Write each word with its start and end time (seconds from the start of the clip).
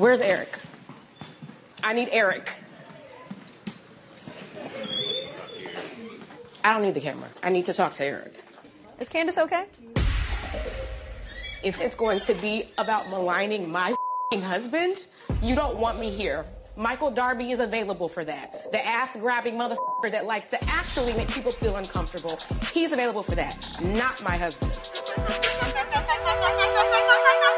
Where's 0.00 0.22
Eric? 0.22 0.58
I 1.84 1.92
need 1.92 2.08
Eric. 2.10 2.50
I 6.64 6.72
don't 6.72 6.80
need 6.80 6.94
the 6.94 7.02
camera. 7.02 7.28
I 7.42 7.50
need 7.50 7.66
to 7.66 7.74
talk 7.74 7.92
to 7.94 8.04
Eric. 8.06 8.32
Is 8.98 9.10
Candace 9.10 9.36
okay? 9.36 9.66
If 11.62 11.82
it's 11.82 11.94
going 11.94 12.20
to 12.20 12.32
be 12.36 12.70
about 12.78 13.10
maligning 13.10 13.70
my 13.70 13.94
husband, 14.32 15.04
you 15.42 15.54
don't 15.54 15.76
want 15.76 16.00
me 16.00 16.08
here. 16.08 16.46
Michael 16.78 17.10
Darby 17.10 17.50
is 17.50 17.60
available 17.60 18.08
for 18.08 18.24
that. 18.24 18.72
The 18.72 18.82
ass 18.82 19.16
grabbing 19.16 19.56
motherfucker 19.56 20.10
that 20.12 20.24
likes 20.24 20.46
to 20.46 20.64
actually 20.70 21.12
make 21.12 21.28
people 21.28 21.52
feel 21.52 21.76
uncomfortable. 21.76 22.38
He's 22.72 22.92
available 22.92 23.22
for 23.22 23.34
that, 23.34 23.66
not 23.82 24.22
my 24.22 24.38
husband. 24.38 24.72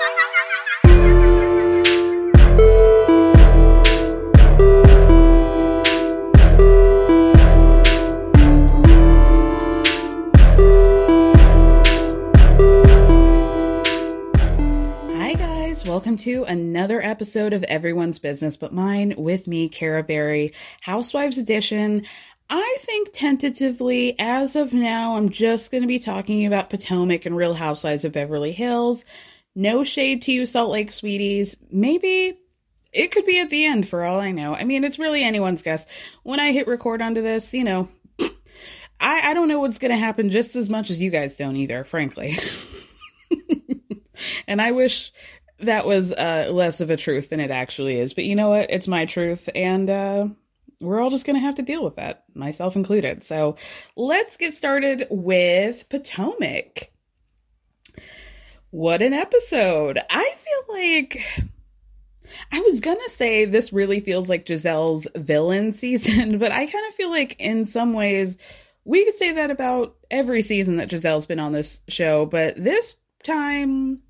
Welcome 16.13 16.25
to 16.25 16.45
another 16.45 17.01
episode 17.01 17.55
of 17.55 17.65
Everyone's 17.65 18.19
Business 18.19 18.59
But 18.59 18.75
Mine 18.75 19.15
with 19.17 19.49
me, 19.49 19.71
Kara 19.71 20.03
Berry, 20.03 20.53
Housewives 20.83 21.39
Edition. 21.39 22.05
I 22.51 22.77
think 22.81 23.15
tentatively, 23.15 24.15
as 24.19 24.55
of 24.55 24.75
now, 24.75 25.17
I'm 25.17 25.31
just 25.31 25.71
going 25.71 25.81
to 25.81 25.89
be 25.89 25.99
talking 25.99 26.45
about 26.45 26.69
Potomac 26.69 27.25
and 27.25 27.35
Real 27.35 27.55
Housewives 27.55 28.05
of 28.05 28.13
Beverly 28.13 28.53
Hills. 28.53 29.07
No 29.55 29.85
shade 29.85 30.21
to 30.23 30.33
you, 30.33 30.45
Salt 30.45 30.71
Lake 30.71 30.93
sweeties. 30.93 31.57
Maybe 31.71 32.39
it 32.93 33.11
could 33.11 33.25
be 33.25 33.41
at 33.41 33.49
the 33.49 33.65
end 33.65 33.89
for 33.89 34.05
all 34.05 34.21
I 34.21 34.33
know. 34.33 34.55
I 34.55 34.65
mean, 34.65 34.85
it's 34.85 34.99
really 34.99 35.25
anyone's 35.25 35.63
guess. 35.63 35.87
When 36.25 36.41
I 36.41 36.53
hit 36.53 36.67
record 36.67 37.01
onto 37.01 37.23
this, 37.23 37.55
you 37.55 37.65
know, 37.65 37.89
I, 39.01 39.31
I 39.31 39.33
don't 39.33 39.49
know 39.49 39.61
what's 39.61 39.79
going 39.79 39.93
to 39.93 39.97
happen 39.97 40.29
just 40.29 40.57
as 40.57 40.69
much 40.69 40.91
as 40.91 41.01
you 41.01 41.11
guys 41.11 41.37
don't 41.37 41.57
either, 41.57 41.85
frankly. 41.85 42.37
and 44.47 44.61
I 44.61 44.73
wish 44.73 45.11
that 45.59 45.87
was 45.87 46.13
uh, 46.13 46.49
less 46.51 46.81
of 46.81 46.91
a 46.91 46.97
truth 46.97 47.31
than 47.31 47.41
it 47.41 47.51
actually 47.51 47.99
is. 47.99 48.15
But 48.15 48.25
you 48.25 48.35
know 48.35 48.51
what? 48.51 48.71
It's 48.71 48.89
my 48.89 49.05
truth, 49.05 49.49
and 49.55 49.89
uh, 49.89 50.29
we're 50.81 51.01
all 51.01 51.11
just 51.11 51.27
going 51.27 51.37
to 51.37 51.47
have 51.47 51.57
to 51.57 51.63
deal 51.63 51.85
with 51.85 51.97
that, 51.97 52.25
myself 52.35 52.77
included. 52.77 53.23
So 53.23 53.57
let's 53.97 54.37
get 54.37 54.53
started 54.53 55.07
with 55.11 55.89
Potomac. 55.89 56.91
What 58.71 59.03
an 59.03 59.13
episode! 59.13 59.99
I 60.11 60.35
feel 60.35 60.77
like. 60.77 61.51
I 62.51 62.61
was 62.61 62.81
gonna 62.81 63.09
say 63.09 63.45
this 63.45 63.75
really 63.75 64.01
feels 64.01 64.31
like 64.31 64.47
Gizelle's 64.47 65.07
villain 65.15 65.73
season, 65.73 66.39
but 66.39 66.53
I 66.53 66.67
kind 66.67 66.89
of 66.89 66.95
feel 66.95 67.11
like 67.11 67.37
in 67.39 67.67
some 67.67 67.93
ways 67.93 68.39
we 68.85 69.05
could 69.05 69.15
say 69.15 69.33
that 69.33 69.51
about 69.51 69.97
every 70.11 70.43
season 70.43 70.77
that 70.77 70.89
Gizelle's 70.89 71.27
been 71.27 71.39
on 71.39 71.53
this 71.53 71.81
show, 71.89 72.27
but 72.27 72.57
this 72.57 72.97
time 73.23 74.01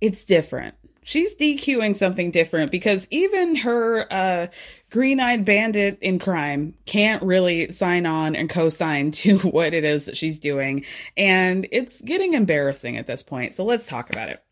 it's 0.00 0.24
different. 0.24 0.74
She's 1.02 1.34
DQing 1.36 1.96
something 1.96 2.30
different 2.30 2.70
because 2.70 3.08
even 3.10 3.56
her 3.56 4.06
uh, 4.12 4.46
green 4.90 5.20
eyed 5.20 5.44
bandit 5.44 5.98
in 6.02 6.18
crime 6.18 6.74
can't 6.84 7.22
really 7.22 7.72
sign 7.72 8.04
on 8.04 8.36
and 8.36 8.50
co 8.50 8.68
sign 8.68 9.10
to 9.12 9.38
what 9.38 9.72
it 9.72 9.84
is 9.84 10.04
that 10.04 10.16
she's 10.16 10.38
doing. 10.38 10.84
And 11.16 11.66
it's 11.72 12.00
getting 12.02 12.34
embarrassing 12.34 12.98
at 12.98 13.06
this 13.06 13.22
point. 13.22 13.54
So 13.54 13.64
let's 13.64 13.86
talk 13.86 14.10
about 14.10 14.28
it. 14.28 14.42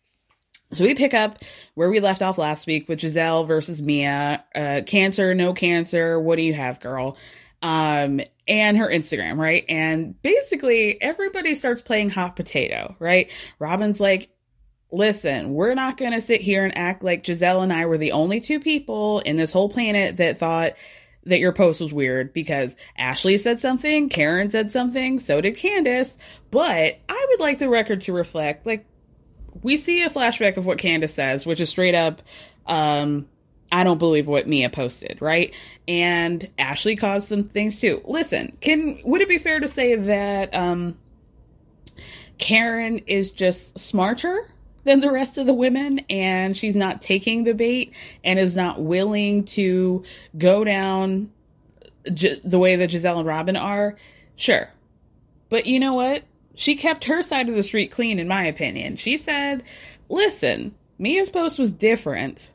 So 0.73 0.85
we 0.85 0.95
pick 0.95 1.15
up 1.15 1.39
where 1.75 1.91
we 1.91 2.01
left 2.01 2.23
off 2.23 2.39
last 2.39 2.67
week 2.67 2.89
with 2.89 3.01
Gizelle 3.01 3.47
versus 3.47 3.83
Mia. 3.83 4.43
Uh, 4.55 4.81
cancer, 4.85 5.35
no 5.35 5.53
cancer. 5.53 6.19
What 6.19 6.37
do 6.37 6.43
you 6.43 6.55
have, 6.55 6.81
girl? 6.81 7.17
Um, 7.63 8.21
and 8.49 8.77
her 8.77 8.89
Instagram, 8.89 9.39
right? 9.39 9.65
And 9.69 10.21
basically 10.23 11.01
everybody 11.03 11.55
starts 11.55 11.83
playing 11.83 12.11
hot 12.11 12.37
potato, 12.37 12.97
right? 12.99 13.31
Robin's 13.59 14.01
like, 14.01 14.31
listen, 14.91 15.53
we're 15.53 15.75
not 15.75 15.97
going 15.97 16.13
to 16.13 16.21
sit 16.21 16.41
here 16.41 16.65
and 16.65 16.77
act 16.77 17.03
like 17.03 17.25
Gizelle 17.25 17.63
and 17.63 17.73
I 17.73 17.87
were 17.87 17.99
the 17.99 18.13
only 18.13 18.41
two 18.41 18.61
people 18.61 19.21
in 19.21 19.37
this 19.37 19.53
whole 19.53 19.69
planet 19.69 20.17
that 20.19 20.39
thought 20.39 20.75
that 21.25 21.41
your 21.41 21.53
post 21.53 21.81
was 21.81 21.93
weird 21.93 22.33
because 22.33 22.77
Ashley 22.97 23.37
said 23.39 23.59
something, 23.59 24.09
Karen 24.09 24.49
said 24.51 24.71
something, 24.71 25.19
so 25.19 25.41
did 25.41 25.57
Candace. 25.57 26.17
But 26.51 26.99
I 27.09 27.27
would 27.31 27.41
like 27.41 27.59
the 27.59 27.69
record 27.69 28.03
to 28.03 28.13
reflect, 28.13 28.65
like, 28.65 28.87
we 29.63 29.77
see 29.77 30.03
a 30.03 30.11
flashback 30.11 30.57
of 30.57 30.67
what 30.67 30.79
Candace 30.79 31.15
says, 31.15 31.45
which 31.45 31.61
is 31.61 31.69
straight 31.69 31.95
up, 31.95 32.23
um, 32.67 33.27
I 33.73 33.85
don't 33.85 33.99
believe 33.99 34.29
what 34.29 34.47
Mia 34.47 34.71
posted, 34.71 35.21
right? 35.21 35.55
And 35.89 36.49
Ashley 36.59 36.95
caused 36.95 37.29
some 37.29 37.45
things 37.45 37.81
too. 37.81 38.01
Listen, 38.05 38.57
can 38.61 39.01
would 39.05 39.21
it 39.21 39.29
be 39.29 39.39
fair 39.39 39.59
to 39.59 39.69
say 39.69 39.97
that 39.97 40.55
um 40.55 40.97
Karen 42.39 42.99
is 43.07 43.33
just 43.33 43.79
smarter 43.79 44.49
than 44.87 45.01
the 45.01 45.11
rest 45.11 45.37
of 45.37 45.47
the 45.47 45.53
women 45.53 46.01
and 46.09 46.57
she's 46.57 46.77
not 46.77 47.03
taking 47.03 47.43
the 47.45 47.53
bait 47.53 47.93
and 48.25 48.39
is 48.39 48.57
not 48.57 48.81
willing 48.81 49.45
to 49.45 50.05
go 50.39 50.65
down 50.65 51.31
G- 52.15 52.41
the 52.45 52.59
way 52.59 52.77
that 52.77 52.91
Gizelle 52.91 53.19
and 53.19 53.27
Robin 53.27 53.57
are? 53.57 53.97
Sure. 54.37 54.71
But 55.49 55.67
you 55.67 55.81
know 55.81 55.95
what? 55.95 56.23
She 56.55 56.77
kept 56.77 57.05
her 57.05 57.23
side 57.23 57.49
of 57.49 57.57
the 57.57 57.63
street 57.63 57.91
clean, 57.91 58.19
in 58.19 58.29
my 58.29 58.45
opinion. 58.45 58.97
She 58.97 59.19
said, 59.19 59.63
listen, 60.09 60.75
Mia's 60.99 61.31
post 61.31 61.59
was 61.59 61.73
different, 61.73 62.51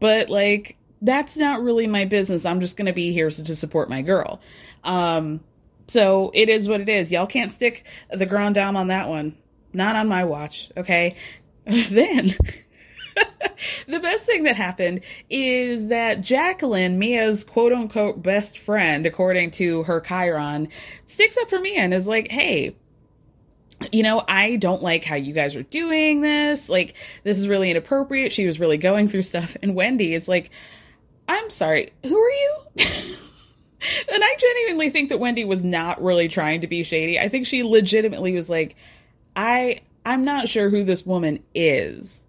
but 0.00 0.28
like, 0.30 0.76
that's 1.02 1.36
not 1.36 1.62
really 1.62 1.86
my 1.86 2.06
business. 2.06 2.44
I'm 2.44 2.60
just 2.60 2.76
going 2.76 2.86
to 2.86 2.92
be 2.92 3.12
here 3.12 3.30
to 3.30 3.54
support 3.54 3.88
my 3.88 4.02
girl. 4.02 4.40
Um, 4.82 5.40
so 5.88 6.30
it 6.34 6.48
is 6.48 6.68
what 6.68 6.80
it 6.80 6.88
is. 6.88 7.12
Y'all 7.12 7.26
can't 7.26 7.52
stick 7.52 7.86
the 8.10 8.26
grand 8.26 8.54
dame 8.54 8.76
on 8.76 8.88
that 8.88 9.08
one. 9.08 9.36
Not 9.72 9.94
on 9.94 10.08
my 10.08 10.24
watch, 10.24 10.70
okay? 10.76 11.16
then 11.90 12.32
the 13.86 14.00
best 14.00 14.26
thing 14.26 14.44
that 14.44 14.56
happened 14.56 15.00
is 15.28 15.88
that 15.88 16.20
Jacqueline, 16.20 16.98
Mia's 16.98 17.44
quote 17.44 17.72
unquote 17.72 18.22
best 18.22 18.58
friend, 18.58 19.06
according 19.06 19.50
to 19.52 19.82
her 19.84 20.00
Chiron, 20.00 20.68
sticks 21.04 21.36
up 21.38 21.50
for 21.50 21.58
Mia 21.58 21.80
and 21.80 21.94
is 21.94 22.06
like, 22.06 22.30
hey, 22.30 22.76
you 23.92 24.02
know, 24.02 24.22
I 24.26 24.56
don't 24.56 24.82
like 24.82 25.04
how 25.04 25.16
you 25.16 25.32
guys 25.32 25.56
are 25.56 25.62
doing 25.62 26.20
this. 26.20 26.68
Like, 26.68 26.94
this 27.24 27.38
is 27.38 27.48
really 27.48 27.70
inappropriate. 27.70 28.32
She 28.32 28.46
was 28.46 28.60
really 28.60 28.76
going 28.76 29.08
through 29.08 29.22
stuff. 29.22 29.56
And 29.62 29.74
Wendy 29.74 30.14
is 30.14 30.28
like, 30.28 30.50
I'm 31.28 31.50
sorry, 31.50 31.92
who 32.02 32.18
are 32.18 32.30
you? 32.30 32.56
and 32.76 34.24
I 34.24 34.36
genuinely 34.38 34.90
think 34.90 35.08
that 35.08 35.20
Wendy 35.20 35.44
was 35.44 35.64
not 35.64 36.02
really 36.02 36.28
trying 36.28 36.60
to 36.60 36.66
be 36.66 36.82
shady. 36.82 37.18
I 37.18 37.28
think 37.28 37.46
she 37.46 37.62
legitimately 37.62 38.34
was 38.34 38.50
like, 38.50 38.76
I 39.34 39.80
I'm 40.04 40.24
not 40.24 40.48
sure 40.48 40.68
who 40.70 40.84
this 40.84 41.04
woman 41.04 41.42
is. 41.54 42.22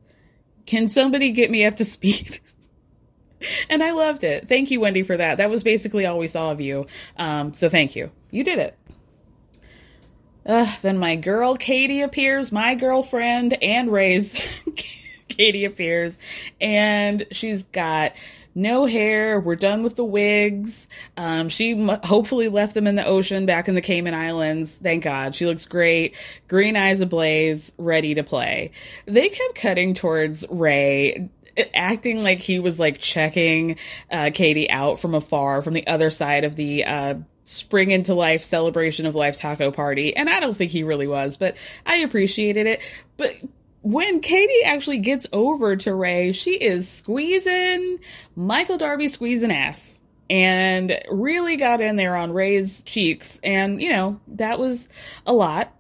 Can 0.66 0.90
somebody 0.90 1.32
get 1.32 1.52
me 1.52 1.66
up 1.66 1.78
to 1.78 1.86
speed? 1.86 2.40
and 3.70 3.84
I 3.84 3.92
loved 3.92 4.24
it. 4.24 4.48
Thank 4.48 4.72
you, 4.72 4.80
Wendy, 4.80 5.04
for 5.04 5.18
that. 5.18 5.38
That 5.38 5.50
was 5.50 5.64
basically 5.64 6.06
all 6.06 6.18
we 6.18 6.28
saw 6.28 6.52
of 6.52 6.62
you. 6.62 6.88
Um, 7.18 7.54
so 7.54 7.70
thank 7.70 7.96
you. 7.96 8.12
You 8.30 8.44
did 8.44 8.60
it. 8.60 8.78
Uh, 10.46 10.68
then 10.82 10.98
my 10.98 11.16
girl 11.16 11.56
Katie 11.56 12.02
appears, 12.02 12.52
my 12.52 12.76
girlfriend, 12.76 13.62
and 13.62 13.92
Ray's 13.92 14.36
Katie 15.28 15.66
appears, 15.66 16.18
and 16.60 17.26
she's 17.32 17.64
got 17.66 18.14
no 18.56 18.86
hair. 18.86 19.39
We're 19.39 19.56
done 19.56 19.83
with 19.83 19.95
the 19.95 20.03
wigs. 20.03 20.88
Um, 21.18 21.50
she 21.50 21.71
m- 21.71 22.00
hopefully 22.03 22.50
left 22.50 22.74
them 22.74 22.88
in 22.88 22.95
the 22.95 23.06
ocean 23.06 23.45
back 23.45 23.68
in 23.68 23.75
the 23.75 23.81
Cayman 23.81 24.13
Islands. 24.13 24.75
Thank 24.75 25.03
God. 25.03 25.36
She 25.36 25.45
looks 25.45 25.65
great. 25.65 26.15
Green 26.48 26.75
eyes 26.75 27.01
ablaze, 27.01 27.71
ready 27.77 28.15
to 28.15 28.24
play. 28.24 28.71
They 29.06 29.30
kept 29.30 29.56
cutting 29.56 29.94
towards 29.94 30.45
Ray 30.50 31.30
acting 31.74 32.24
like 32.24 32.39
he 32.39 32.59
was 32.59 32.80
like 32.80 33.00
checking 33.00 33.77
uh, 34.09 34.31
Katie 34.33 34.69
out 34.69 35.00
from 35.00 35.15
afar 35.15 35.62
from 35.62 35.74
the 35.74 35.86
other 35.88 36.09
side 36.09 36.45
of 36.45 36.56
the 36.56 36.86
uh, 36.86 37.15
spring 37.44 37.92
into 37.92 38.13
life 38.13 38.42
celebration 38.42 39.06
of 39.06 39.15
life 39.15 39.38
taco 39.38 39.71
party 39.71 40.15
and 40.15 40.30
i 40.30 40.39
don't 40.39 40.56
think 40.56 40.71
he 40.71 40.83
really 40.83 41.07
was 41.07 41.38
but 41.38 41.57
i 41.86 41.98
appreciated 41.98 42.68
it 42.68 42.81
but 43.18 43.36
when 43.81 44.22
Katie 44.22 44.63
actually 44.66 45.00
gets 45.00 45.28
over 45.33 45.75
to 45.75 45.94
Ray, 45.94 46.33
she 46.33 46.51
is 46.51 46.88
squeezing 46.88 48.00
Michael 48.36 48.78
Darby 48.78 49.07
squeezing 49.07 49.51
ass 49.51 50.00
and 50.30 50.98
really 51.10 51.57
got 51.57 51.81
in 51.81 51.95
there 51.95 52.16
on 52.16 52.31
Ray's 52.31 52.81
cheeks. 52.83 53.39
And, 53.44 53.81
you 53.81 53.89
know, 53.89 54.19
that 54.30 54.60
was 54.60 54.88
a 55.25 55.33
lot. 55.33 55.74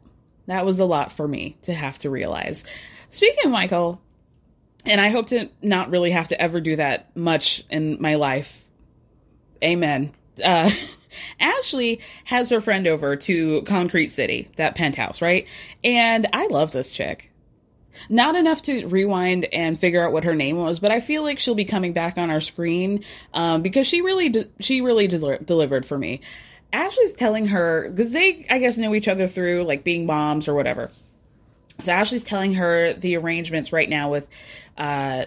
That 0.47 0.65
was 0.65 0.79
a 0.79 0.85
lot 0.85 1.11
for 1.11 1.27
me 1.27 1.57
to 1.63 1.73
have 1.73 1.99
to 1.99 2.09
realize. 2.09 2.63
Speaking 3.09 3.45
of 3.45 3.51
Michael, 3.51 4.01
and 4.85 4.99
I 4.99 5.09
hope 5.09 5.27
to 5.27 5.49
not 5.61 5.91
really 5.91 6.11
have 6.11 6.29
to 6.29 6.41
ever 6.41 6.59
do 6.59 6.75
that 6.75 7.15
much 7.15 7.63
in 7.69 8.01
my 8.01 8.15
life. 8.15 8.65
Amen. 9.63 10.11
Uh, 10.43 10.71
Ashley 11.39 12.01
has 12.23 12.49
her 12.49 12.61
friend 12.61 12.87
over 12.87 13.15
to 13.15 13.61
Concrete 13.63 14.09
City, 14.09 14.49
that 14.55 14.75
penthouse, 14.75 15.21
right? 15.21 15.47
And 15.83 16.27
I 16.33 16.47
love 16.47 16.71
this 16.71 16.91
chick. 16.91 17.30
Not 18.09 18.35
enough 18.35 18.61
to 18.63 18.85
rewind 18.87 19.45
and 19.45 19.77
figure 19.77 20.05
out 20.05 20.11
what 20.11 20.23
her 20.23 20.35
name 20.35 20.57
was, 20.57 20.79
but 20.79 20.91
I 20.91 20.99
feel 20.99 21.23
like 21.23 21.39
she'll 21.39 21.55
be 21.55 21.65
coming 21.65 21.93
back 21.93 22.17
on 22.17 22.29
our 22.29 22.41
screen 22.41 23.03
um, 23.33 23.61
because 23.61 23.87
she 23.87 24.01
really 24.01 24.29
de- 24.29 24.49
she 24.59 24.81
really 24.81 25.07
de- 25.07 25.39
delivered 25.39 25.85
for 25.85 25.97
me. 25.97 26.21
Ashley's 26.73 27.13
telling 27.13 27.47
her 27.47 27.89
because 27.89 28.11
they 28.11 28.45
I 28.49 28.59
guess 28.59 28.77
know 28.77 28.95
each 28.95 29.07
other 29.07 29.27
through 29.27 29.63
like 29.63 29.83
being 29.83 30.05
moms 30.05 30.47
or 30.47 30.53
whatever. 30.53 30.91
So 31.81 31.91
Ashley's 31.91 32.23
telling 32.23 32.53
her 32.53 32.93
the 32.93 33.17
arrangements 33.17 33.73
right 33.73 33.89
now 33.89 34.11
with 34.11 34.29
uh, 34.77 35.25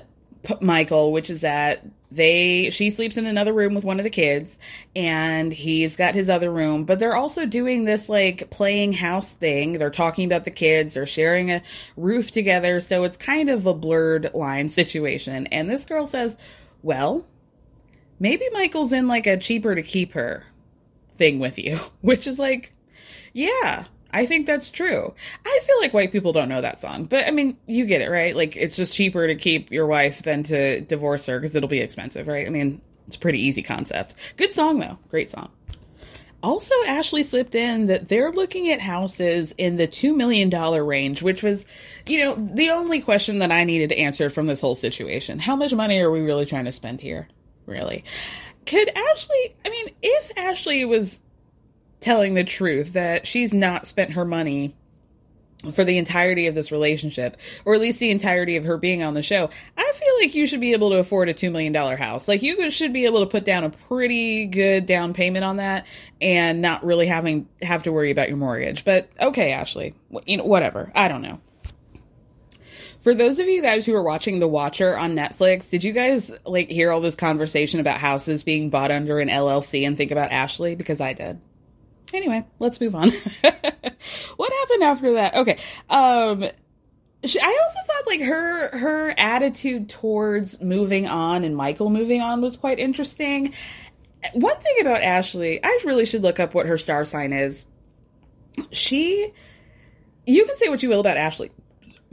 Michael, 0.60 1.12
which 1.12 1.30
is 1.30 1.42
that 1.42 1.84
they 2.10 2.70
she 2.70 2.90
sleeps 2.90 3.16
in 3.16 3.26
another 3.26 3.52
room 3.52 3.74
with 3.74 3.84
one 3.84 3.98
of 3.98 4.04
the 4.04 4.10
kids 4.10 4.58
and 4.94 5.52
he's 5.52 5.96
got 5.96 6.14
his 6.14 6.30
other 6.30 6.48
room 6.48 6.84
but 6.84 7.00
they're 7.00 7.16
also 7.16 7.44
doing 7.44 7.84
this 7.84 8.08
like 8.08 8.50
playing 8.50 8.92
house 8.92 9.32
thing. 9.32 9.72
They're 9.72 9.90
talking 9.90 10.26
about 10.26 10.44
the 10.44 10.50
kids. 10.52 10.94
They're 10.94 11.06
sharing 11.06 11.50
a 11.50 11.62
roof 11.96 12.30
together. 12.30 12.78
So 12.80 13.04
it's 13.04 13.16
kind 13.16 13.50
of 13.50 13.66
a 13.66 13.74
blurred 13.74 14.30
line 14.32 14.68
situation. 14.68 15.48
And 15.48 15.68
this 15.68 15.84
girl 15.84 16.06
says 16.06 16.36
well 16.82 17.26
maybe 18.20 18.44
michael's 18.52 18.92
in 18.92 19.08
like 19.08 19.26
a 19.26 19.36
cheaper 19.36 19.74
to 19.74 19.82
keep 19.82 20.12
her 20.12 20.44
thing 21.16 21.38
with 21.38 21.58
you 21.58 21.78
which 22.00 22.26
is 22.26 22.38
like 22.38 22.72
yeah 23.32 23.84
I 24.14 24.26
think 24.26 24.46
that's 24.46 24.70
true. 24.70 25.12
I 25.44 25.60
feel 25.64 25.80
like 25.80 25.92
white 25.92 26.12
people 26.12 26.32
don't 26.32 26.48
know 26.48 26.60
that 26.60 26.80
song, 26.80 27.06
but 27.06 27.26
I 27.26 27.32
mean, 27.32 27.58
you 27.66 27.84
get 27.84 28.00
it, 28.00 28.08
right? 28.08 28.34
Like, 28.34 28.56
it's 28.56 28.76
just 28.76 28.94
cheaper 28.94 29.26
to 29.26 29.34
keep 29.34 29.72
your 29.72 29.86
wife 29.86 30.22
than 30.22 30.44
to 30.44 30.80
divorce 30.80 31.26
her 31.26 31.40
because 31.40 31.56
it'll 31.56 31.68
be 31.68 31.80
expensive, 31.80 32.28
right? 32.28 32.46
I 32.46 32.50
mean, 32.50 32.80
it's 33.08 33.16
a 33.16 33.18
pretty 33.18 33.40
easy 33.40 33.62
concept. 33.62 34.14
Good 34.36 34.54
song, 34.54 34.78
though. 34.78 35.00
Great 35.10 35.30
song. 35.30 35.50
Also, 36.44 36.74
Ashley 36.86 37.24
slipped 37.24 37.56
in 37.56 37.86
that 37.86 38.06
they're 38.08 38.30
looking 38.30 38.70
at 38.70 38.80
houses 38.80 39.52
in 39.58 39.74
the 39.74 39.88
$2 39.88 40.14
million 40.14 40.48
range, 40.86 41.20
which 41.20 41.42
was, 41.42 41.66
you 42.06 42.20
know, 42.20 42.34
the 42.36 42.70
only 42.70 43.00
question 43.00 43.38
that 43.38 43.50
I 43.50 43.64
needed 43.64 43.88
to 43.88 43.98
answer 43.98 44.30
from 44.30 44.46
this 44.46 44.60
whole 44.60 44.76
situation. 44.76 45.40
How 45.40 45.56
much 45.56 45.74
money 45.74 45.98
are 46.00 46.10
we 46.10 46.20
really 46.20 46.46
trying 46.46 46.66
to 46.66 46.72
spend 46.72 47.00
here? 47.00 47.26
Really? 47.66 48.04
Could 48.64 48.90
Ashley, 48.90 49.56
I 49.64 49.70
mean, 49.70 49.88
if 50.02 50.30
Ashley 50.36 50.84
was 50.84 51.20
telling 52.04 52.34
the 52.34 52.44
truth 52.44 52.92
that 52.92 53.26
she's 53.26 53.54
not 53.54 53.86
spent 53.86 54.12
her 54.12 54.26
money 54.26 54.74
for 55.72 55.84
the 55.84 55.96
entirety 55.96 56.46
of 56.46 56.54
this 56.54 56.70
relationship, 56.70 57.38
or 57.64 57.74
at 57.74 57.80
least 57.80 57.98
the 57.98 58.10
entirety 58.10 58.56
of 58.56 58.64
her 58.66 58.76
being 58.76 59.02
on 59.02 59.14
the 59.14 59.22
show, 59.22 59.48
I 59.78 59.92
feel 59.94 60.14
like 60.20 60.34
you 60.34 60.46
should 60.46 60.60
be 60.60 60.74
able 60.74 60.90
to 60.90 60.98
afford 60.98 61.30
a 61.30 61.34
$2 61.34 61.50
million 61.50 61.74
house. 61.96 62.28
Like, 62.28 62.42
you 62.42 62.70
should 62.70 62.92
be 62.92 63.06
able 63.06 63.20
to 63.20 63.26
put 63.26 63.46
down 63.46 63.64
a 63.64 63.70
pretty 63.70 64.46
good 64.46 64.84
down 64.84 65.14
payment 65.14 65.46
on 65.46 65.56
that 65.56 65.86
and 66.20 66.60
not 66.60 66.84
really 66.84 67.06
having, 67.06 67.48
have 67.62 67.84
to 67.84 67.92
worry 67.92 68.10
about 68.10 68.28
your 68.28 68.36
mortgage. 68.36 68.84
But 68.84 69.08
okay, 69.18 69.52
Ashley, 69.52 69.94
you 70.26 70.36
know, 70.36 70.44
whatever. 70.44 70.92
I 70.94 71.08
don't 71.08 71.22
know. 71.22 71.40
For 73.00 73.14
those 73.14 73.38
of 73.38 73.48
you 73.48 73.62
guys 73.62 73.86
who 73.86 73.94
are 73.94 74.02
watching 74.02 74.40
The 74.40 74.48
Watcher 74.48 74.94
on 74.94 75.14
Netflix, 75.14 75.70
did 75.70 75.84
you 75.84 75.94
guys 75.94 76.30
like 76.44 76.70
hear 76.70 76.90
all 76.90 77.00
this 77.00 77.14
conversation 77.14 77.80
about 77.80 77.98
houses 77.98 78.44
being 78.44 78.68
bought 78.68 78.90
under 78.90 79.20
an 79.20 79.28
LLC 79.28 79.86
and 79.86 79.96
think 79.96 80.10
about 80.10 80.32
Ashley? 80.32 80.74
Because 80.74 81.00
I 81.00 81.14
did. 81.14 81.40
Anyway, 82.12 82.44
let's 82.58 82.80
move 82.80 82.94
on. 82.94 83.10
what 84.36 84.52
happened 84.52 84.82
after 84.82 85.12
that? 85.14 85.34
Okay. 85.34 85.58
Um 85.88 86.44
she, 87.24 87.40
I 87.40 87.58
also 87.62 87.78
thought 87.86 88.06
like 88.06 88.20
her 88.20 88.78
her 88.78 89.14
attitude 89.18 89.88
towards 89.88 90.60
moving 90.60 91.06
on 91.06 91.44
and 91.44 91.56
Michael 91.56 91.90
moving 91.90 92.20
on 92.20 92.40
was 92.40 92.56
quite 92.56 92.78
interesting. 92.78 93.54
One 94.32 94.58
thing 94.58 94.76
about 94.80 95.02
Ashley, 95.02 95.62
I 95.62 95.80
really 95.84 96.06
should 96.06 96.22
look 96.22 96.40
up 96.40 96.54
what 96.54 96.66
her 96.66 96.78
star 96.78 97.04
sign 97.04 97.32
is. 97.32 97.66
She 98.70 99.32
you 100.26 100.44
can 100.44 100.56
say 100.56 100.68
what 100.68 100.82
you 100.82 100.88
will 100.88 101.00
about 101.00 101.16
Ashley 101.16 101.50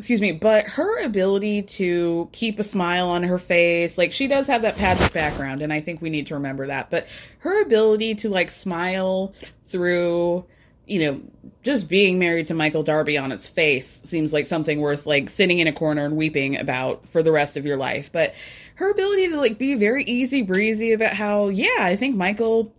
excuse 0.01 0.19
me, 0.19 0.31
but 0.31 0.65
her 0.65 1.03
ability 1.03 1.61
to 1.61 2.27
keep 2.31 2.57
a 2.57 2.63
smile 2.63 3.09
on 3.09 3.21
her 3.21 3.37
face, 3.37 3.99
like 3.99 4.13
she 4.13 4.25
does 4.25 4.47
have 4.47 4.63
that 4.63 4.75
pageant 4.75 5.13
background, 5.13 5.61
and 5.61 5.71
I 5.71 5.79
think 5.79 6.01
we 6.01 6.09
need 6.09 6.25
to 6.27 6.33
remember 6.33 6.65
that. 6.67 6.89
But 6.89 7.07
her 7.39 7.61
ability 7.61 8.15
to 8.15 8.29
like 8.29 8.49
smile 8.49 9.35
through, 9.63 10.43
you 10.87 10.99
know, 10.99 11.21
just 11.61 11.87
being 11.87 12.17
married 12.17 12.47
to 12.47 12.55
Michael 12.55 12.81
Darby 12.81 13.19
on 13.19 13.31
its 13.31 13.47
face 13.47 14.01
seems 14.03 14.33
like 14.33 14.47
something 14.47 14.81
worth 14.81 15.05
like 15.05 15.29
sitting 15.29 15.59
in 15.59 15.67
a 15.67 15.71
corner 15.71 16.03
and 16.03 16.17
weeping 16.17 16.57
about 16.57 17.07
for 17.07 17.21
the 17.21 17.31
rest 17.31 17.55
of 17.55 17.67
your 17.67 17.77
life. 17.77 18.11
But 18.11 18.33
her 18.75 18.89
ability 18.89 19.29
to 19.29 19.37
like 19.37 19.59
be 19.59 19.75
very 19.75 20.03
easy 20.05 20.41
breezy 20.41 20.93
about 20.93 21.13
how, 21.13 21.49
yeah, 21.49 21.77
I 21.79 21.95
think 21.95 22.15
Michael 22.15 22.73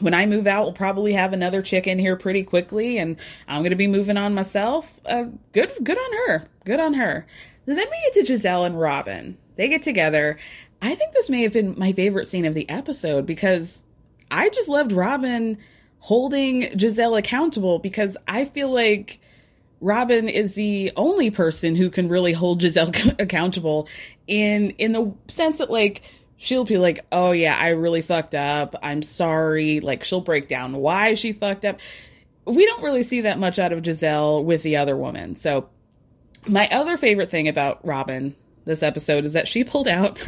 when 0.00 0.14
I 0.14 0.26
move 0.26 0.46
out, 0.46 0.64
we'll 0.64 0.72
probably 0.72 1.12
have 1.12 1.32
another 1.32 1.62
chick 1.62 1.86
in 1.86 1.98
here 1.98 2.16
pretty 2.16 2.42
quickly, 2.42 2.98
and 2.98 3.16
I'm 3.48 3.62
going 3.62 3.70
to 3.70 3.76
be 3.76 3.86
moving 3.86 4.16
on 4.16 4.34
myself. 4.34 5.00
Uh, 5.06 5.26
good, 5.52 5.72
good 5.82 5.98
on 5.98 6.12
her. 6.12 6.48
Good 6.64 6.80
on 6.80 6.94
her. 6.94 7.26
Then 7.64 7.76
we 7.78 8.12
get 8.12 8.26
to 8.26 8.32
Gizelle 8.32 8.66
and 8.66 8.78
Robin. 8.78 9.36
They 9.56 9.68
get 9.68 9.82
together. 9.82 10.38
I 10.80 10.94
think 10.94 11.12
this 11.12 11.30
may 11.30 11.42
have 11.42 11.52
been 11.52 11.74
my 11.78 11.92
favorite 11.92 12.28
scene 12.28 12.44
of 12.44 12.54
the 12.54 12.68
episode 12.68 13.26
because 13.26 13.82
I 14.30 14.50
just 14.50 14.68
loved 14.68 14.92
Robin 14.92 15.58
holding 15.98 16.62
Gizelle 16.62 17.18
accountable 17.18 17.78
because 17.78 18.16
I 18.28 18.44
feel 18.44 18.70
like 18.70 19.18
Robin 19.80 20.28
is 20.28 20.54
the 20.54 20.92
only 20.96 21.30
person 21.30 21.74
who 21.74 21.90
can 21.90 22.08
really 22.08 22.32
hold 22.32 22.60
Gizelle 22.60 23.18
accountable 23.20 23.88
in 24.26 24.70
in 24.72 24.92
the 24.92 25.12
sense 25.28 25.58
that 25.58 25.70
like 25.70 26.02
she'll 26.36 26.64
be 26.64 26.78
like, 26.78 27.04
"Oh 27.12 27.32
yeah, 27.32 27.56
I 27.58 27.70
really 27.70 28.02
fucked 28.02 28.34
up. 28.34 28.76
I'm 28.82 29.02
sorry." 29.02 29.80
Like 29.80 30.04
she'll 30.04 30.20
break 30.20 30.48
down 30.48 30.76
why 30.76 31.14
she 31.14 31.32
fucked 31.32 31.64
up. 31.64 31.80
We 32.44 32.66
don't 32.66 32.82
really 32.82 33.02
see 33.02 33.22
that 33.22 33.38
much 33.38 33.58
out 33.58 33.72
of 33.72 33.82
Gizelle 33.82 34.44
with 34.44 34.62
the 34.62 34.76
other 34.76 34.96
woman. 34.96 35.36
So 35.36 35.68
my 36.46 36.68
other 36.70 36.96
favorite 36.96 37.30
thing 37.30 37.48
about 37.48 37.84
Robin 37.84 38.36
this 38.64 38.82
episode 38.82 39.24
is 39.24 39.32
that 39.32 39.48
she 39.48 39.64
pulled 39.64 39.88
out 39.88 40.20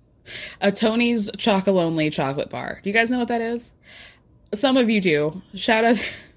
a 0.60 0.72
Tony's 0.72 1.30
Chocolonely 1.30 2.12
chocolate 2.12 2.50
bar. 2.50 2.80
Do 2.82 2.90
you 2.90 2.94
guys 2.94 3.10
know 3.10 3.18
what 3.18 3.28
that 3.28 3.40
is? 3.40 3.72
Some 4.52 4.76
of 4.76 4.90
you 4.90 5.00
do. 5.00 5.42
Shout 5.54 5.84
out 5.84 6.30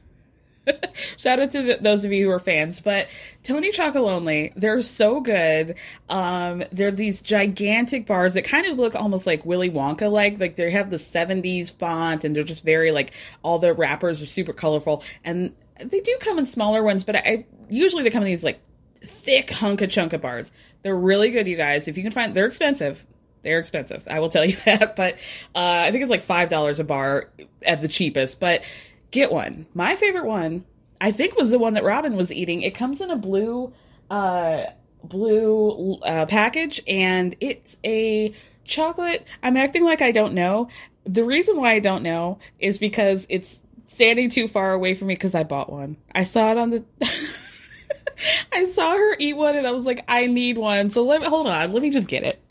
Shout 1.18 1.40
out 1.40 1.52
to 1.52 1.62
the, 1.62 1.78
those 1.82 2.04
of 2.04 2.12
you 2.12 2.26
who 2.26 2.32
are 2.32 2.40
fans, 2.40 2.82
but 2.82 3.08
Tony 3.44 3.72
Chocolonely, 3.72 4.54
they're 4.56 4.82
so 4.82 5.22
good. 5.22 5.76
Um, 6.10 6.64
they're 6.72 6.92
these 6.92 7.22
gigantic 7.22 8.06
bars 8.08 8.34
that 8.34 8.44
kind 8.44 8.66
of 8.68 8.78
look 8.78 8.96
almost 8.96 9.26
like 9.26 9.46
Willy 9.46 9.70
Wonka 9.70 10.12
like. 10.12 10.40
Like 10.40 10.56
they 10.56 10.72
have 10.72 10.90
the 10.90 10.98
70s 10.98 11.72
font 11.72 12.24
and 12.24 12.36
they're 12.36 12.44
just 12.44 12.66
very 12.66 12.92
like 12.92 13.14
all 13.44 13.60
the 13.60 13.74
wrappers 13.74 14.22
are 14.22 14.26
super 14.26 14.54
colorful. 14.54 15.04
And 15.24 15.54
they 15.84 16.00
do 16.00 16.18
come 16.20 16.40
in 16.40 16.46
smaller 16.46 16.84
ones, 16.84 17.04
but 17.04 17.16
I 17.16 17.46
usually 17.70 18.04
they 18.04 18.10
come 18.10 18.24
in 18.24 18.30
these 18.30 18.44
like 18.44 18.60
thick 19.02 19.48
hunka 19.48 19.88
chunka 19.88 20.20
bars. 20.20 20.52
They're 20.82 20.96
really 20.96 21.32
good, 21.32 21.48
you 21.48 21.58
guys. 21.58 21.88
If 21.88 21.98
you 21.98 22.04
can 22.04 22.12
find, 22.12 22.34
they're 22.34 22.46
expensive. 22.46 23.06
They're 23.42 23.60
expensive. 23.60 24.08
I 24.10 24.20
will 24.20 24.30
tell 24.30 24.46
you 24.46 24.56
that. 24.66 24.96
But 24.96 25.16
uh, 25.56 25.60
I 25.86 25.92
think 25.92 26.04
it's 26.04 26.12
like 26.12 26.22
five 26.22 26.50
dollars 26.50 26.80
a 26.80 26.84
bar 26.84 27.30
at 27.66 27.82
the 27.82 27.88
cheapest. 27.88 28.40
But 28.40 28.64
get 29.12 29.32
one. 29.32 29.66
My 29.74 29.96
favorite 29.96 30.26
one, 30.26 30.66
I 31.00 31.12
think, 31.12 31.36
was 31.36 31.52
the 31.52 31.60
one 31.60 31.74
that 31.74 31.84
Robin 31.84 32.16
was 32.16 32.32
eating. 32.32 32.62
It 32.62 32.76
comes 32.76 33.02
in 33.02 33.12
a 33.12 33.16
blue, 33.16 33.74
uh, 34.10 34.64
blue 35.04 36.00
uh, 36.04 36.26
package, 36.26 36.82
and 36.88 37.36
it's 37.40 37.78
a 37.84 38.34
chocolate. 38.66 39.26
I'm 39.42 39.58
acting 39.58 39.84
like 39.84 40.02
I 40.02 40.12
don't 40.12 40.34
know. 40.34 40.70
The 41.06 41.24
reason 41.24 41.58
why 41.58 41.74
I 41.74 41.80
don't 41.80 42.04
know 42.04 42.40
is 42.60 42.78
because 42.78 43.26
it's 43.30 43.60
standing 43.86 44.30
too 44.30 44.48
far 44.48 44.74
away 44.74 44.94
from 44.94 45.08
me 45.08 45.16
because 45.16 45.36
I 45.36 45.44
bought 45.44 45.72
one. 45.72 45.98
I 46.14 46.24
saw 46.24 46.52
it 46.52 46.58
on 46.58 46.70
the. 46.70 46.84
I 48.52 48.66
saw 48.66 48.92
her 48.92 49.16
eat 49.20 49.38
one 49.38 49.56
and 49.56 49.68
I 49.68 49.72
was 49.72 49.86
like, 49.86 50.04
I 50.08 50.26
need 50.28 50.58
one. 50.58 50.90
So 50.90 51.04
let 51.04 51.22
me 51.22 51.28
hold 51.28 51.48
on. 51.48 51.72
Let 51.72 51.82
me 51.82 51.92
just 51.92 52.08
get 52.08 52.24
it. 52.24 52.42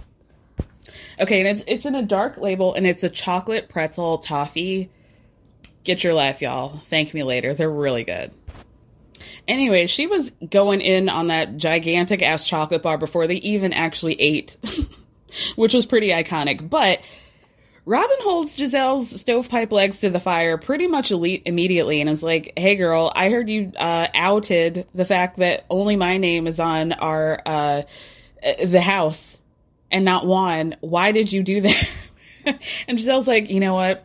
Okay, 1.19 1.41
and 1.41 1.49
it's 1.49 1.65
it's 1.67 1.87
in 1.87 1.95
a 1.95 2.03
dark 2.03 2.37
label 2.37 2.75
and 2.75 2.87
it's 2.87 3.03
a 3.03 3.09
chocolate 3.09 3.69
pretzel 3.69 4.19
toffee. 4.19 4.91
Get 5.87 6.03
your 6.03 6.15
life, 6.15 6.43
y'all. 6.43 6.79
Thank 6.87 7.15
me 7.15 7.23
later. 7.23 7.55
They're 7.55 7.71
really 7.71 8.03
good. 8.03 8.33
Anyway, 9.47 9.87
she 9.87 10.09
was 10.09 10.33
going 10.51 10.81
in 10.81 11.09
on 11.09 11.29
that 11.29 11.59
gigantic 11.59 12.23
ass 12.23 12.45
chocolate 12.45 12.83
bar 12.83 12.99
before 12.99 13.29
they 13.29 13.37
even 13.37 13.73
actually 13.73 14.21
ate, 14.21 14.57
which 15.55 15.75
was 15.75 15.87
pretty 15.87 16.09
iconic. 16.09 16.69
But 16.69 17.03
Robin 17.85 18.17
holds 18.23 18.57
Gizelle's 18.57 19.21
stovepipe 19.21 19.71
legs 19.71 20.01
to 20.01 20.11
the 20.11 20.19
fire 20.19 20.59
pretty 20.59 20.89
much 20.89 21.13
elite 21.13 21.43
immediately 21.47 22.01
and 22.01 22.11
is 22.11 22.21
like, 22.21 22.55
"Hey, 22.57 22.75
girl, 22.75 23.13
I 23.15 23.31
heard 23.31 23.49
you 23.49 23.71
uh, 23.79 24.09
outed 24.13 24.89
the 24.93 25.05
fact 25.05 25.37
that 25.37 25.67
only 25.71 25.95
my 25.95 26.17
name 26.17 26.49
is 26.49 26.59
on 26.59 26.95
our 26.95 27.41
uh, 27.47 27.83
the 28.61 28.81
house 28.81 29.39
and 29.93 30.05
not 30.05 30.27
Juan. 30.27 30.75
Why 30.81 31.13
did 31.13 31.33
you 31.33 31.45
do 31.45 31.61
that?" 31.61 31.91
and 32.89 32.99
Gizelle's 32.99 33.29
like, 33.29 33.51
"You 33.51 33.61
know 33.61 33.75
what?" 33.75 34.05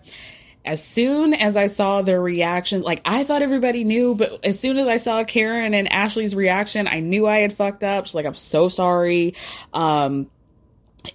As 0.63 0.83
soon 0.83 1.33
as 1.33 1.55
I 1.55 1.67
saw 1.67 2.03
their 2.03 2.21
reaction, 2.21 2.83
like 2.83 3.01
I 3.03 3.23
thought 3.23 3.41
everybody 3.41 3.83
knew, 3.83 4.13
but 4.13 4.45
as 4.45 4.59
soon 4.59 4.77
as 4.77 4.87
I 4.87 4.97
saw 4.97 5.23
Karen 5.23 5.73
and 5.73 5.91
Ashley's 5.91 6.35
reaction, 6.35 6.87
I 6.87 6.99
knew 6.99 7.25
I 7.27 7.39
had 7.39 7.51
fucked 7.51 7.83
up. 7.83 8.05
She's 8.05 8.15
like, 8.15 8.27
"I'm 8.27 8.35
so 8.35 8.69
sorry." 8.69 9.33
Um, 9.73 10.29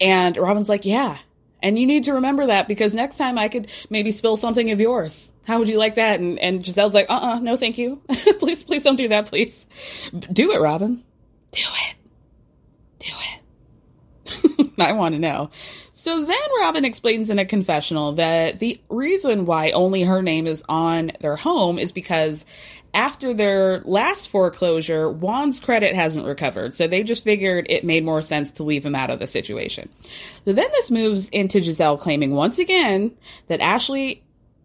and 0.01 0.37
Robin's 0.37 0.69
like, 0.69 0.85
"Yeah." 0.85 1.17
And 1.63 1.79
you 1.79 1.87
need 1.87 2.05
to 2.05 2.15
remember 2.15 2.47
that 2.47 2.69
because 2.69 2.95
next 2.95 3.17
time 3.17 3.39
I 3.39 3.49
could 3.49 3.69
maybe 3.89 4.13
spill 4.13 4.37
something 4.37 4.71
of 4.71 4.81
yours. 4.81 5.31
How 5.47 5.59
would 5.59 5.69
you 5.69 5.79
like 5.79 5.95
that? 5.95 6.21
And, 6.21 6.39
and 6.39 6.63
Gizelle's 6.63 6.95
like, 6.95 7.07
uh 7.09 7.19
uh 7.21 7.39
no, 7.41 7.57
thank 7.57 7.79
you. 7.79 8.03
please, 8.39 8.63
please 8.65 8.83
don't 8.83 8.97
do 8.97 9.09
that, 9.09 9.27
please. 9.27 9.67
Do 10.13 10.53
it, 10.53 10.61
Robin. 10.61 11.03
Do 11.53 11.63
it. 11.63 11.97
Do 12.99 13.13
it. 14.67 14.73
I 14.79 14.93
want 14.93 15.15
to 15.15 15.19
know. 15.19 15.51
So 16.07 16.25
then 16.25 16.39
Robin 16.61 16.85
explains 16.85 17.31
in 17.31 17.41
a 17.41 17.45
confessional 17.45 18.13
that 18.13 18.61
the 18.61 18.81
reason 18.89 19.45
why 19.45 19.73
only 19.73 20.05
her 20.05 20.23
name 20.23 20.47
is 20.47 20.63
on 20.69 21.11
their 21.19 21.35
home 21.35 21.81
is 21.81 21.91
because 21.91 22.45
after 22.95 23.35
their 23.35 23.81
last 23.81 24.29
foreclosure, 24.29 25.11
Juan's 25.11 25.59
credit 25.59 25.97
hasn't 25.97 26.25
recovered, 26.25 26.77
so 26.77 26.87
they 26.87 27.03
just 27.03 27.25
figured 27.25 27.67
it 27.69 27.83
made 27.83 28.05
more 28.05 28.23
sense 28.23 28.53
to 28.53 28.63
leave 28.63 28.87
him 28.87 28.95
out 28.95 29.11
of 29.11 29.19
the 29.19 29.27
situation. 29.27 29.89
So 30.45 30.53
then 30.53 30.69
this 30.75 30.93
moves 30.93 31.29
into 31.31 31.59
Gizelle 31.59 31.99
claiming 31.99 32.37
once 32.37 32.61
again 32.61 33.11
that 33.49 33.61
Ashley 33.61 34.23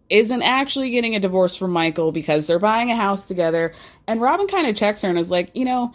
isn't 0.08 0.42
actually 0.42 0.90
getting 0.90 1.16
a 1.16 1.20
divorce 1.20 1.56
from 1.56 1.72
Michael 1.72 2.12
because 2.12 2.46
they're 2.46 2.60
buying 2.60 2.92
a 2.92 2.96
house 2.96 3.24
together. 3.24 3.72
And 4.06 4.20
Robin 4.20 4.46
kind 4.46 4.68
of 4.68 4.76
checks 4.76 5.02
her 5.02 5.08
and 5.08 5.18
is 5.18 5.28
like, 5.28 5.50
you 5.56 5.64
know, 5.64 5.92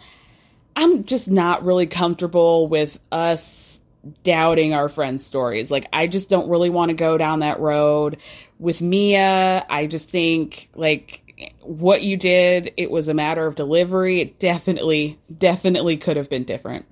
I'm 0.76 1.04
just 1.04 1.30
not 1.30 1.64
really 1.64 1.86
comfortable 1.86 2.68
with 2.68 3.00
us 3.10 3.77
doubting 4.24 4.74
our 4.74 4.88
friends' 4.88 5.24
stories. 5.24 5.70
Like, 5.70 5.86
I 5.92 6.06
just 6.06 6.28
don't 6.28 6.48
really 6.48 6.70
want 6.70 6.90
to 6.90 6.94
go 6.94 7.18
down 7.18 7.40
that 7.40 7.60
road. 7.60 8.18
With 8.58 8.82
Mia, 8.82 9.64
I 9.68 9.86
just 9.86 10.08
think, 10.08 10.68
like, 10.74 11.54
what 11.60 12.02
you 12.02 12.16
did, 12.16 12.72
it 12.76 12.90
was 12.90 13.08
a 13.08 13.14
matter 13.14 13.46
of 13.46 13.54
delivery. 13.54 14.20
It 14.20 14.38
definitely, 14.38 15.18
definitely 15.36 15.96
could 15.96 16.16
have 16.16 16.28
been 16.28 16.44
different. 16.44 16.86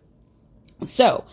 So, 0.85 1.25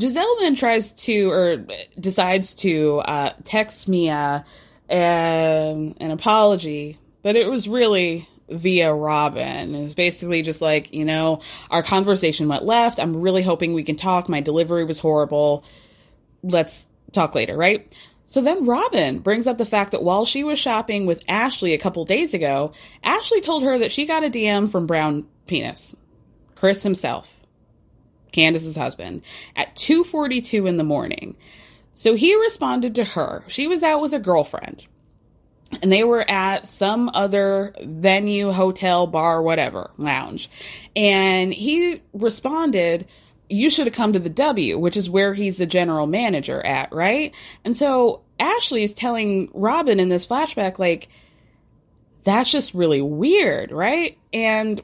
Gizelle 0.00 0.38
then 0.40 0.54
tries 0.54 0.92
to, 0.92 1.30
or 1.30 1.66
decides 1.98 2.54
to, 2.54 3.00
uh, 3.00 3.32
text 3.44 3.88
Mia 3.88 4.44
um, 4.90 5.94
an 6.00 6.10
apology, 6.10 6.98
but 7.22 7.36
it 7.36 7.48
was 7.48 7.68
really 7.68 8.28
via 8.50 8.92
Robin. 8.92 9.74
It 9.74 9.84
was 9.84 9.94
basically 9.94 10.42
just 10.42 10.60
like, 10.60 10.92
you 10.92 11.04
know, 11.04 11.40
our 11.70 11.82
conversation 11.82 12.48
went 12.48 12.64
left. 12.64 12.98
I'm 12.98 13.20
really 13.20 13.42
hoping 13.42 13.72
we 13.72 13.84
can 13.84 13.96
talk. 13.96 14.28
My 14.28 14.40
delivery 14.40 14.84
was 14.84 14.98
horrible. 14.98 15.64
Let's 16.42 16.86
talk 17.12 17.34
later, 17.34 17.56
right? 17.56 17.90
So 18.24 18.42
then 18.42 18.64
Robin 18.64 19.20
brings 19.20 19.46
up 19.46 19.56
the 19.56 19.64
fact 19.64 19.92
that 19.92 20.02
while 20.02 20.26
she 20.26 20.44
was 20.44 20.58
shopping 20.58 21.06
with 21.06 21.24
Ashley 21.28 21.72
a 21.72 21.78
couple 21.78 22.04
days 22.04 22.34
ago, 22.34 22.72
Ashley 23.02 23.40
told 23.40 23.62
her 23.62 23.78
that 23.78 23.92
she 23.92 24.06
got 24.06 24.24
a 24.24 24.28
DM 24.28 24.70
from 24.70 24.86
Brown 24.86 25.26
Penis, 25.46 25.96
Chris 26.54 26.82
himself, 26.82 27.40
Candace's 28.32 28.76
husband, 28.76 29.22
at 29.56 29.74
2:42 29.76 30.66
in 30.66 30.76
the 30.76 30.84
morning. 30.84 31.36
So 31.94 32.14
he 32.14 32.36
responded 32.36 32.94
to 32.96 33.04
her. 33.04 33.44
She 33.48 33.66
was 33.66 33.82
out 33.82 34.02
with 34.02 34.12
a 34.12 34.18
girlfriend. 34.18 34.84
And 35.82 35.92
they 35.92 36.02
were 36.02 36.28
at 36.30 36.66
some 36.66 37.10
other 37.12 37.74
venue, 37.82 38.52
hotel, 38.52 39.06
bar, 39.06 39.42
whatever, 39.42 39.90
lounge. 39.98 40.50
And 40.96 41.52
he 41.52 42.00
responded, 42.12 43.06
you 43.50 43.68
should 43.70 43.86
have 43.86 43.94
come 43.94 44.12
to 44.14 44.18
the 44.18 44.30
W, 44.30 44.78
which 44.78 44.96
is 44.96 45.10
where 45.10 45.34
he's 45.34 45.58
the 45.58 45.66
general 45.66 46.06
manager 46.06 46.64
at, 46.64 46.92
right? 46.92 47.34
And 47.64 47.76
so 47.76 48.22
Ashley 48.40 48.82
is 48.82 48.94
telling 48.94 49.50
Robin 49.52 50.00
in 50.00 50.08
this 50.08 50.26
flashback, 50.26 50.78
like, 50.78 51.08
that's 52.24 52.50
just 52.50 52.74
really 52.74 53.02
weird, 53.02 53.70
right? 53.70 54.18
And 54.32 54.82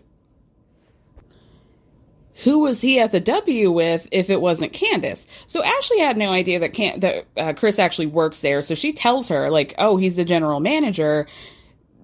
who 2.42 2.60
was 2.60 2.80
he 2.80 2.98
at 2.98 3.12
the 3.12 3.20
W 3.20 3.70
with 3.70 4.08
if 4.10 4.28
it 4.28 4.40
wasn't 4.40 4.72
Candace? 4.72 5.26
So 5.46 5.62
Ashley 5.62 6.00
had 6.00 6.16
no 6.16 6.32
idea 6.32 6.58
that 6.60 6.72
Can- 6.72 7.00
that 7.00 7.26
uh, 7.36 7.52
Chris 7.52 7.78
actually 7.78 8.06
works 8.06 8.40
there. 8.40 8.60
So 8.62 8.74
she 8.74 8.92
tells 8.92 9.28
her 9.28 9.50
like, 9.50 9.74
"Oh, 9.78 9.96
he's 9.96 10.16
the 10.16 10.24
general 10.24 10.60
manager." 10.60 11.26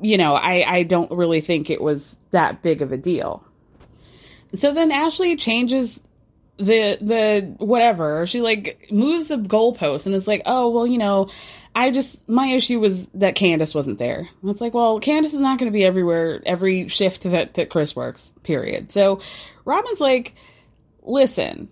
You 0.00 0.16
know, 0.16 0.34
I 0.34 0.64
I 0.66 0.82
don't 0.84 1.10
really 1.10 1.40
think 1.40 1.68
it 1.68 1.80
was 1.80 2.16
that 2.30 2.62
big 2.62 2.80
of 2.80 2.92
a 2.92 2.96
deal. 2.96 3.44
So 4.54 4.72
then 4.72 4.92
Ashley 4.92 5.36
changes 5.36 6.00
the 6.60 6.98
the 7.00 7.54
whatever 7.64 8.26
she 8.26 8.42
like 8.42 8.86
moves 8.90 9.28
the 9.28 9.36
goalpost 9.36 10.04
and 10.04 10.14
it's 10.14 10.26
like 10.26 10.42
oh 10.44 10.68
well 10.68 10.86
you 10.86 10.98
know 10.98 11.26
i 11.74 11.90
just 11.90 12.28
my 12.28 12.46
issue 12.46 12.80
was 12.80 13.06
that 13.08 13.34
candace 13.34 13.74
wasn't 13.74 13.98
there. 13.98 14.28
It's 14.44 14.60
like 14.60 14.74
well 14.74 15.00
candace 15.00 15.34
is 15.34 15.40
not 15.40 15.58
going 15.58 15.70
to 15.70 15.76
be 15.76 15.84
everywhere 15.84 16.42
every 16.44 16.88
shift 16.88 17.22
that 17.24 17.54
that 17.54 17.70
chris 17.70 17.94
works 17.94 18.32
period. 18.42 18.92
So 18.92 19.20
robin's 19.64 20.00
like 20.00 20.34
listen 21.02 21.68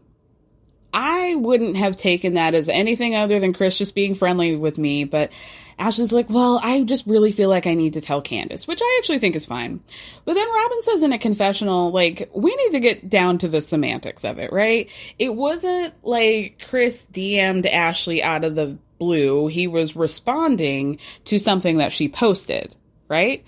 i 0.94 1.34
wouldn't 1.34 1.76
have 1.76 1.96
taken 1.96 2.34
that 2.34 2.54
as 2.54 2.68
anything 2.68 3.14
other 3.14 3.38
than 3.40 3.52
chris 3.52 3.76
just 3.76 3.94
being 3.94 4.14
friendly 4.14 4.56
with 4.56 4.78
me 4.78 5.04
but 5.04 5.30
Ashley's 5.78 6.12
like, 6.12 6.28
well, 6.28 6.60
I 6.62 6.82
just 6.82 7.06
really 7.06 7.30
feel 7.30 7.48
like 7.48 7.66
I 7.66 7.74
need 7.74 7.92
to 7.92 8.00
tell 8.00 8.20
Candace, 8.20 8.66
which 8.66 8.80
I 8.82 8.96
actually 8.98 9.20
think 9.20 9.36
is 9.36 9.46
fine. 9.46 9.80
But 10.24 10.34
then 10.34 10.48
Robin 10.48 10.82
says 10.82 11.02
in 11.02 11.12
a 11.12 11.18
confessional, 11.18 11.92
like, 11.92 12.28
we 12.34 12.54
need 12.54 12.72
to 12.72 12.80
get 12.80 13.08
down 13.08 13.38
to 13.38 13.48
the 13.48 13.60
semantics 13.60 14.24
of 14.24 14.38
it, 14.38 14.52
right? 14.52 14.90
It 15.18 15.34
wasn't 15.34 15.94
like 16.04 16.62
Chris 16.68 17.06
DM'd 17.12 17.66
Ashley 17.66 18.22
out 18.22 18.44
of 18.44 18.56
the 18.56 18.76
blue. 18.98 19.46
He 19.46 19.68
was 19.68 19.94
responding 19.94 20.98
to 21.24 21.38
something 21.38 21.78
that 21.78 21.92
she 21.92 22.08
posted, 22.08 22.74
right? 23.06 23.44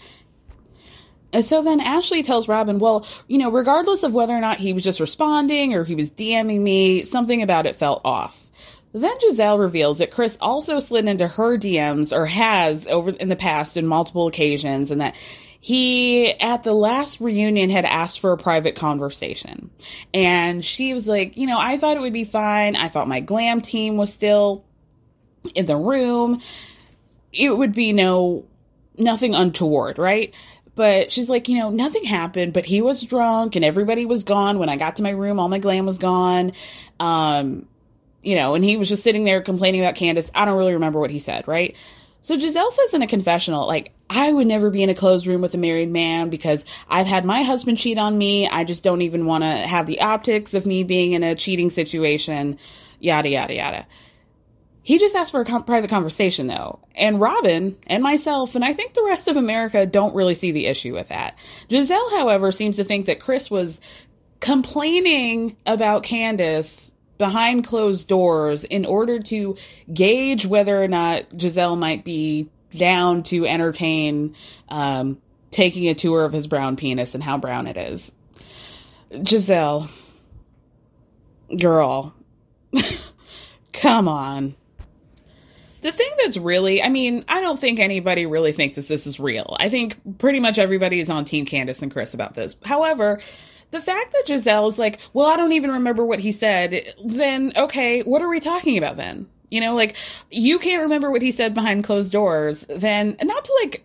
And 1.32 1.44
so 1.44 1.62
then 1.62 1.80
Ashley 1.80 2.22
tells 2.22 2.48
Robin, 2.48 2.78
well, 2.78 3.06
you 3.28 3.38
know, 3.38 3.50
regardless 3.50 4.02
of 4.02 4.14
whether 4.14 4.34
or 4.34 4.40
not 4.40 4.58
he 4.58 4.72
was 4.72 4.82
just 4.82 5.00
responding 5.00 5.74
or 5.74 5.84
he 5.84 5.94
was 5.94 6.10
DMing 6.10 6.60
me, 6.60 7.04
something 7.04 7.42
about 7.42 7.66
it 7.66 7.76
felt 7.76 8.02
off. 8.04 8.39
Then 8.92 9.16
Gizelle 9.18 9.58
reveals 9.58 9.98
that 9.98 10.10
Chris 10.10 10.36
also 10.40 10.80
slid 10.80 11.06
into 11.06 11.28
her 11.28 11.56
DMs 11.56 12.12
or 12.12 12.26
has 12.26 12.86
over 12.88 13.10
in 13.10 13.28
the 13.28 13.36
past 13.36 13.76
in 13.76 13.86
multiple 13.86 14.26
occasions 14.26 14.90
and 14.90 15.00
that 15.00 15.14
he 15.60 16.32
at 16.40 16.64
the 16.64 16.72
last 16.72 17.20
reunion 17.20 17.70
had 17.70 17.84
asked 17.84 18.20
for 18.20 18.32
a 18.32 18.38
private 18.38 18.74
conversation. 18.74 19.70
And 20.12 20.64
she 20.64 20.94
was 20.94 21.06
like, 21.06 21.36
you 21.36 21.46
know, 21.46 21.58
I 21.60 21.76
thought 21.76 21.96
it 21.96 22.00
would 22.00 22.14
be 22.14 22.24
fine. 22.24 22.76
I 22.76 22.88
thought 22.88 23.06
my 23.06 23.20
glam 23.20 23.60
team 23.60 23.96
was 23.96 24.12
still 24.12 24.64
in 25.54 25.66
the 25.66 25.76
room. 25.76 26.40
It 27.32 27.56
would 27.56 27.74
be 27.74 27.92
no 27.92 28.46
nothing 28.98 29.34
untoward, 29.34 29.98
right? 29.98 30.34
But 30.74 31.12
she's 31.12 31.28
like, 31.28 31.48
you 31.48 31.58
know, 31.58 31.68
nothing 31.68 32.04
happened, 32.04 32.54
but 32.54 32.64
he 32.64 32.80
was 32.80 33.02
drunk 33.02 33.54
and 33.54 33.64
everybody 33.64 34.06
was 34.06 34.24
gone. 34.24 34.58
When 34.58 34.68
I 34.68 34.76
got 34.76 34.96
to 34.96 35.02
my 35.02 35.10
room, 35.10 35.38
all 35.38 35.48
my 35.48 35.58
glam 35.58 35.84
was 35.84 35.98
gone. 35.98 36.52
Um, 36.98 37.66
you 38.22 38.34
know, 38.34 38.54
and 38.54 38.64
he 38.64 38.76
was 38.76 38.88
just 38.88 39.02
sitting 39.02 39.24
there 39.24 39.40
complaining 39.40 39.80
about 39.80 39.94
Candace. 39.94 40.30
I 40.34 40.44
don't 40.44 40.58
really 40.58 40.74
remember 40.74 41.00
what 41.00 41.10
he 41.10 41.18
said, 41.18 41.48
right? 41.48 41.76
So 42.22 42.36
Gizelle 42.36 42.70
says 42.72 42.92
in 42.92 43.02
a 43.02 43.06
confessional, 43.06 43.66
like, 43.66 43.92
I 44.10 44.30
would 44.30 44.46
never 44.46 44.70
be 44.70 44.82
in 44.82 44.90
a 44.90 44.94
closed 44.94 45.26
room 45.26 45.40
with 45.40 45.54
a 45.54 45.58
married 45.58 45.90
man 45.90 46.28
because 46.28 46.64
I've 46.88 47.06
had 47.06 47.24
my 47.24 47.42
husband 47.42 47.78
cheat 47.78 47.96
on 47.96 48.18
me. 48.18 48.46
I 48.46 48.64
just 48.64 48.82
don't 48.82 49.02
even 49.02 49.24
want 49.24 49.44
to 49.44 49.50
have 49.50 49.86
the 49.86 50.02
optics 50.02 50.52
of 50.52 50.66
me 50.66 50.82
being 50.82 51.12
in 51.12 51.22
a 51.22 51.34
cheating 51.34 51.70
situation, 51.70 52.58
yada, 52.98 53.30
yada, 53.30 53.54
yada. 53.54 53.86
He 54.82 54.98
just 54.98 55.14
asked 55.14 55.32
for 55.32 55.40
a 55.40 55.44
com- 55.44 55.64
private 55.64 55.88
conversation, 55.88 56.46
though. 56.46 56.80
And 56.94 57.20
Robin 57.20 57.76
and 57.86 58.02
myself, 58.02 58.54
and 58.54 58.64
I 58.64 58.74
think 58.74 58.92
the 58.92 59.04
rest 59.04 59.28
of 59.28 59.36
America, 59.36 59.86
don't 59.86 60.14
really 60.14 60.34
see 60.34 60.52
the 60.52 60.66
issue 60.66 60.92
with 60.92 61.08
that. 61.08 61.36
Gizelle, 61.68 62.10
however, 62.10 62.52
seems 62.52 62.76
to 62.76 62.84
think 62.84 63.06
that 63.06 63.20
Chris 63.20 63.50
was 63.50 63.80
complaining 64.40 65.56
about 65.66 66.02
Candace 66.02 66.89
behind 67.20 67.64
closed 67.64 68.08
doors 68.08 68.64
in 68.64 68.86
order 68.86 69.20
to 69.20 69.56
gauge 69.92 70.46
whether 70.46 70.82
or 70.82 70.88
not 70.88 71.28
Gizelle 71.30 71.78
might 71.78 72.02
be 72.02 72.48
down 72.76 73.22
to 73.24 73.46
entertain 73.46 74.34
um, 74.70 75.18
taking 75.50 75.86
a 75.88 75.94
tour 75.94 76.24
of 76.24 76.32
his 76.32 76.46
brown 76.46 76.76
penis 76.76 77.14
and 77.14 77.22
how 77.22 77.36
brown 77.36 77.66
it 77.66 77.76
is. 77.76 78.10
Gizelle, 79.12 79.90
girl, 81.56 82.14
come 83.72 84.08
on 84.08 84.54
the 85.82 85.92
thing 85.92 86.10
that's 86.22 86.36
really, 86.36 86.82
I 86.82 86.88
mean, 86.88 87.24
I 87.28 87.40
don't 87.40 87.58
think 87.58 87.78
anybody 87.78 88.26
really 88.26 88.52
thinks 88.52 88.76
that 88.76 88.86
this 88.86 89.06
is 89.06 89.18
real. 89.18 89.56
I 89.58 89.68
think 89.68 90.18
pretty 90.18 90.40
much 90.40 90.58
everybody 90.58 91.00
is 91.00 91.08
on 91.08 91.24
Team 91.24 91.46
Candace 91.46 91.82
and 91.82 91.90
Chris 91.90 92.12
about 92.12 92.34
this. 92.34 92.54
However, 92.64 93.20
the 93.70 93.80
fact 93.80 94.12
that 94.12 94.24
Gizelle 94.26 94.68
is 94.68 94.78
like, 94.78 95.00
well, 95.12 95.26
I 95.26 95.36
don't 95.36 95.52
even 95.52 95.70
remember 95.70 96.04
what 96.04 96.20
he 96.20 96.32
said, 96.32 96.94
then 97.04 97.52
okay, 97.56 98.02
what 98.02 98.22
are 98.22 98.28
we 98.28 98.40
talking 98.40 98.78
about 98.78 98.96
then? 98.96 99.28
You 99.50 99.60
know, 99.60 99.74
like, 99.74 99.96
you 100.30 100.58
can't 100.58 100.82
remember 100.82 101.10
what 101.10 101.22
he 101.22 101.32
said 101.32 101.54
behind 101.54 101.84
closed 101.84 102.12
doors, 102.12 102.64
then, 102.68 103.16
not 103.20 103.44
to 103.44 103.58
like, 103.62 103.84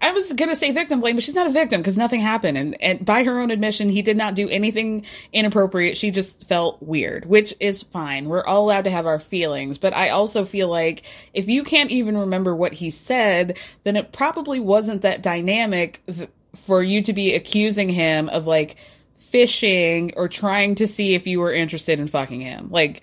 I 0.00 0.12
was 0.12 0.32
gonna 0.34 0.54
say 0.54 0.70
victim 0.70 1.00
blame, 1.00 1.16
but 1.16 1.24
she's 1.24 1.34
not 1.34 1.48
a 1.48 1.52
victim 1.52 1.80
because 1.80 1.96
nothing 1.96 2.20
happened. 2.20 2.56
And, 2.56 2.80
and 2.80 3.04
by 3.04 3.24
her 3.24 3.40
own 3.40 3.50
admission, 3.50 3.88
he 3.88 4.02
did 4.02 4.16
not 4.16 4.34
do 4.34 4.48
anything 4.48 5.04
inappropriate. 5.32 5.96
She 5.96 6.10
just 6.10 6.46
felt 6.46 6.80
weird, 6.82 7.24
which 7.24 7.52
is 7.58 7.82
fine. 7.82 8.28
We're 8.28 8.44
all 8.44 8.64
allowed 8.64 8.84
to 8.84 8.90
have 8.90 9.06
our 9.06 9.18
feelings. 9.18 9.78
But 9.78 9.94
I 9.94 10.10
also 10.10 10.44
feel 10.44 10.68
like 10.68 11.02
if 11.34 11.48
you 11.48 11.64
can't 11.64 11.90
even 11.90 12.16
remember 12.16 12.54
what 12.54 12.74
he 12.74 12.90
said, 12.90 13.58
then 13.82 13.96
it 13.96 14.12
probably 14.12 14.60
wasn't 14.60 15.02
that 15.02 15.22
dynamic 15.22 16.00
th- 16.06 16.30
for 16.66 16.82
you 16.82 17.02
to 17.02 17.12
be 17.12 17.34
accusing 17.34 17.88
him 17.88 18.28
of 18.28 18.46
like 18.46 18.76
fishing 19.16 20.12
or 20.16 20.28
trying 20.28 20.76
to 20.76 20.86
see 20.86 21.14
if 21.14 21.26
you 21.26 21.40
were 21.40 21.52
interested 21.52 22.00
in 22.00 22.06
fucking 22.06 22.40
him. 22.40 22.70
Like, 22.70 23.02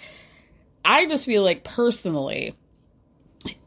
I 0.83 1.05
just 1.05 1.25
feel 1.25 1.43
like 1.43 1.63
personally, 1.63 2.55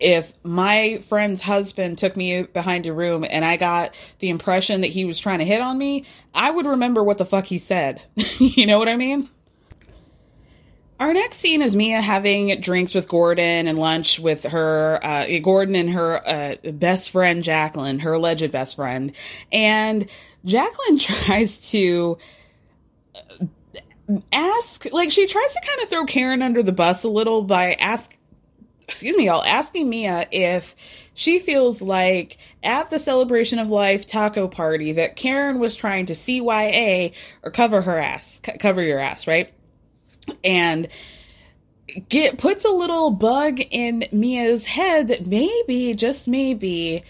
if 0.01 0.33
my 0.43 0.99
friend's 1.09 1.43
husband 1.43 1.99
took 1.99 2.17
me 2.17 2.43
behind 2.43 2.87
a 2.87 2.93
room 2.93 3.25
and 3.29 3.45
I 3.45 3.57
got 3.57 3.95
the 4.19 4.29
impression 4.29 4.81
that 4.81 4.89
he 4.89 5.05
was 5.05 5.19
trying 5.19 5.39
to 5.39 5.45
hit 5.45 5.61
on 5.61 5.77
me, 5.77 6.05
I 6.35 6.51
would 6.51 6.67
remember 6.67 7.03
what 7.03 7.19
the 7.19 7.25
fuck 7.25 7.45
he 7.45 7.59
said. 7.59 8.03
you 8.39 8.67
know 8.67 8.79
what 8.79 8.89
I 8.89 8.97
mean? 8.97 9.29
Our 11.01 11.15
next 11.15 11.37
scene 11.37 11.63
is 11.63 11.77
Mia 11.77 12.01
having 12.01 12.61
drinks 12.61 12.93
with 12.93 13.09
Gordon 13.09 13.69
and 13.69 13.79
lunch 13.79 14.19
with 14.19 14.43
her, 14.45 14.99
uh, 15.05 15.27
Gordon 15.41 15.77
and 15.77 15.91
her 15.91 16.29
uh, 16.29 16.57
best 16.73 17.11
friend, 17.11 17.45
Jacqueline, 17.45 18.01
her 18.01 18.15
alleged 18.15 18.51
best 18.51 18.75
friend. 18.75 19.13
And 19.53 20.09
Jacqueline 20.45 20.99
tries 20.99 21.71
to 21.71 22.19
uh, 23.15 23.47
ask, 24.33 24.87
like, 24.91 25.13
she 25.13 25.29
tries 25.29 25.55
to 25.55 25.61
kind 25.65 25.83
of 25.83 25.89
throw 25.89 26.05
Karen 26.05 26.43
under 26.43 26.65
the 26.65 26.73
bus 26.73 27.05
a 27.05 27.09
little 27.09 27.43
by 27.43 27.75
ask, 27.75 28.17
excuse 28.89 29.17
me, 29.17 29.27
y'all, 29.27 29.45
asking 29.45 29.89
Mia 29.89 30.27
if 30.33 30.75
she 31.15 31.39
feels 31.39 31.81
like 31.81 32.39
at 32.65 32.91
the 32.91 32.99
celebration 32.99 33.61
of 33.61 33.71
life 33.71 34.09
taco 34.09 34.49
party 34.49 34.93
that 34.93 35.15
Karen 35.15 35.61
was 35.61 35.77
trying 35.77 36.07
to 36.07 36.15
CYA 36.15 37.13
or 37.45 37.53
cover 37.53 37.83
her 37.83 37.99
ass, 37.99 38.41
c- 38.45 38.59
cover 38.59 38.83
your 38.83 38.99
ass, 38.99 39.29
right? 39.29 39.53
And 40.45 40.89
get 42.09 42.39
puts 42.39 42.65
a 42.65 42.71
little 42.71 43.11
bug 43.11 43.61
in 43.71 44.05
Mia's 44.13 44.67
head 44.67 45.09
that 45.09 45.27
maybe, 45.27 45.95
just 45.95 46.29
maybe, 46.29 47.03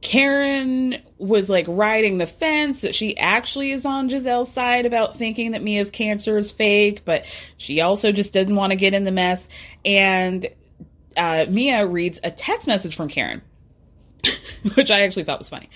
Karen 0.00 0.96
was 1.18 1.50
like 1.50 1.66
riding 1.68 2.18
the 2.18 2.26
fence 2.26 2.82
that 2.82 2.94
she 2.94 3.16
actually 3.18 3.72
is 3.72 3.84
on 3.84 4.08
Gizelle's 4.08 4.52
side 4.52 4.86
about 4.86 5.16
thinking 5.16 5.52
that 5.52 5.62
Mia's 5.62 5.90
cancer 5.90 6.38
is 6.38 6.52
fake, 6.52 7.04
but 7.04 7.26
she 7.56 7.80
also 7.80 8.12
just 8.12 8.32
didn't 8.32 8.54
want 8.54 8.70
to 8.70 8.76
get 8.76 8.94
in 8.94 9.02
the 9.02 9.10
mess. 9.10 9.48
And 9.84 10.46
uh, 11.16 11.46
Mia 11.48 11.86
reads 11.86 12.20
a 12.22 12.30
text 12.30 12.68
message 12.68 12.94
from 12.94 13.08
Karen, 13.08 13.42
which 14.74 14.90
I 14.92 15.00
actually 15.00 15.24
thought 15.24 15.40
was 15.40 15.48
funny. 15.48 15.68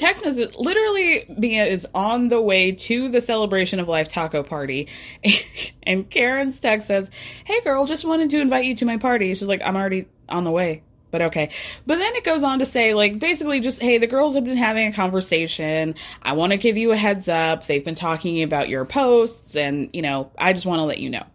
Text 0.00 0.24
message 0.24 0.54
literally 0.56 1.26
Mia 1.28 1.66
is 1.66 1.86
on 1.94 2.28
the 2.28 2.40
way 2.40 2.72
to 2.72 3.10
the 3.10 3.20
celebration 3.20 3.80
of 3.80 3.86
life 3.86 4.08
taco 4.08 4.42
party, 4.42 4.88
and 5.82 6.08
Karen's 6.08 6.58
text 6.58 6.86
says, 6.86 7.10
"Hey 7.44 7.60
girl, 7.60 7.84
just 7.84 8.06
wanted 8.06 8.30
to 8.30 8.40
invite 8.40 8.64
you 8.64 8.74
to 8.76 8.86
my 8.86 8.96
party." 8.96 9.34
She's 9.34 9.42
like, 9.42 9.60
"I'm 9.62 9.76
already 9.76 10.06
on 10.26 10.44
the 10.44 10.50
way." 10.50 10.84
But 11.10 11.20
okay. 11.20 11.50
But 11.86 11.98
then 11.98 12.14
it 12.14 12.24
goes 12.24 12.42
on 12.42 12.60
to 12.60 12.66
say, 12.66 12.94
like, 12.94 13.18
basically 13.18 13.60
just, 13.60 13.82
hey, 13.82 13.98
the 13.98 14.06
girls 14.06 14.36
have 14.36 14.44
been 14.44 14.56
having 14.56 14.88
a 14.88 14.92
conversation. 14.92 15.96
I 16.22 16.32
want 16.32 16.52
to 16.52 16.56
give 16.56 16.78
you 16.78 16.92
a 16.92 16.96
heads 16.96 17.28
up. 17.28 17.66
They've 17.66 17.84
been 17.84 17.94
talking 17.94 18.42
about 18.42 18.70
your 18.70 18.86
posts, 18.86 19.54
and, 19.54 19.90
you 19.92 20.00
know, 20.00 20.30
I 20.38 20.54
just 20.54 20.64
want 20.64 20.78
to 20.78 20.84
let 20.84 20.98
you 20.98 21.10
know. 21.10 21.26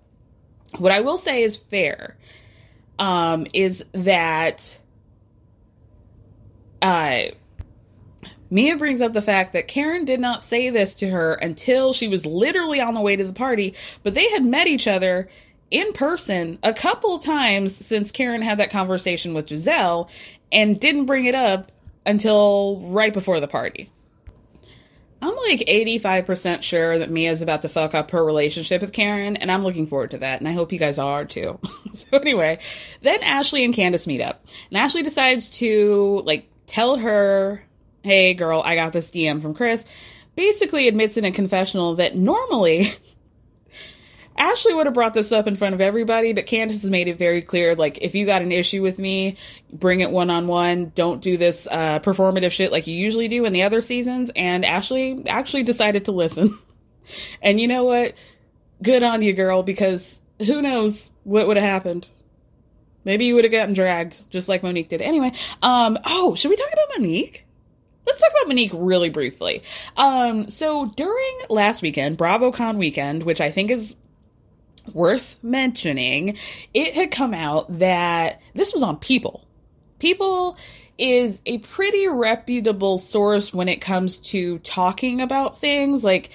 What 0.78 0.92
I 0.92 1.02
will 1.02 1.20
say 1.20 1.44
is 1.44 1.56
fair 1.56 2.18
um, 2.98 3.46
is 3.54 3.86
that 3.92 4.80
uh, 6.82 7.26
Mia 8.50 8.78
brings 8.78 9.02
up 9.02 9.14
the 9.14 9.22
fact 9.22 9.54
that 9.54 9.68
Karen 9.68 10.06
did 10.06 10.20
not 10.20 10.44
say 10.44 10.70
this 10.70 10.94
to 10.96 11.10
her 11.10 11.34
until 11.34 11.94
she 11.94 12.08
was 12.08 12.26
literally 12.26 12.80
on 12.80 12.94
the 12.94 13.02
way 13.02 13.16
to 13.16 13.24
the 13.24 13.34
party, 13.34 13.76
but 14.04 14.14
they 14.14 14.30
had 14.30 14.46
met 14.46 14.68
each 14.68 14.88
other 14.88 15.30
in 15.72 15.94
person 15.94 16.60
a 16.64 16.74
couple 16.74 17.20
times 17.20 17.76
since 17.76 18.12
Karen 18.12 18.42
had 18.42 18.60
that 18.60 18.70
conversation 18.70 19.34
with 19.34 19.48
Gizelle 19.48 20.10
and 20.52 20.80
didn't 20.80 21.06
bring 21.06 21.26
it 21.26 21.36
up 21.36 21.72
until 22.06 22.80
right 22.82 23.14
before 23.14 23.40
the 23.40 23.48
party. 23.48 23.90
I'm 25.22 25.36
like 25.36 25.62
85% 25.62 26.62
sure 26.62 27.00
that 27.00 27.10
Mia's 27.10 27.42
about 27.42 27.64
to 27.64 27.70
fuck 27.70 27.96
up 27.96 28.12
her 28.12 28.24
relationship 28.24 28.82
with 28.82 28.94
Karen, 28.94 29.38
and 29.38 29.52
I'm 29.52 29.64
looking 29.64 29.88
forward 29.88 30.12
to 30.12 30.20
that, 30.20 30.40
and 30.40 30.48
I 30.48 30.52
hope 30.52 30.72
you 30.72 30.78
guys 30.78 31.00
are 31.00 31.26
too. 31.26 31.60
so, 31.94 32.06
anyway, 32.14 32.60
then 33.02 33.24
Ashley 33.24 33.66
and 33.66 33.74
Candace 33.74 34.06
meet 34.06 34.22
up, 34.22 34.46
and 34.70 34.78
Ashley 34.78 35.02
decides 35.02 35.58
to, 35.60 36.22
like, 36.26 36.48
tell 36.68 36.98
her, 36.98 37.64
hey, 38.06 38.36
girl, 38.36 38.62
I 38.64 38.76
got 38.76 38.94
this 38.94 39.10
DM 39.10 39.42
from 39.42 39.56
Chris. 39.56 39.84
Basically, 40.36 40.88
admits 40.88 41.18
in 41.18 41.26
a 41.26 41.32
confessional 41.32 41.96
that 41.96 42.16
normally 42.16 42.86
Ashley 44.38 44.76
would 44.76 44.86
have 44.86 44.94
brought 44.94 45.16
this 45.16 45.32
up 45.32 45.48
in 45.48 45.56
front 45.56 45.74
of 45.74 45.82
everybody, 45.82 46.32
but 46.32 46.46
Candace 46.46 46.84
has 46.84 46.92
made 46.92 47.08
it 47.08 47.18
very 47.18 47.42
clear 47.42 47.76
like, 47.76 47.98
if 48.04 48.14
you 48.14 48.28
got 48.28 48.44
an 48.44 48.52
issue 48.52 48.84
with 48.84 49.00
me, 49.00 49.38
bring 49.74 50.02
it 50.02 50.12
one 50.12 50.30
on 50.30 50.46
one. 50.46 50.92
Don't 50.94 51.20
do 51.20 51.36
this 51.36 51.68
uh, 51.72 52.00
performative 52.00 52.52
shit 52.52 52.72
like 52.72 52.86
you 52.86 52.96
usually 52.96 53.28
do 53.28 53.46
in 53.46 53.54
the 53.54 53.64
other 53.64 53.82
seasons. 53.82 54.32
And 54.36 54.64
Ashley 54.64 55.24
actually 55.28 55.64
decided 55.64 56.06
to 56.06 56.12
listen. 56.12 56.60
and 57.42 57.60
you 57.60 57.68
know 57.68 57.86
what? 57.86 58.14
Good 58.84 59.02
on 59.02 59.24
you, 59.24 59.34
girl, 59.34 59.64
because 59.64 60.22
who 60.46 60.62
knows 60.62 61.10
what 61.24 61.48
would 61.48 61.58
have 61.58 61.66
happened. 61.66 62.08
Maybe 63.04 63.26
you 63.26 63.34
would 63.34 63.46
have 63.46 63.52
gotten 63.52 63.74
dragged, 63.74 64.30
just 64.30 64.48
like 64.48 64.62
Monique 64.62 64.90
did. 64.90 65.02
Anyway, 65.02 65.32
um, 65.64 65.98
oh, 66.06 66.36
should 66.36 66.50
we 66.50 66.56
talk 66.56 66.72
about 66.72 67.00
Monique? 67.00 67.45
Let's 68.06 68.22
talk 68.22 68.32
about 68.32 68.48
Monique 68.48 68.72
really 68.74 69.10
briefly. 69.10 69.64
Um, 69.98 70.50
so 70.50 70.86
during 70.86 71.40
last 71.50 71.82
weekend, 71.82 72.18
BravoCon 72.18 72.78
weekend, 72.78 73.24
which 73.24 73.42
I 73.42 73.52
think 73.52 73.72
is 73.72 73.96
worth 74.94 75.38
mentioning, 75.42 76.38
it 76.74 76.94
had 76.94 77.12
come 77.12 77.34
out 77.34 77.80
that 77.80 78.42
this 78.54 78.74
was 78.74 78.84
on 78.84 78.98
People. 78.98 79.46
People 80.00 80.58
is 80.98 81.42
a 81.46 81.58
pretty 81.60 82.08
reputable 82.08 82.98
source 82.98 83.54
when 83.54 83.68
it 83.68 83.82
comes 83.82 84.20
to 84.20 84.60
talking 84.60 85.22
about 85.22 85.58
things 85.58 86.04
like 86.04 86.30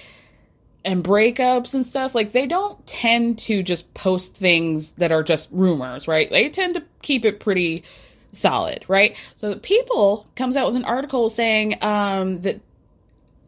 and 0.83 1.03
breakups 1.03 1.73
and 1.73 1.85
stuff. 1.85 2.15
Like 2.15 2.31
they 2.31 2.47
don't 2.47 2.85
tend 2.85 3.39
to 3.39 3.63
just 3.63 3.93
post 3.93 4.35
things 4.35 4.91
that 4.93 5.11
are 5.11 5.23
just 5.23 5.49
rumors, 5.51 6.07
right? 6.07 6.29
They 6.29 6.49
tend 6.49 6.75
to 6.75 6.83
keep 7.01 7.25
it 7.25 7.39
pretty 7.39 7.83
solid, 8.31 8.85
right? 8.87 9.17
So 9.35 9.55
People 9.55 10.27
comes 10.35 10.55
out 10.55 10.67
with 10.67 10.75
an 10.75 10.85
article 10.85 11.29
saying 11.29 11.83
um, 11.83 12.37
that 12.37 12.61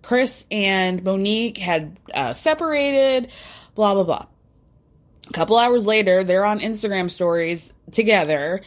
Chris 0.01 0.45
and 0.51 1.03
Monique 1.03 1.57
had 1.57 1.97
uh, 2.13 2.33
separated, 2.33 3.31
blah 3.75 3.93
blah 3.93 4.03
blah. 4.03 4.25
A 5.29 5.33
couple 5.33 5.57
hours 5.57 5.85
later, 5.85 6.23
they're 6.23 6.45
on 6.45 6.59
Instagram 6.59 7.09
stories 7.09 7.71
together, 7.91 8.61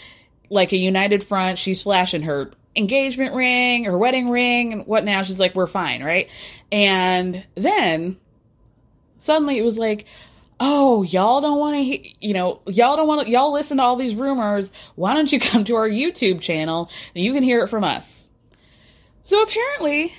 like 0.48 0.72
a 0.72 0.78
united 0.78 1.22
front. 1.22 1.58
She's 1.58 1.82
flashing 1.82 2.22
her 2.22 2.50
engagement 2.76 3.34
ring 3.34 3.84
her 3.84 3.96
wedding 3.96 4.28
ring 4.28 4.72
and 4.72 4.86
what 4.86 5.02
now 5.02 5.22
she's 5.22 5.40
like 5.40 5.54
we're 5.54 5.66
fine 5.66 6.04
right 6.04 6.28
and 6.70 7.46
then 7.54 8.18
suddenly 9.16 9.56
it 9.56 9.64
was 9.64 9.78
like 9.78 10.04
oh 10.60 11.02
y'all 11.02 11.40
don't 11.40 11.58
want 11.58 11.76
to 11.76 12.26
you 12.26 12.34
know 12.34 12.60
y'all 12.66 12.96
don't 12.96 13.08
want 13.08 13.26
to 13.26 13.30
y'all 13.30 13.52
listen 13.52 13.76
to 13.78 13.82
all 13.82 13.96
these 13.96 14.14
rumors. 14.14 14.72
Why 14.94 15.14
don't 15.14 15.30
you 15.30 15.40
come 15.40 15.64
to 15.64 15.76
our 15.76 15.88
youtube 15.88 16.40
channel 16.40 16.90
and 17.14 17.24
you 17.24 17.32
can 17.32 17.42
hear 17.42 17.62
it 17.62 17.68
from 17.68 17.84
us? 17.84 18.28
So 19.22 19.42
apparently 19.42 20.14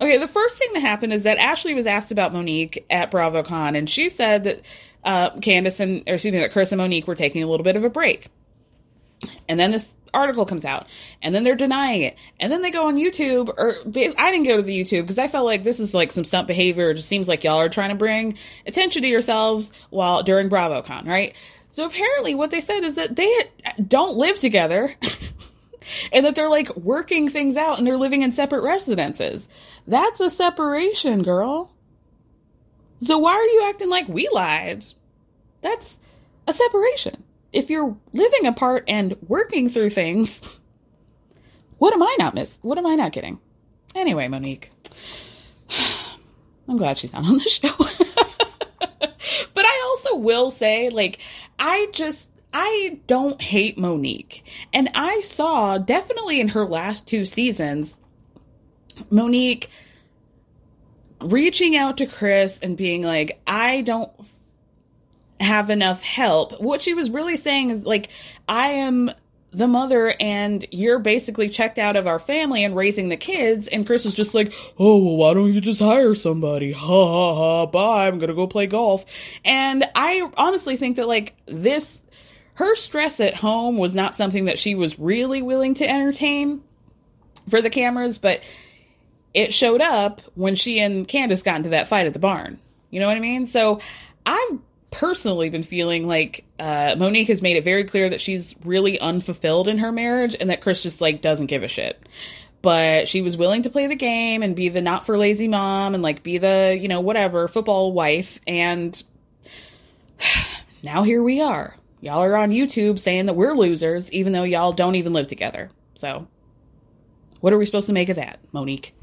okay 0.00 0.18
the 0.18 0.28
first 0.28 0.58
thing 0.58 0.72
that 0.72 0.80
happened 0.80 1.12
is 1.12 1.24
that 1.24 1.38
ashley 1.38 1.74
was 1.74 1.86
asked 1.86 2.12
about 2.12 2.32
monique 2.32 2.84
at 2.88 3.10
bravocon 3.10 3.76
and 3.76 3.88
she 3.88 4.08
said 4.08 4.44
that 4.44 4.62
uh, 5.02 5.30
candace 5.40 5.80
and 5.80 6.02
or 6.06 6.14
excuse 6.14 6.32
me 6.32 6.38
that 6.38 6.52
chris 6.52 6.72
and 6.72 6.78
monique 6.78 7.06
were 7.06 7.14
taking 7.14 7.42
a 7.42 7.46
little 7.46 7.64
bit 7.64 7.76
of 7.76 7.84
a 7.84 7.90
break 7.90 8.28
and 9.48 9.60
then 9.60 9.70
this 9.70 9.94
article 10.14 10.46
comes 10.46 10.64
out 10.64 10.88
and 11.22 11.34
then 11.34 11.44
they're 11.44 11.54
denying 11.54 12.02
it 12.02 12.16
and 12.40 12.50
then 12.50 12.62
they 12.62 12.70
go 12.70 12.88
on 12.88 12.96
youtube 12.96 13.48
or 13.48 13.76
i 14.18 14.30
didn't 14.30 14.46
go 14.46 14.56
to 14.56 14.62
the 14.62 14.76
youtube 14.76 15.02
because 15.02 15.18
i 15.18 15.28
felt 15.28 15.44
like 15.44 15.62
this 15.62 15.78
is 15.78 15.94
like 15.94 16.10
some 16.10 16.24
stunt 16.24 16.48
behavior 16.48 16.90
it 16.90 16.94
just 16.94 17.08
seems 17.08 17.28
like 17.28 17.44
y'all 17.44 17.60
are 17.60 17.68
trying 17.68 17.90
to 17.90 17.94
bring 17.94 18.36
attention 18.66 19.02
to 19.02 19.08
yourselves 19.08 19.70
while 19.90 20.22
during 20.22 20.48
bravocon 20.48 21.06
right? 21.10 21.34
So 21.70 21.86
apparently 21.86 22.34
what 22.34 22.50
they 22.50 22.60
said 22.60 22.84
is 22.84 22.96
that 22.96 23.14
they 23.14 23.32
don't 23.86 24.16
live 24.16 24.38
together 24.38 24.94
and 26.12 26.24
that 26.24 26.34
they're 26.34 26.50
like 26.50 26.74
working 26.76 27.28
things 27.28 27.56
out 27.56 27.78
and 27.78 27.86
they're 27.86 27.96
living 27.96 28.22
in 28.22 28.32
separate 28.32 28.62
residences. 28.62 29.48
That's 29.86 30.20
a 30.20 30.30
separation 30.30 31.22
girl. 31.22 31.72
So 32.98 33.18
why 33.18 33.32
are 33.32 33.44
you 33.44 33.68
acting 33.68 33.88
like 33.88 34.08
we 34.08 34.28
lied? 34.32 34.84
That's 35.60 36.00
a 36.46 36.52
separation 36.52 37.24
if 37.52 37.70
you're 37.70 37.96
living 38.12 38.46
apart 38.46 38.84
and 38.88 39.16
working 39.26 39.68
through 39.68 39.90
things, 39.90 40.48
what 41.78 41.92
am 41.94 42.02
I 42.02 42.16
not 42.18 42.34
miss? 42.34 42.58
What 42.62 42.78
am 42.78 42.86
I 42.86 42.94
not 42.94 43.12
getting? 43.12 43.38
Anyway, 43.94 44.28
Monique, 44.28 44.70
I'm 46.68 46.76
glad 46.76 46.98
she's 46.98 47.12
not 47.12 47.24
on 47.24 47.38
the 47.38 47.40
show. 47.48 47.74
but 49.54 49.64
I 49.64 49.82
also 49.88 50.16
will 50.16 50.50
say, 50.50 50.90
like, 50.90 51.20
I 51.58 51.88
just 51.92 52.28
I 52.52 53.00
don't 53.06 53.40
hate 53.40 53.78
Monique. 53.78 54.44
And 54.72 54.90
I 54.94 55.20
saw 55.22 55.78
definitely 55.78 56.40
in 56.40 56.48
her 56.48 56.66
last 56.66 57.06
two 57.06 57.24
seasons, 57.24 57.96
Monique 59.08 59.70
reaching 61.20 61.76
out 61.76 61.98
to 61.98 62.06
Chris 62.06 62.58
and 62.60 62.76
being 62.76 63.02
like, 63.02 63.40
I 63.46 63.82
don't 63.82 64.10
have 65.40 65.70
enough 65.70 66.02
help. 66.02 66.60
What 66.60 66.82
she 66.82 66.94
was 66.94 67.10
really 67.10 67.36
saying 67.36 67.70
is 67.70 67.84
like, 67.84 68.10
I 68.48 68.68
am 68.72 69.10
the 69.52 69.66
mother 69.66 70.14
and 70.20 70.64
you're 70.70 71.00
basically 71.00 71.48
checked 71.48 71.78
out 71.78 71.96
of 71.96 72.06
our 72.06 72.18
family 72.18 72.62
and 72.62 72.76
raising 72.76 73.08
the 73.08 73.16
kids. 73.16 73.66
And 73.66 73.86
Chris 73.86 74.04
was 74.04 74.14
just 74.14 74.34
like, 74.34 74.52
oh, 74.78 75.02
well, 75.04 75.16
why 75.16 75.34
don't 75.34 75.52
you 75.52 75.60
just 75.60 75.80
hire 75.80 76.14
somebody? 76.14 76.72
Ha 76.72 76.86
ha 76.86 77.34
ha, 77.34 77.66
bye, 77.66 78.06
I'm 78.06 78.18
gonna 78.18 78.34
go 78.34 78.46
play 78.46 78.66
golf. 78.66 79.04
And 79.44 79.84
I 79.94 80.30
honestly 80.36 80.76
think 80.76 80.96
that 80.96 81.08
like 81.08 81.34
this, 81.46 82.02
her 82.54 82.76
stress 82.76 83.18
at 83.18 83.34
home 83.34 83.76
was 83.76 83.94
not 83.94 84.14
something 84.14 84.44
that 84.44 84.58
she 84.58 84.74
was 84.74 84.98
really 84.98 85.42
willing 85.42 85.74
to 85.74 85.88
entertain 85.88 86.62
for 87.48 87.60
the 87.60 87.70
cameras, 87.70 88.18
but 88.18 88.42
it 89.34 89.54
showed 89.54 89.80
up 89.80 90.20
when 90.34 90.54
she 90.54 90.78
and 90.80 91.08
Candace 91.08 91.42
got 91.42 91.56
into 91.56 91.70
that 91.70 91.88
fight 91.88 92.06
at 92.06 92.12
the 92.12 92.18
barn. 92.18 92.60
You 92.90 93.00
know 93.00 93.08
what 93.08 93.16
I 93.16 93.20
mean? 93.20 93.46
So 93.46 93.80
I've 94.26 94.58
personally 94.90 95.50
been 95.50 95.62
feeling 95.62 96.06
like 96.06 96.44
uh, 96.58 96.94
Monique 96.98 97.28
has 97.28 97.42
made 97.42 97.56
it 97.56 97.64
very 97.64 97.84
clear 97.84 98.10
that 98.10 98.20
she's 98.20 98.54
really 98.64 98.98
unfulfilled 98.98 99.68
in 99.68 99.78
her 99.78 99.92
marriage 99.92 100.36
and 100.38 100.50
that 100.50 100.60
Chris 100.60 100.82
just 100.82 101.00
like 101.00 101.22
doesn't 101.22 101.46
give 101.46 101.62
a 101.62 101.68
shit. 101.68 102.00
But 102.62 103.08
she 103.08 103.22
was 103.22 103.36
willing 103.36 103.62
to 103.62 103.70
play 103.70 103.86
the 103.86 103.96
game 103.96 104.42
and 104.42 104.54
be 104.54 104.68
the 104.68 104.82
not 104.82 105.06
for 105.06 105.16
lazy 105.16 105.48
mom 105.48 105.94
and 105.94 106.02
like 106.02 106.22
be 106.22 106.38
the, 106.38 106.76
you 106.78 106.88
know, 106.88 107.00
whatever 107.00 107.48
football 107.48 107.92
wife. 107.92 108.40
And 108.46 109.02
now 110.82 111.02
here 111.02 111.22
we 111.22 111.40
are. 111.40 111.74
Y'all 112.00 112.22
are 112.24 112.36
on 112.36 112.50
YouTube 112.50 112.98
saying 112.98 113.26
that 113.26 113.34
we're 113.34 113.54
losers, 113.54 114.10
even 114.12 114.32
though 114.32 114.44
y'all 114.44 114.72
don't 114.72 114.96
even 114.96 115.12
live 115.12 115.26
together. 115.26 115.70
So, 115.94 116.26
what 117.40 117.52
are 117.52 117.58
we 117.58 117.66
supposed 117.66 117.88
to 117.88 117.92
make 117.92 118.08
of 118.08 118.16
that, 118.16 118.40
Monique? 118.52 118.94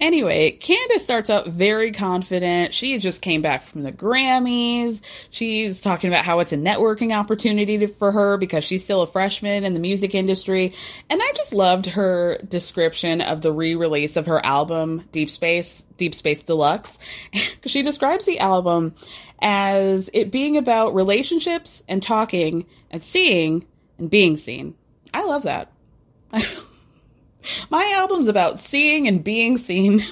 Anyway, 0.00 0.52
Candace 0.52 1.04
starts 1.04 1.28
out 1.28 1.46
very 1.46 1.92
confident. 1.92 2.72
She 2.72 2.96
just 2.96 3.20
came 3.20 3.42
back 3.42 3.60
from 3.60 3.82
the 3.82 3.92
Grammys. 3.92 5.02
She's 5.28 5.80
talking 5.80 6.08
about 6.08 6.24
how 6.24 6.40
it's 6.40 6.52
a 6.52 6.56
networking 6.56 7.14
opportunity 7.14 7.76
to, 7.78 7.86
for 7.86 8.10
her 8.10 8.38
because 8.38 8.64
she's 8.64 8.82
still 8.82 9.02
a 9.02 9.06
freshman 9.06 9.64
in 9.64 9.74
the 9.74 9.78
music 9.78 10.14
industry. 10.14 10.72
And 11.10 11.20
I 11.22 11.32
just 11.36 11.52
loved 11.52 11.84
her 11.86 12.38
description 12.38 13.20
of 13.20 13.42
the 13.42 13.52
re-release 13.52 14.16
of 14.16 14.26
her 14.26 14.44
album 14.44 15.04
Deep 15.12 15.28
Space, 15.28 15.84
Deep 15.98 16.14
Space 16.14 16.42
Deluxe. 16.42 16.98
she 17.66 17.82
describes 17.82 18.24
the 18.24 18.38
album 18.38 18.94
as 19.42 20.08
it 20.14 20.30
being 20.30 20.56
about 20.56 20.94
relationships 20.94 21.82
and 21.88 22.02
talking 22.02 22.64
and 22.90 23.02
seeing 23.02 23.66
and 23.98 24.08
being 24.08 24.38
seen. 24.38 24.74
I 25.12 25.24
love 25.24 25.42
that. 25.42 25.70
My 27.70 27.94
album's 27.96 28.28
about 28.28 28.58
seeing 28.58 29.08
and 29.08 29.22
being 29.24 29.56
seen. 29.58 30.00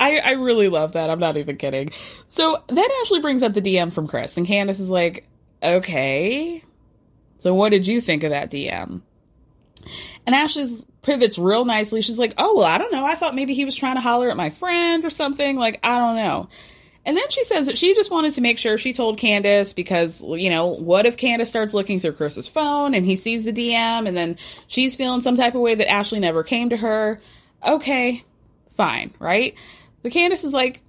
I, 0.00 0.18
I 0.18 0.30
really 0.32 0.68
love 0.68 0.94
that. 0.94 1.10
I'm 1.10 1.18
not 1.18 1.36
even 1.36 1.56
kidding. 1.56 1.90
So 2.26 2.56
that 2.68 2.98
actually 3.02 3.20
brings 3.20 3.42
up 3.42 3.52
the 3.52 3.60
DM 3.60 3.92
from 3.92 4.06
Chris, 4.06 4.36
and 4.36 4.46
Candace 4.46 4.80
is 4.80 4.90
like, 4.90 5.28
okay. 5.62 6.62
So 7.38 7.54
what 7.54 7.70
did 7.70 7.86
you 7.86 8.00
think 8.00 8.24
of 8.24 8.30
that 8.30 8.50
DM? 8.50 9.02
And 10.26 10.34
Ashley 10.34 10.66
pivots 11.02 11.38
real 11.38 11.64
nicely. 11.64 12.02
She's 12.02 12.18
like, 12.18 12.34
oh, 12.38 12.56
well, 12.56 12.66
I 12.66 12.78
don't 12.78 12.92
know. 12.92 13.04
I 13.04 13.16
thought 13.16 13.34
maybe 13.34 13.54
he 13.54 13.64
was 13.64 13.76
trying 13.76 13.96
to 13.96 14.00
holler 14.00 14.30
at 14.30 14.36
my 14.36 14.50
friend 14.50 15.04
or 15.04 15.10
something. 15.10 15.56
Like, 15.56 15.80
I 15.82 15.98
don't 15.98 16.16
know. 16.16 16.48
And 17.04 17.16
then 17.16 17.28
she 17.30 17.44
says 17.44 17.66
that 17.66 17.76
she 17.76 17.94
just 17.94 18.12
wanted 18.12 18.34
to 18.34 18.40
make 18.40 18.58
sure 18.58 18.78
she 18.78 18.92
told 18.92 19.18
Candace 19.18 19.72
because, 19.72 20.20
you 20.20 20.50
know, 20.50 20.66
what 20.66 21.04
if 21.04 21.16
Candace 21.16 21.48
starts 21.48 21.74
looking 21.74 21.98
through 21.98 22.12
Chris's 22.12 22.48
phone 22.48 22.94
and 22.94 23.04
he 23.04 23.16
sees 23.16 23.44
the 23.44 23.52
DM 23.52 24.06
and 24.06 24.16
then 24.16 24.36
she's 24.68 24.94
feeling 24.94 25.20
some 25.20 25.36
type 25.36 25.56
of 25.56 25.60
way 25.60 25.74
that 25.74 25.90
Ashley 25.90 26.20
never 26.20 26.44
came 26.44 26.70
to 26.70 26.76
her? 26.76 27.20
Okay, 27.66 28.24
fine, 28.74 29.12
right? 29.18 29.54
The 30.02 30.10
Candace 30.10 30.44
is 30.44 30.52
like, 30.52 30.80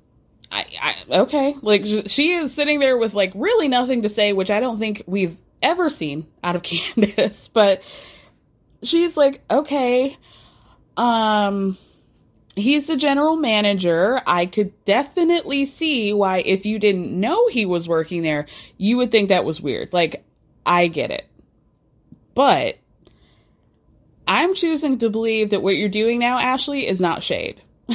I, 0.52 0.66
I, 0.80 0.96
okay. 1.22 1.56
Like, 1.62 1.84
she 2.08 2.34
is 2.34 2.54
sitting 2.54 2.80
there 2.80 2.96
with, 2.96 3.16
like, 3.16 3.32
really 3.34 3.68
nothing 3.68 4.04
to 4.04 4.10
say, 4.10 4.34
which 4.34 4.52
I 4.52 4.60
don't 4.60 4.78
think 4.78 5.02
we've 5.08 5.38
ever 5.64 5.90
seen 5.90 6.28
out 6.44 6.56
of 6.56 6.62
Candace, 6.64 7.48
but 7.48 7.82
she's 8.84 9.18
like, 9.18 9.42
okay, 9.50 10.16
um, 10.96 11.78
he's 12.56 12.88
the 12.88 12.98
general 12.98 13.36
manager. 13.36 14.22
I 14.26 14.46
could 14.46 14.74
definitely 14.86 15.66
see 15.66 16.14
why, 16.14 16.40
if 16.40 16.66
you 16.66 16.80
didn't 16.80 17.12
know 17.12 17.48
he 17.48 17.66
was 17.66 17.88
working 17.88 18.22
there, 18.24 18.48
you 18.78 18.98
would 18.98 19.12
think 19.12 19.30
that 19.30 19.46
was 19.46 19.62
weird. 19.62 19.94
Like, 19.94 20.24
I 20.66 20.88
get 20.88 21.12
it. 21.12 21.26
But 22.36 22.78
I'm 24.28 24.56
choosing 24.56 25.00
to 25.00 25.10
believe 25.10 25.52
that 25.52 25.62
what 25.62 25.78
you're 25.78 25.90
doing 25.90 26.20
now, 26.20 26.40
Ashley, 26.40 26.88
is 26.88 27.02
not 27.02 27.24
shade. 27.24 27.62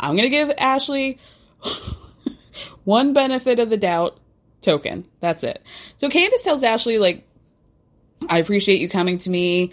I'm 0.00 0.16
going 0.16 0.22
to 0.22 0.28
give 0.28 0.52
Ashley 0.58 1.18
one 2.84 3.12
benefit 3.12 3.58
of 3.58 3.70
the 3.70 3.76
doubt 3.76 4.18
token. 4.62 5.06
That's 5.20 5.42
it. 5.42 5.62
So 5.96 6.08
Candace 6.08 6.42
tells 6.42 6.62
Ashley, 6.62 6.98
like, 6.98 7.26
I 8.28 8.38
appreciate 8.38 8.80
you 8.80 8.88
coming 8.88 9.16
to 9.18 9.30
me, 9.30 9.72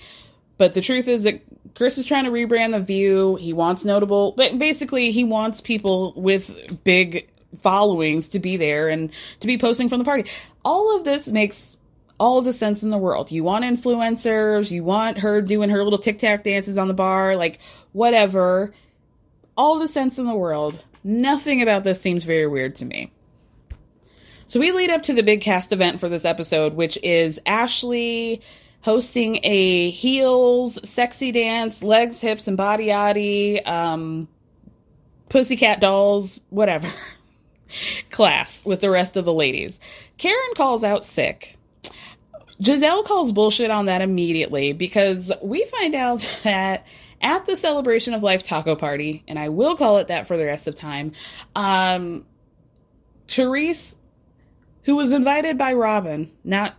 but 0.64 0.72
the 0.72 0.80
truth 0.80 1.10
is 1.10 1.24
that 1.24 1.42
Chris 1.76 1.98
is 1.98 2.08
trying 2.08 2.24
to 2.24 2.32
rebrand 2.32 2.72
the 2.72 2.80
View. 2.80 3.36
He 3.36 3.52
wants 3.52 3.84
notable, 3.84 4.32
but 4.32 4.58
basically 4.58 5.12
he 5.12 5.26
wants 5.26 5.60
people 5.60 6.14
with 6.16 6.82
big 6.86 7.30
followings 7.62 8.30
to 8.30 8.40
be 8.40 8.56
there 8.56 8.88
and 8.88 9.12
to 9.42 9.48
be 9.48 9.58
posting 9.58 9.90
from 9.90 10.00
the 10.00 10.06
party. 10.06 10.32
All 10.64 10.96
of 10.96 11.04
this 11.04 11.28
makes 11.28 11.76
all 12.18 12.42
the 12.42 12.54
sense 12.54 12.82
in 12.82 12.92
the 12.92 12.98
world. 12.98 13.30
You 13.30 13.44
want 13.44 13.66
influencers, 13.66 14.72
you 14.72 14.86
want 14.86 15.20
her 15.20 15.42
doing 15.42 15.70
her 15.70 15.84
little 15.84 16.00
tic-tac 16.00 16.46
dances 16.46 16.78
on 16.78 16.88
the 16.88 16.94
bar, 16.94 17.36
like 17.36 17.60
whatever. 17.92 18.74
All 19.58 19.80
the 19.80 19.90
sense 19.90 20.18
in 20.18 20.26
the 20.26 20.34
world. 20.34 20.82
Nothing 21.04 21.62
about 21.62 21.84
this 21.84 22.00
seems 22.00 22.24
very 22.24 22.48
weird 22.48 22.76
to 22.76 22.86
me. 22.86 23.12
So 24.48 24.62
we 24.62 24.72
lead 24.72 24.92
up 24.92 25.04
to 25.04 25.14
the 25.14 25.24
big 25.24 25.42
cast 25.42 25.74
event 25.74 26.00
for 26.00 26.08
this 26.08 26.24
episode, 26.24 26.74
which 26.74 26.98
is 27.04 27.42
Ashley 27.46 28.42
hosting 28.84 29.40
a 29.44 29.90
heels, 29.90 30.78
sexy 30.88 31.32
dance, 31.32 31.84
legs, 31.84 32.20
hips, 32.20 32.48
and 32.48 32.58
body 32.58 32.88
yaddy, 32.88 33.66
um, 33.68 34.28
pussycat 35.30 35.80
dolls, 35.80 36.42
whatever 36.50 36.92
class 38.12 38.64
with 38.66 38.82
the 38.82 38.92
rest 38.92 39.18
of 39.18 39.26
the 39.26 39.34
ladies. 39.34 39.80
Karen 40.18 40.54
calls 40.56 40.84
out 40.84 41.06
sick. 41.06 41.58
Gizelle 42.62 43.04
calls 43.04 43.32
bullshit 43.32 43.72
on 43.72 43.88
that 43.88 44.02
immediately 44.02 44.74
because 44.74 45.32
we 45.42 45.66
find 45.66 45.96
out 45.96 46.20
that 46.44 46.86
at 47.22 47.46
the 47.46 47.56
celebration 47.56 48.14
of 48.14 48.22
life 48.22 48.44
taco 48.44 48.76
party, 48.76 49.24
and 49.30 49.40
I 49.40 49.48
will 49.48 49.78
call 49.78 50.00
it 50.00 50.10
that 50.10 50.28
for 50.28 50.36
the 50.36 50.46
rest 50.46 50.68
of 50.68 50.76
time, 50.76 51.14
um, 51.56 52.26
Therese, 53.30 53.96
who 54.84 54.98
was 54.98 55.14
invited 55.14 55.58
by 55.58 55.74
Robin, 55.74 56.32
not 56.44 56.76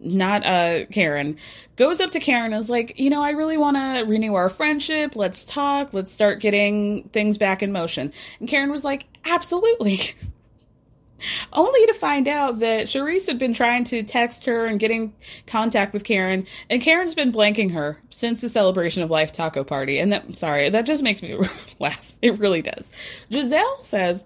not 0.00 0.44
uh 0.44 0.86
Karen, 0.86 1.36
goes 1.76 2.00
up 2.00 2.10
to 2.12 2.20
Karen 2.20 2.52
and 2.52 2.62
is 2.62 2.70
like, 2.70 2.98
you 2.98 3.10
know, 3.10 3.22
I 3.22 3.30
really 3.30 3.56
want 3.56 3.76
to 3.76 4.04
renew 4.06 4.34
our 4.34 4.48
friendship. 4.48 5.16
Let's 5.16 5.44
talk. 5.44 5.92
Let's 5.92 6.12
start 6.12 6.40
getting 6.40 7.08
things 7.10 7.38
back 7.38 7.62
in 7.62 7.72
motion. 7.72 8.12
And 8.40 8.48
Karen 8.48 8.70
was 8.70 8.84
like, 8.84 9.06
absolutely. 9.24 10.00
Only 11.52 11.86
to 11.86 11.94
find 11.94 12.28
out 12.28 12.58
that 12.58 12.88
Charrisse 12.88 13.26
had 13.26 13.38
been 13.38 13.54
trying 13.54 13.84
to 13.84 14.02
text 14.02 14.44
her 14.44 14.66
and 14.66 14.78
getting 14.78 15.14
contact 15.46 15.94
with 15.94 16.04
Karen, 16.04 16.46
and 16.68 16.82
Karen's 16.82 17.14
been 17.14 17.32
blanking 17.32 17.72
her 17.72 17.98
since 18.10 18.42
the 18.42 18.50
celebration 18.50 19.02
of 19.02 19.10
life 19.10 19.32
taco 19.32 19.64
party. 19.64 19.98
And 19.98 20.12
that, 20.12 20.36
sorry, 20.36 20.68
that 20.68 20.84
just 20.84 21.02
makes 21.02 21.22
me 21.22 21.38
laugh. 21.78 22.16
It 22.20 22.38
really 22.38 22.60
does. 22.60 22.90
Gizelle 23.30 23.82
says 23.82 24.24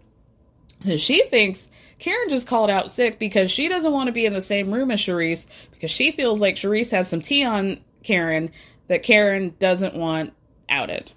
that 0.81 0.99
she 0.99 1.23
thinks 1.27 1.71
Karen 2.01 2.31
just 2.31 2.49
called 2.49 2.71
out 2.71 2.91
sick 2.91 3.19
because 3.19 3.51
she 3.51 3.69
doesn't 3.69 3.93
want 3.93 4.09
to 4.09 4.13
be 4.13 4.27
in 4.27 4.33
the 4.33 4.41
same 4.41 4.73
room 4.73 4.91
as 4.91 5.01
Charrisse 5.01 5.47
because 5.71 5.91
she 5.91 6.11
feels 6.11 6.41
like 6.41 6.57
Charrisse 6.57 6.91
has 6.91 7.09
some 7.09 7.21
tea 7.21 7.45
on 7.45 7.81
Karen 8.03 8.51
that 8.89 9.03
Karen 9.03 9.55
doesn't 9.61 9.95
want 9.95 10.33
outed. 10.69 11.13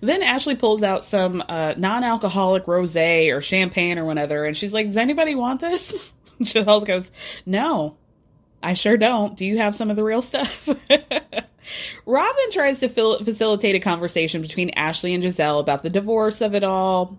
Then 0.00 0.22
Ashley 0.22 0.54
pulls 0.54 0.82
out 0.82 1.04
some 1.04 1.42
uh, 1.48 1.74
non-alcoholic 1.76 2.64
rosé 2.64 3.32
or 3.32 3.42
champagne 3.42 3.98
or 3.98 4.04
whatever, 4.04 4.44
and 4.44 4.56
she's 4.56 4.72
like, 4.72 4.86
"Does 4.86 4.96
anybody 4.96 5.34
want 5.34 5.60
this?" 5.60 5.94
Gizelle 6.40 6.84
goes, 6.84 7.12
"No, 7.46 7.96
I 8.62 8.74
sure 8.74 8.96
don't. 8.96 9.36
Do 9.36 9.44
you 9.44 9.58
have 9.58 9.74
some 9.74 9.90
of 9.90 9.96
the 9.96 10.02
real 10.02 10.22
stuff?" 10.22 10.68
Robin 12.06 12.50
tries 12.50 12.80
to 12.80 12.88
fil- 12.88 13.22
facilitate 13.24 13.76
a 13.76 13.80
conversation 13.80 14.42
between 14.42 14.70
Ashley 14.70 15.14
and 15.14 15.22
Gizelle 15.22 15.60
about 15.60 15.84
the 15.84 15.90
divorce 15.90 16.40
of 16.40 16.56
it 16.56 16.64
all, 16.64 17.18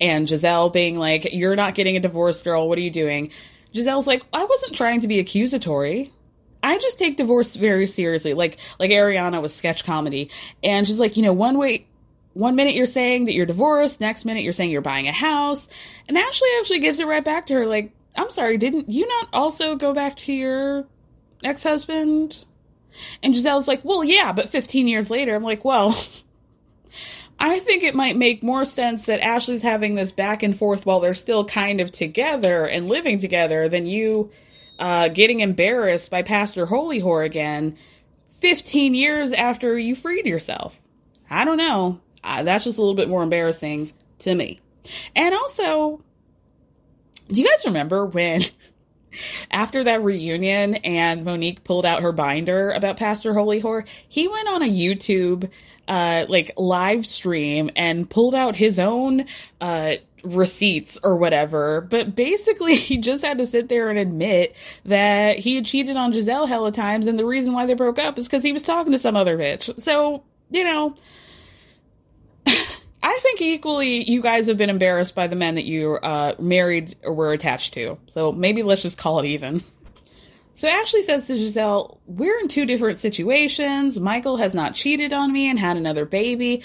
and 0.00 0.26
Gizelle 0.26 0.72
being 0.72 0.98
like, 0.98 1.28
"You're 1.32 1.56
not 1.56 1.74
getting 1.74 1.96
a 1.96 2.00
divorce, 2.00 2.42
girl. 2.42 2.68
What 2.68 2.78
are 2.78 2.82
you 2.82 2.90
doing?" 2.90 3.30
Gizelle's 3.72 4.06
like, 4.06 4.22
"I 4.32 4.44
wasn't 4.44 4.74
trying 4.74 5.00
to 5.00 5.08
be 5.08 5.18
accusatory." 5.18 6.12
I 6.62 6.78
just 6.78 6.98
take 6.98 7.16
divorce 7.16 7.56
very 7.56 7.86
seriously, 7.86 8.34
like 8.34 8.58
like 8.78 8.90
Ariana 8.90 9.42
was 9.42 9.54
sketch 9.54 9.84
comedy, 9.84 10.30
and 10.62 10.86
she's 10.86 11.00
like, 11.00 11.16
you 11.16 11.22
know, 11.22 11.32
one 11.32 11.58
way, 11.58 11.86
one 12.34 12.54
minute 12.54 12.74
you're 12.74 12.86
saying 12.86 13.24
that 13.24 13.34
you're 13.34 13.46
divorced, 13.46 14.00
next 14.00 14.24
minute 14.24 14.44
you're 14.44 14.52
saying 14.52 14.70
you're 14.70 14.80
buying 14.80 15.08
a 15.08 15.12
house, 15.12 15.68
and 16.08 16.16
Ashley 16.16 16.48
actually 16.60 16.78
gives 16.78 17.00
it 17.00 17.06
right 17.06 17.24
back 17.24 17.46
to 17.46 17.54
her, 17.54 17.66
like, 17.66 17.92
I'm 18.16 18.30
sorry, 18.30 18.58
didn't 18.58 18.88
you 18.88 19.08
not 19.08 19.28
also 19.32 19.74
go 19.74 19.92
back 19.92 20.16
to 20.18 20.32
your 20.32 20.86
ex 21.42 21.64
husband? 21.64 22.44
And 23.22 23.34
Gizelle's 23.34 23.66
like, 23.66 23.84
well, 23.84 24.04
yeah, 24.04 24.32
but 24.32 24.50
15 24.50 24.86
years 24.86 25.10
later, 25.10 25.34
I'm 25.34 25.42
like, 25.42 25.64
well. 25.64 25.98
I 27.44 27.58
think 27.58 27.82
it 27.82 27.96
might 27.96 28.16
make 28.16 28.44
more 28.44 28.64
sense 28.64 29.06
that 29.06 29.18
Ashley's 29.18 29.64
having 29.64 29.96
this 29.96 30.12
back 30.12 30.44
and 30.44 30.56
forth 30.56 30.86
while 30.86 31.00
they're 31.00 31.12
still 31.12 31.44
kind 31.44 31.80
of 31.80 31.90
together 31.90 32.66
and 32.66 32.86
living 32.86 33.18
together 33.18 33.68
than 33.68 33.84
you 33.84 34.30
uh, 34.78 35.08
getting 35.08 35.40
embarrassed 35.40 36.08
by 36.08 36.22
Pastor 36.22 36.66
Holy 36.66 37.00
Whore 37.00 37.26
again 37.26 37.76
15 38.38 38.94
years 38.94 39.32
after 39.32 39.76
you 39.76 39.96
freed 39.96 40.24
yourself. 40.24 40.80
I 41.28 41.44
don't 41.44 41.56
know. 41.56 42.00
Uh, 42.22 42.44
that's 42.44 42.62
just 42.62 42.78
a 42.78 42.80
little 42.80 42.94
bit 42.94 43.08
more 43.08 43.24
embarrassing 43.24 43.92
to 44.20 44.32
me. 44.32 44.60
And 45.16 45.34
also, 45.34 46.00
do 47.26 47.40
you 47.40 47.48
guys 47.48 47.64
remember 47.66 48.06
when 48.06 48.42
after 49.50 49.82
that 49.82 50.04
reunion 50.04 50.76
and 50.76 51.24
Monique 51.24 51.64
pulled 51.64 51.86
out 51.86 52.02
her 52.02 52.12
binder 52.12 52.70
about 52.70 52.98
Pastor 52.98 53.34
Holy 53.34 53.60
Whore, 53.60 53.84
he 54.08 54.28
went 54.28 54.48
on 54.48 54.62
a 54.62 54.70
YouTube 54.70 55.50
uh 55.88 56.26
like 56.28 56.52
live 56.56 57.06
stream 57.06 57.70
and 57.76 58.08
pulled 58.08 58.34
out 58.34 58.56
his 58.56 58.78
own 58.78 59.24
uh 59.60 59.94
receipts 60.24 60.98
or 61.02 61.16
whatever, 61.16 61.80
but 61.80 62.14
basically 62.14 62.74
he 62.76 62.98
just 62.98 63.24
had 63.24 63.38
to 63.38 63.46
sit 63.46 63.68
there 63.68 63.90
and 63.90 63.98
admit 63.98 64.54
that 64.84 65.38
he 65.38 65.56
had 65.56 65.66
cheated 65.66 65.96
on 65.96 66.12
Gizelle 66.12 66.48
hella 66.48 66.72
times 66.72 67.06
and 67.06 67.18
the 67.18 67.26
reason 67.26 67.52
why 67.52 67.66
they 67.66 67.74
broke 67.74 67.98
up 67.98 68.18
is 68.18 68.26
because 68.26 68.44
he 68.44 68.52
was 68.52 68.62
talking 68.62 68.92
to 68.92 68.98
some 68.98 69.16
other 69.16 69.36
bitch. 69.36 69.82
So, 69.82 70.22
you 70.50 70.64
know, 70.64 70.94
I 72.46 73.18
think 73.22 73.40
equally 73.40 74.08
you 74.10 74.22
guys 74.22 74.46
have 74.46 74.56
been 74.56 74.70
embarrassed 74.70 75.14
by 75.14 75.26
the 75.26 75.36
men 75.36 75.56
that 75.56 75.64
you 75.64 75.94
uh, 75.94 76.34
married 76.38 76.96
or 77.02 77.12
were 77.12 77.32
attached 77.32 77.74
to. 77.74 77.98
So 78.06 78.32
maybe 78.32 78.62
let's 78.62 78.82
just 78.82 78.98
call 78.98 79.18
it 79.20 79.26
even. 79.26 79.64
So 80.54 80.68
Ashley 80.68 81.02
says 81.02 81.26
to 81.26 81.34
Gizelle, 81.34 81.98
We're 82.06 82.38
in 82.40 82.48
two 82.48 82.66
different 82.66 82.98
situations. 82.98 83.98
Michael 83.98 84.36
has 84.36 84.54
not 84.54 84.74
cheated 84.74 85.12
on 85.12 85.32
me 85.32 85.48
and 85.48 85.58
had 85.58 85.76
another 85.76 86.04
baby. 86.04 86.62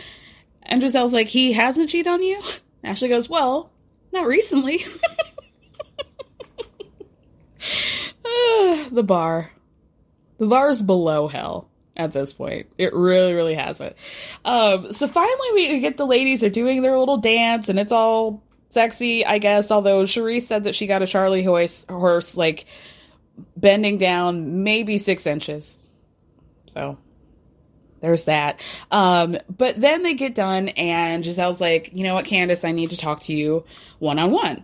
And 0.64 0.82
Gizelle's 0.82 1.14
like, 1.14 1.28
He 1.28 1.54
hasn't 1.54 1.90
cheated 1.90 2.12
on 2.12 2.22
you? 2.22 2.42
Ashley 2.84 3.10
goes, 3.10 3.30
Well, 3.30 3.72
not 4.12 4.28
recently. 4.28 4.80
the 8.92 9.04
bar. 9.04 9.52
The 10.38 10.48
bar 10.48 10.70
is 10.70 10.82
below 10.82 11.28
hell 11.28 11.70
at 11.96 12.14
this 12.14 12.34
point. 12.34 12.68
It 12.78 12.94
really, 12.94 13.34
really 13.34 13.56
has 13.56 13.82
it. 13.82 13.98
Um, 14.46 14.92
so 14.94 15.08
finally, 15.08 15.54
we 15.54 15.80
get 15.80 15.98
the 15.98 16.06
ladies 16.06 16.44
are 16.44 16.50
doing 16.50 16.82
their 16.82 16.98
little 16.98 17.18
dance, 17.18 17.70
and 17.70 17.80
it's 17.80 17.92
all 17.92 18.44
sexy, 18.70 19.26
I 19.26 19.40
guess. 19.40 19.72
Although 19.72 20.06
Cherie 20.06 20.40
said 20.40 20.66
that 20.66 20.76
she 20.76 20.88
got 20.88 21.02
a 21.02 21.08
Charlie 21.08 21.44
horse, 21.44 21.86
horse 21.90 22.38
like 22.38 22.66
bending 23.56 23.98
down 23.98 24.64
maybe 24.64 24.98
six 24.98 25.26
inches. 25.26 25.86
So 26.74 26.98
there's 28.02 28.26
that. 28.26 28.60
Um, 28.92 29.38
but 29.50 29.80
then 29.80 30.04
they 30.04 30.14
get 30.14 30.36
done, 30.36 30.70
and 30.70 31.24
Gizelle's 31.24 31.62
like, 31.62 31.92
you 31.94 32.04
know 32.04 32.14
what, 32.14 32.26
Candace, 32.26 32.64
I 32.64 32.72
need 32.72 32.92
to 32.92 32.98
talk 32.98 33.22
to 33.22 33.34
you 33.34 33.66
one 34.00 34.20
on 34.20 34.32
one. 34.32 34.64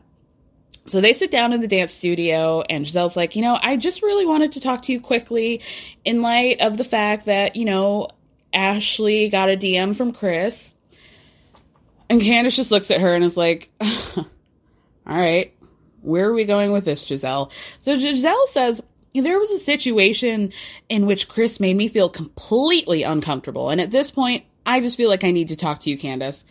So 0.85 0.99
they 0.99 1.13
sit 1.13 1.31
down 1.31 1.53
in 1.53 1.61
the 1.61 1.67
dance 1.67 1.93
studio, 1.93 2.61
and 2.69 2.85
Giselle's 2.85 3.15
like, 3.15 3.35
you 3.35 3.41
know, 3.41 3.57
I 3.61 3.77
just 3.77 4.01
really 4.01 4.25
wanted 4.25 4.53
to 4.53 4.61
talk 4.61 4.83
to 4.83 4.91
you 4.91 4.99
quickly 4.99 5.61
in 6.03 6.21
light 6.21 6.61
of 6.61 6.77
the 6.77 6.83
fact 6.83 7.25
that, 7.25 7.55
you 7.55 7.65
know, 7.65 8.09
Ashley 8.53 9.29
got 9.29 9.49
a 9.49 9.57
DM 9.57 9.95
from 9.95 10.11
Chris. 10.11 10.73
And 12.09 12.21
Candace 12.21 12.55
just 12.55 12.69
looks 12.69 12.91
at 12.91 13.01
her 13.01 13.15
and 13.15 13.23
is 13.23 13.37
like, 13.37 13.71
all 14.17 14.25
right, 15.07 15.53
where 16.03 16.29
are 16.29 16.33
we 16.33 16.45
going 16.45 16.71
with 16.71 16.85
this, 16.85 17.03
Gizelle? 17.03 17.51
So 17.81 17.97
Gizelle 17.97 18.47
says, 18.47 18.81
there 19.13 19.39
was 19.39 19.51
a 19.51 19.59
situation 19.59 20.53
in 20.89 21.05
which 21.05 21.27
Chris 21.27 21.59
made 21.59 21.77
me 21.77 21.87
feel 21.87 22.09
completely 22.09 23.03
uncomfortable. 23.03 23.69
And 23.69 23.79
at 23.79 23.91
this 23.91 24.11
point, 24.11 24.45
I 24.65 24.79
just 24.79 24.97
feel 24.97 25.09
like 25.09 25.23
I 25.23 25.31
need 25.31 25.49
to 25.49 25.55
talk 25.55 25.81
to 25.81 25.89
you, 25.89 25.97
Candace. 25.97 26.45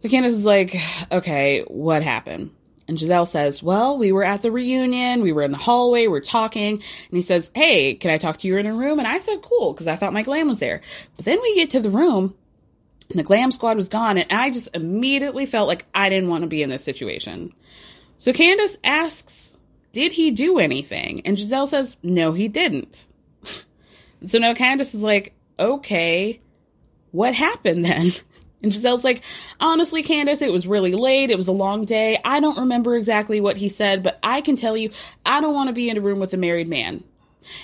So 0.00 0.08
Candace 0.08 0.32
is 0.32 0.44
like, 0.44 0.76
okay, 1.12 1.62
what 1.68 2.02
happened? 2.02 2.50
And 2.88 2.96
Gizelle 2.96 3.28
says, 3.28 3.62
well, 3.62 3.98
we 3.98 4.12
were 4.12 4.24
at 4.24 4.40
the 4.40 4.50
reunion. 4.50 5.20
We 5.20 5.32
were 5.32 5.42
in 5.42 5.50
the 5.50 5.58
hallway. 5.58 6.06
We 6.06 6.18
are 6.18 6.22
talking. 6.22 6.72
And 6.72 6.82
he 7.10 7.20
says, 7.20 7.50
hey, 7.54 7.94
can 7.94 8.10
I 8.10 8.16
talk 8.16 8.38
to 8.38 8.48
you 8.48 8.56
in 8.56 8.66
a 8.66 8.74
room? 8.74 8.98
And 8.98 9.06
I 9.06 9.18
said, 9.18 9.42
cool, 9.42 9.74
because 9.74 9.86
I 9.86 9.94
thought 9.94 10.14
my 10.14 10.22
glam 10.22 10.48
was 10.48 10.58
there. 10.58 10.80
But 11.16 11.26
then 11.26 11.38
we 11.42 11.54
get 11.54 11.70
to 11.70 11.80
the 11.80 11.90
room 11.90 12.34
and 13.10 13.18
the 13.18 13.24
glam 13.24 13.52
squad 13.52 13.76
was 13.76 13.90
gone. 13.90 14.16
And 14.16 14.32
I 14.32 14.50
just 14.50 14.74
immediately 14.74 15.44
felt 15.44 15.68
like 15.68 15.84
I 15.94 16.08
didn't 16.08 16.30
want 16.30 16.42
to 16.42 16.48
be 16.48 16.62
in 16.62 16.70
this 16.70 16.84
situation. 16.84 17.52
So 18.18 18.32
Candace 18.32 18.76
asks 18.84 19.56
did 19.92 20.12
he 20.12 20.30
do 20.30 20.58
anything? 20.58 21.22
And 21.24 21.36
Gizelle 21.36 21.66
says, 21.66 21.96
no, 22.02 22.32
he 22.32 22.46
didn't. 22.48 23.06
so 24.26 24.38
now 24.38 24.54
Candace 24.54 24.94
is 24.94 25.02
like, 25.02 25.34
okay, 25.58 26.40
what 27.10 27.34
happened 27.34 27.84
then? 27.84 28.10
And 28.60 28.72
Gizelle's 28.72 29.04
like, 29.04 29.22
honestly, 29.60 30.02
Candace, 30.02 30.42
it 30.42 30.52
was 30.52 30.66
really 30.66 30.92
late. 30.92 31.30
It 31.30 31.36
was 31.36 31.46
a 31.46 31.52
long 31.52 31.84
day. 31.84 32.18
I 32.24 32.40
don't 32.40 32.58
remember 32.58 32.96
exactly 32.96 33.40
what 33.40 33.56
he 33.56 33.68
said, 33.68 34.02
but 34.02 34.18
I 34.20 34.40
can 34.40 34.56
tell 34.56 34.76
you, 34.76 34.90
I 35.24 35.40
don't 35.40 35.54
want 35.54 35.68
to 35.68 35.72
be 35.72 35.88
in 35.88 35.96
a 35.96 36.00
room 36.00 36.18
with 36.18 36.34
a 36.34 36.36
married 36.36 36.66
man. 36.66 37.04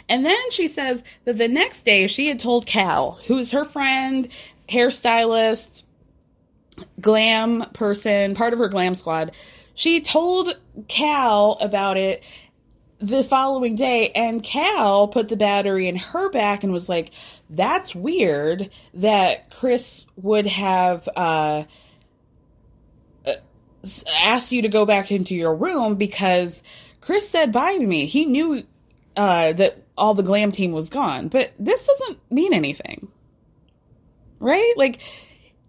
And 0.08 0.24
then 0.24 0.50
she 0.52 0.68
says 0.68 1.02
that 1.24 1.36
the 1.36 1.48
next 1.48 1.84
day 1.84 2.06
she 2.06 2.28
had 2.28 2.38
told 2.38 2.64
Cal, 2.64 3.18
who's 3.26 3.50
her 3.50 3.64
friend, 3.64 4.28
hairstylist, 4.68 5.82
glam 7.00 7.62
person, 7.72 8.36
part 8.36 8.52
of 8.52 8.60
her 8.60 8.68
glam 8.68 8.94
squad, 8.94 9.32
she 9.74 10.00
told 10.00 10.56
Cal 10.88 11.58
about 11.60 11.96
it 11.96 12.22
the 12.98 13.24
following 13.24 13.74
day, 13.74 14.10
and 14.14 14.42
Cal 14.42 15.08
put 15.08 15.28
the 15.28 15.36
battery 15.36 15.88
in 15.88 15.96
her 15.96 16.30
back 16.30 16.64
and 16.64 16.72
was 16.72 16.88
like, 16.88 17.10
That's 17.50 17.94
weird 17.94 18.70
that 18.94 19.50
Chris 19.50 20.06
would 20.16 20.46
have 20.46 21.08
uh, 21.16 21.64
uh, 23.26 23.32
asked 24.22 24.52
you 24.52 24.62
to 24.62 24.68
go 24.68 24.86
back 24.86 25.12
into 25.12 25.34
your 25.34 25.54
room 25.54 25.96
because 25.96 26.62
Chris 27.00 27.28
said 27.28 27.52
bye 27.52 27.76
to 27.76 27.86
me. 27.86 28.06
He 28.06 28.24
knew 28.24 28.64
uh, 29.16 29.52
that 29.52 29.82
all 29.98 30.14
the 30.14 30.22
glam 30.22 30.52
team 30.52 30.72
was 30.72 30.88
gone, 30.88 31.28
but 31.28 31.52
this 31.58 31.86
doesn't 31.86 32.18
mean 32.30 32.54
anything. 32.54 33.08
Right? 34.40 34.74
Like, 34.76 35.00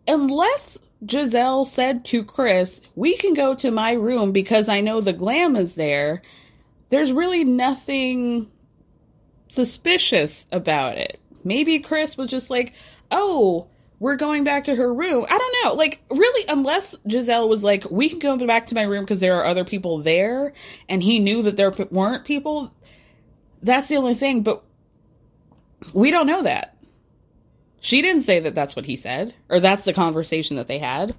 unless 0.07 0.77
Gizelle 1.05 1.65
said 1.65 2.05
to 2.05 2.23
Chris, 2.23 2.81
We 2.95 3.15
can 3.17 3.33
go 3.33 3.55
to 3.55 3.71
my 3.71 3.93
room 3.93 4.31
because 4.31 4.69
I 4.69 4.81
know 4.81 5.01
the 5.01 5.13
glam 5.13 5.55
is 5.55 5.75
there. 5.75 6.21
There's 6.89 7.11
really 7.11 7.43
nothing 7.43 8.51
suspicious 9.47 10.45
about 10.51 10.97
it. 10.97 11.19
Maybe 11.43 11.79
Chris 11.79 12.17
was 12.17 12.29
just 12.29 12.49
like, 12.49 12.73
Oh, 13.11 13.67
we're 13.99 14.15
going 14.15 14.43
back 14.43 14.65
to 14.65 14.75
her 14.75 14.93
room. 14.93 15.25
I 15.29 15.37
don't 15.37 15.55
know. 15.63 15.73
Like, 15.75 16.01
really, 16.09 16.45
unless 16.49 16.95
Gizelle 17.07 17.47
was 17.47 17.63
like, 17.63 17.89
we 17.89 18.09
can 18.09 18.19
go 18.19 18.45
back 18.45 18.67
to 18.67 18.75
my 18.75 18.83
room 18.83 19.05
because 19.05 19.19
there 19.19 19.37
are 19.37 19.45
other 19.45 19.63
people 19.63 19.99
there, 19.99 20.53
and 20.89 21.01
he 21.01 21.19
knew 21.19 21.43
that 21.43 21.55
there 21.55 21.71
weren't 21.91 22.25
people, 22.25 22.73
that's 23.61 23.87
the 23.87 23.95
only 23.97 24.13
thing. 24.13 24.43
But 24.43 24.63
we 25.93 26.11
don't 26.11 26.27
know 26.27 26.43
that. 26.43 26.74
She 27.85 28.01
didn't 28.01 28.23
say 28.23 28.39
that 28.39 28.55
that's 28.55 28.75
what 28.75 28.87
he 28.87 28.95
said, 28.95 29.35
or 29.47 29.59
that's 29.59 29.85
the 29.85 29.93
conversation 29.93 30.55
that 30.55 30.65
they 30.65 30.79
had. 30.79 31.13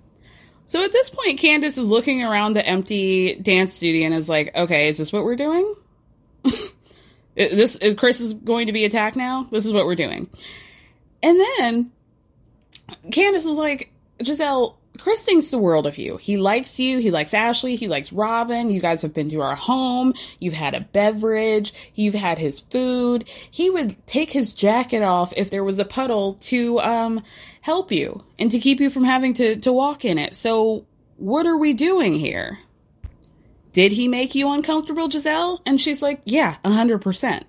So 0.65 0.83
at 0.83 0.91
this 0.91 1.11
point, 1.11 1.39
Candace 1.39 1.79
is 1.79 1.89
looking 1.89 2.25
around 2.25 2.55
the 2.55 2.67
empty 2.67 3.37
dance 3.37 3.73
studio 3.73 4.07
and 4.07 4.13
is 4.13 4.29
like, 4.29 4.53
okay, 4.57 4.89
is 4.89 4.99
this 4.99 5.13
what 5.13 5.23
we're 5.23 5.37
doing? 5.37 5.77
this 7.37 7.79
Chris 7.97 8.21
is 8.21 8.35
going 8.35 8.67
to 8.67 8.73
be 8.73 8.85
attacked 8.85 9.15
now. 9.15 9.47
This 9.53 9.65
is 9.65 9.73
what 9.73 9.87
we're 9.87 9.95
doing. 9.95 10.29
And 11.23 11.39
then 11.39 11.93
Candace 13.13 13.47
is 13.47 13.57
like, 13.57 13.93
Gizelle, 14.19 14.75
Chris 14.99 15.23
thinks 15.23 15.49
the 15.49 15.59
world 15.59 15.87
of 15.87 15.99
you. 15.99 16.17
He 16.17 16.37
likes 16.37 16.79
you. 16.79 16.99
He 16.99 17.11
likes 17.11 17.35
Ashley. 17.35 17.77
He 17.77 17.89
likes 17.89 18.13
Robin. 18.13 18.71
You 18.71 18.81
guys 18.81 19.03
have 19.03 19.15
been 19.15 19.31
to 19.31 19.41
our 19.43 19.55
home. 19.55 20.15
You've 20.39 20.55
had 20.55 20.75
a 20.75 20.81
beverage. 20.81 21.73
You've 21.95 22.15
had 22.15 22.39
his 22.39 22.61
food. 22.61 23.29
He 23.29 23.71
would 23.71 24.07
take 24.07 24.31
his 24.31 24.53
jacket 24.53 25.03
off 25.03 25.33
if 25.37 25.51
there 25.51 25.65
was 25.65 25.79
a 25.79 25.85
puddle 25.85 26.35
to 26.35 26.81
um, 26.81 27.23
help 27.61 27.93
you 27.93 28.23
and 28.39 28.51
to 28.51 28.59
keep 28.59 28.81
you 28.81 28.91
from 28.91 29.05
having 29.05 29.35
to, 29.35 29.57
to 29.57 29.73
walk 29.73 30.05
in 30.05 30.19
it. 30.19 30.37
So, 30.37 30.87
what 31.17 31.47
are 31.47 31.57
we 31.57 31.73
doing 31.73 32.15
here? 32.15 32.59
Did 33.73 33.93
he 33.93 34.09
make 34.09 34.35
you 34.35 34.51
uncomfortable, 34.53 35.09
Gizelle? 35.09 35.61
And 35.67 35.81
she's 35.81 36.01
like, 36.03 36.23
Yeah, 36.25 36.57
100%. 36.65 37.43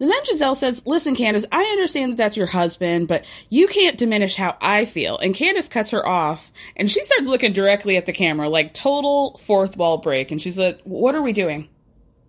And 0.00 0.10
then 0.10 0.24
Gizelle 0.24 0.56
says, 0.56 0.82
Listen, 0.86 1.16
Candiace, 1.16 1.46
I 1.50 1.62
understand 1.64 2.12
that 2.12 2.16
that's 2.16 2.36
your 2.36 2.46
husband, 2.46 3.08
but 3.08 3.24
you 3.50 3.66
can't 3.66 3.98
diminish 3.98 4.36
how 4.36 4.56
I 4.60 4.84
feel. 4.84 5.18
And 5.18 5.34
Candiace 5.34 5.68
cuts 5.68 5.90
her 5.90 6.06
off 6.06 6.52
and 6.76 6.90
she 6.90 7.02
starts 7.02 7.26
looking 7.26 7.52
directly 7.52 7.96
at 7.96 8.06
the 8.06 8.12
camera, 8.12 8.48
like 8.48 8.74
total 8.74 9.36
fourth 9.38 9.76
wall 9.76 9.98
break. 9.98 10.30
And 10.30 10.40
she's 10.40 10.58
like, 10.58 10.80
What 10.84 11.14
are 11.14 11.22
we 11.22 11.32
doing? 11.32 11.68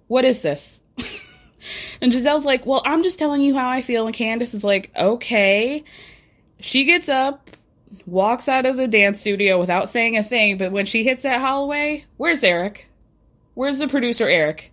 What 0.08 0.26
is 0.26 0.42
this? 0.42 0.82
and 2.02 2.12
Gizelle's 2.12 2.46
like, 2.46 2.66
Well, 2.66 2.82
I'm 2.86 3.04
just 3.04 3.20
telling 3.20 3.42
you 3.42 3.56
how 3.56 3.70
I 3.70 3.82
feel. 3.82 4.08
And 4.08 4.16
Candiace 4.16 4.54
is 4.54 4.64
like, 4.64 4.92
Okay. 4.98 5.84
She 6.62 6.84
gets 6.84 7.08
up, 7.08 7.52
walks 8.06 8.50
out 8.50 8.66
of 8.66 8.76
the 8.76 8.88
dance 8.88 9.20
studio 9.20 9.60
without 9.60 9.90
saying 9.90 10.18
a 10.18 10.24
thing, 10.24 10.58
but 10.58 10.74
when 10.74 10.86
she 10.86 11.04
hits 11.04 11.24
that 11.24 11.40
hallway, 11.40 12.06
where's 12.18 12.44
Eric? 12.44 12.90
Where's 13.54 13.80
the 13.80 13.88
producer, 13.88 14.28
Eric? 14.28 14.72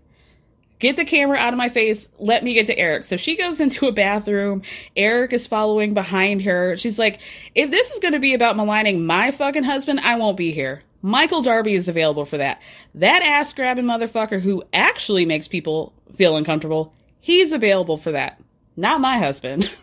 Get 0.78 0.96
the 0.96 1.04
camera 1.04 1.38
out 1.38 1.54
of 1.54 1.58
my 1.58 1.70
face. 1.70 2.08
Let 2.18 2.44
me 2.44 2.54
get 2.54 2.66
to 2.66 2.78
Eric. 2.78 3.04
So 3.04 3.16
she 3.16 3.36
goes 3.36 3.60
into 3.60 3.86
a 3.86 3.92
bathroom. 3.92 4.62
Eric 4.94 5.32
is 5.32 5.46
following 5.46 5.94
behind 5.94 6.42
her. 6.42 6.76
She's 6.76 6.98
like, 6.98 7.20
if 7.54 7.70
this 7.70 7.90
is 7.92 8.00
going 8.00 8.12
to 8.12 8.20
be 8.20 8.34
about 8.34 8.56
maligning 8.56 9.06
my 9.06 9.30
fucking 9.30 9.64
husband, 9.64 10.00
I 10.00 10.16
won't 10.16 10.36
be 10.36 10.52
here. 10.52 10.82
Michael 11.00 11.42
Darby 11.42 11.74
is 11.74 11.88
available 11.88 12.24
for 12.24 12.38
that. 12.38 12.60
That 12.94 13.22
ass 13.22 13.52
grabbing 13.52 13.84
motherfucker 13.84 14.40
who 14.40 14.64
actually 14.72 15.24
makes 15.24 15.48
people 15.48 15.92
feel 16.14 16.36
uncomfortable, 16.36 16.92
he's 17.20 17.52
available 17.52 17.96
for 17.96 18.12
that. 18.12 18.40
Not 18.76 19.00
my 19.00 19.18
husband. 19.18 19.74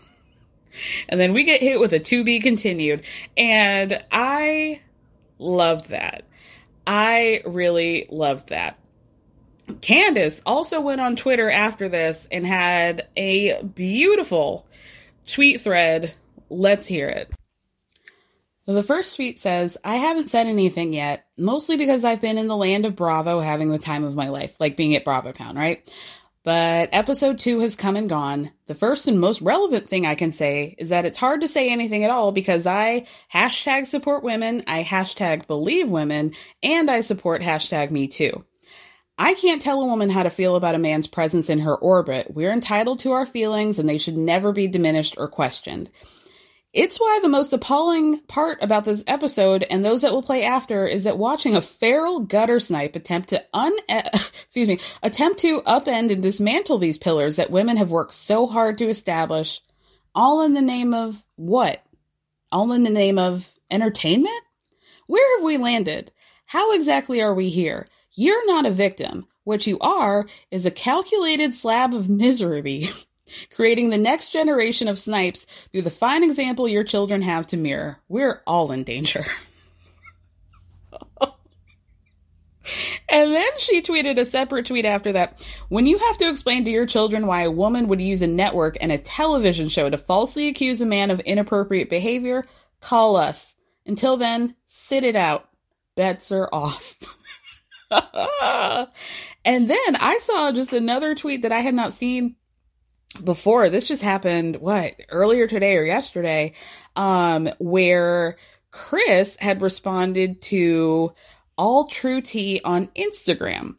and 1.10 1.20
then 1.20 1.34
we 1.34 1.44
get 1.44 1.62
hit 1.62 1.80
with 1.80 1.94
a 1.94 2.00
to 2.00 2.24
be 2.24 2.40
continued. 2.40 3.04
And 3.36 4.04
I 4.12 4.82
loved 5.40 5.90
that. 5.90 6.24
I 6.86 7.42
really 7.46 8.06
loved 8.12 8.50
that. 8.50 8.78
Candiace 9.82 10.42
also 10.46 10.82
went 10.82 11.02
on 11.02 11.16
Twitter 11.16 11.50
after 11.50 11.90
this 11.90 12.28
and 12.32 12.46
had 12.46 13.08
a 13.16 13.64
beautiful 13.64 14.66
tweet 15.26 15.62
thread. 15.62 16.14
Let's 16.50 16.86
hear 16.86 17.10
it. 17.10 17.32
The 18.66 18.84
first 18.84 19.16
tweet 19.18 19.40
says, 19.40 19.78
I 19.84 19.96
haven't 19.96 20.30
said 20.30 20.48
anything 20.48 20.94
yet, 20.94 21.26
mostly 21.38 21.76
because 21.76 22.06
I've 22.06 22.22
been 22.22 22.38
in 22.38 22.48
the 22.48 22.56
land 22.56 22.86
of 22.86 22.96
Bravo 22.96 23.42
having 23.42 23.70
the 23.70 23.78
time 23.78 24.06
of 24.06 24.16
my 24.16 24.30
life, 24.30 24.56
like 24.60 24.78
being 24.78 24.96
at 24.96 25.04
BravoCon, 25.04 25.58
right? 25.58 25.90
But 26.46 26.90
episode 26.92 27.40
two 27.40 27.60
has 27.60 27.76
come 27.76 27.96
and 27.96 28.10
gone. 28.10 28.52
The 28.68 28.76
first 28.76 29.08
and 29.08 29.20
most 29.20 29.42
relevant 29.42 29.88
thing 29.88 30.06
I 30.06 30.16
can 30.16 30.32
say 30.32 30.76
is 30.78 30.90
that 30.90 31.06
it's 31.06 31.18
hard 31.18 31.42
to 31.42 31.48
say 31.48 31.72
anything 31.72 32.04
at 32.04 32.10
all 32.10 32.32
because 32.32 32.66
I 32.66 33.06
hashtag 33.34 33.88
support 33.88 34.24
women, 34.24 34.64
I 34.68 34.84
hashtag 34.84 35.48
believe 35.48 35.90
women, 35.90 36.34
and 36.62 36.92
I 36.92 37.02
support 37.02 37.42
hashtag 37.42 37.92
me 37.92 38.08
too. 38.08 38.44
I 39.18 39.36
can't 39.36 39.62
tell 39.62 39.82
a 39.82 39.86
woman 39.86 40.10
how 40.10 40.24
to 40.24 40.30
feel 40.30 40.56
about 40.56 40.76
a 40.76 40.80
man's 40.80 41.08
presence 41.08 41.50
in 41.50 41.60
her 41.60 41.76
orbit. 41.76 42.34
We're 42.34 42.52
entitled 42.52 43.00
to 43.00 43.12
our 43.12 43.26
feelings 43.26 43.78
and 43.78 43.88
they 43.88 44.00
should 44.00 44.18
never 44.18 44.52
be 44.52 44.68
diminished 44.68 45.16
or 45.18 45.28
questioned. 45.28 45.90
It's 46.74 47.00
why 47.00 47.20
the 47.22 47.30
most 47.30 47.54
appalling 47.54 48.22
part 48.22 48.64
about 48.64 48.84
this 48.84 49.04
episode 49.06 49.64
and 49.70 49.86
those 49.86 50.02
that 50.02 50.12
will 50.12 50.24
play 50.24 50.44
after 50.44 50.88
is 50.88 51.04
that 51.04 51.20
watching 51.20 51.56
a 51.56 51.62
feral 51.62 52.22
gutter 52.22 52.60
snipe 52.60 52.96
attempt 52.96 53.30
to 53.30 53.44
un 53.54 53.74
excuse 53.90 54.68
me, 54.68 54.80
attempt 55.04 55.38
to 55.40 55.62
upend 55.62 56.12
and 56.12 56.24
dismantle 56.24 56.80
these 56.80 56.98
pillars 56.98 57.36
that 57.36 57.52
women 57.52 57.78
have 57.78 57.92
worked 57.92 58.14
so 58.14 58.48
hard 58.48 58.80
to 58.80 58.90
establish 58.90 59.62
all 60.16 60.42
in 60.42 60.54
the 60.54 60.62
name 60.62 60.96
of 60.96 61.24
what? 61.36 61.84
All 62.52 62.72
in 62.74 62.82
the 62.82 62.90
name 62.90 63.20
of 63.20 63.54
entertainment? 63.70 64.44
Where 65.06 65.38
have 65.38 65.46
we 65.46 65.58
landed? 65.58 66.12
How 66.48 66.74
exactly 66.74 67.22
are 67.22 67.36
we 67.36 67.50
here? 67.50 67.88
You're 68.16 68.46
not 68.46 68.66
a 68.66 68.72
victim. 68.72 69.28
What 69.44 69.68
you 69.68 69.80
are 69.80 70.26
is 70.52 70.66
a 70.66 70.72
calculated 70.72 71.54
slab 71.54 71.94
of 71.94 72.10
misery, 72.10 72.90
creating 73.54 73.90
the 73.90 73.98
next 73.98 74.30
generation 74.30 74.88
of 74.88 75.00
snipes 75.00 75.46
through 75.72 75.82
the 75.82 75.90
fine 75.90 76.24
example 76.24 76.68
your 76.68 76.84
children 76.84 77.22
have 77.22 77.48
to 77.48 77.58
mirror. 77.58 78.00
We're 78.08 78.42
all 78.46 78.72
in 78.72 78.84
danger. 78.84 79.24
And 83.10 83.34
then 83.34 83.50
she 83.58 83.82
tweeted 83.82 84.18
a 84.20 84.26
separate 84.26 84.66
tweet 84.66 84.86
after 84.86 85.12
that. 85.12 85.46
When 85.70 85.86
you 85.86 86.00
have 86.00 86.18
to 86.20 86.30
explain 86.30 86.66
to 86.66 86.72
your 86.72 86.88
children 86.88 87.28
why 87.28 87.42
a 87.44 87.52
woman 87.52 87.88
would 87.88 88.02
use 88.02 88.22
a 88.22 88.28
network 88.28 88.78
and 88.82 88.92
a 88.92 88.98
television 88.98 89.70
show 89.70 89.90
to 89.90 89.98
falsely 89.98 90.48
accuse 90.48 90.82
a 90.82 90.86
man 90.86 91.12
of 91.12 91.20
inappropriate 91.20 91.90
behavior, 91.90 92.46
call 92.80 93.16
us. 93.16 93.56
Until 93.86 94.18
then, 94.18 94.56
sit 94.66 95.04
it 95.04 95.16
out. 95.16 95.48
Bets 95.96 96.32
are 96.32 96.50
off. 96.52 96.98
and 99.46 99.68
then 99.70 99.96
I 100.00 100.20
saw 100.22 100.52
just 100.52 100.74
another 100.74 101.16
tweet 101.16 101.44
that 101.44 101.52
I 101.52 101.60
had 101.60 101.74
not 101.74 101.94
seen 101.94 102.36
before. 103.24 103.70
This 103.70 103.88
just 103.88 104.02
happened, 104.02 104.58
what, 104.58 104.96
earlier 105.10 105.48
today 105.48 105.78
or 105.78 105.84
yesterday, 105.84 106.54
um, 106.96 107.48
where 107.60 108.38
Chris 108.72 109.38
had 109.40 109.62
responded 109.62 110.42
to 110.44 111.14
All 111.58 111.86
True 111.86 112.22
Tea 112.22 112.62
on 112.64 112.88
Instagram. 112.88 113.76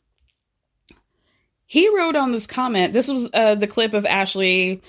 He 1.67 1.89
wrote 1.97 2.15
on 2.15 2.31
this 2.31 2.47
comment, 2.47 2.93
this 2.93 3.09
was 3.09 3.29
uh, 3.33 3.57
the 3.57 3.67
clip 3.67 3.95
of 3.95 4.07
Ashley 4.07 4.83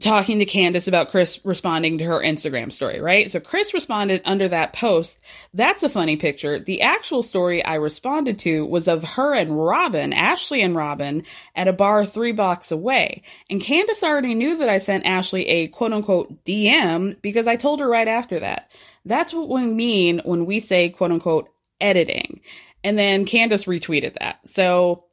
talking 0.00 0.40
to 0.40 0.46
Candiace 0.46 0.88
about 0.88 1.10
Chris 1.10 1.38
responding 1.44 1.98
to 1.98 2.04
her 2.04 2.20
Instagram 2.20 2.72
story, 2.72 3.00
right? 3.00 3.30
So 3.30 3.38
Chris 3.38 3.72
responded 3.72 4.22
under 4.24 4.48
that 4.48 4.72
post. 4.72 5.18
That's 5.52 5.84
a 5.84 5.88
funny 5.88 6.16
picture. 6.16 6.58
The 6.58 6.82
actual 6.82 7.22
story 7.22 7.64
I 7.64 7.76
responded 7.76 8.40
to 8.40 8.66
was 8.66 8.88
of 8.88 9.04
her 9.04 9.34
and 9.34 9.56
Robin, 9.56 10.12
Ashley 10.12 10.62
and 10.62 10.74
Robin, 10.74 11.22
at 11.54 11.68
a 11.68 11.72
bar 11.72 12.04
three 12.04 12.32
blocks 12.32 12.72
away. 12.72 13.22
And 13.48 13.60
Candiace 13.60 14.02
already 14.02 14.34
knew 14.34 14.58
that 14.58 14.68
I 14.68 14.78
sent 14.78 15.06
Ashley 15.06 15.46
a 15.46 15.68
quote 15.68 15.92
unquote 15.92 16.44
DM 16.44 17.20
because 17.22 17.46
I 17.46 17.56
told 17.56 17.78
her 17.78 17.88
right 17.88 18.08
after 18.08 18.40
that. 18.40 18.72
That's 19.04 19.32
what 19.32 19.48
we 19.48 19.64
mean 19.64 20.22
when 20.24 20.44
we 20.44 20.58
say 20.58 20.90
quote 20.90 21.12
unquote 21.12 21.50
editing. 21.80 22.40
And 22.82 22.98
then 22.98 23.26
Candiace 23.26 23.66
retweeted 23.66 24.14
that. 24.14 24.40
So 24.48 25.04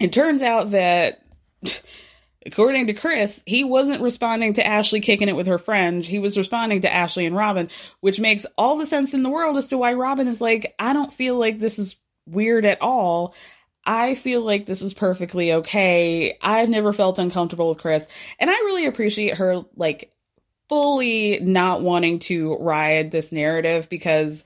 it 0.00 0.14
turns 0.14 0.42
out 0.42 0.70
that 0.70 1.22
according 2.48 2.86
to 2.86 2.94
Chris, 2.94 3.42
he 3.46 3.62
wasn't 3.62 4.02
responding 4.02 4.54
to 4.54 4.66
Ashley 4.66 5.00
kicking 5.00 5.28
it 5.28 5.36
with 5.36 5.46
her 5.46 5.58
friend. 5.58 6.04
He 6.04 6.18
was 6.18 6.38
responding 6.38 6.80
to 6.80 6.92
Ashley 6.92 7.26
and 7.26 7.36
Robin, 7.36 7.68
which 8.00 8.20
makes 8.20 8.46
all 8.56 8.78
the 8.78 8.86
sense 8.86 9.14
in 9.14 9.22
the 9.22 9.28
world 9.28 9.56
as 9.56 9.68
to 9.68 9.78
why 9.78 9.92
Robin 9.94 10.26
is 10.26 10.40
like, 10.40 10.74
I 10.78 10.94
don't 10.94 11.12
feel 11.12 11.38
like 11.38 11.58
this 11.58 11.78
is 11.78 11.96
weird 12.26 12.64
at 12.64 12.80
all. 12.80 13.34
I 13.84 14.14
feel 14.14 14.40
like 14.42 14.66
this 14.66 14.82
is 14.82 14.94
perfectly 14.94 15.52
okay. 15.54 16.36
I've 16.42 16.68
never 16.68 16.92
felt 16.92 17.18
uncomfortable 17.18 17.68
with 17.68 17.78
Chris. 17.78 18.06
And 18.40 18.50
I 18.50 18.54
really 18.54 18.86
appreciate 18.86 19.36
her, 19.36 19.64
like, 19.76 20.12
fully 20.68 21.40
not 21.40 21.82
wanting 21.82 22.18
to 22.20 22.56
ride 22.56 23.10
this 23.10 23.30
narrative 23.30 23.88
because 23.88 24.44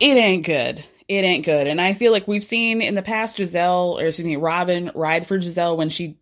it 0.00 0.16
ain't 0.16 0.44
good. 0.46 0.82
It 1.06 1.24
ain't 1.24 1.46
good. 1.46 1.66
And 1.66 1.80
I 1.80 1.94
feel 1.94 2.12
like 2.12 2.28
we've 2.28 2.44
seen 2.44 2.82
in 2.82 2.94
the 2.94 3.02
past 3.02 3.36
Gizelle, 3.36 3.94
or 3.94 4.06
excuse 4.06 4.26
me, 4.26 4.36
Robin 4.36 4.90
ride 4.94 5.26
for 5.26 5.38
Gizelle 5.38 5.76
when 5.76 5.88
she 5.88 6.18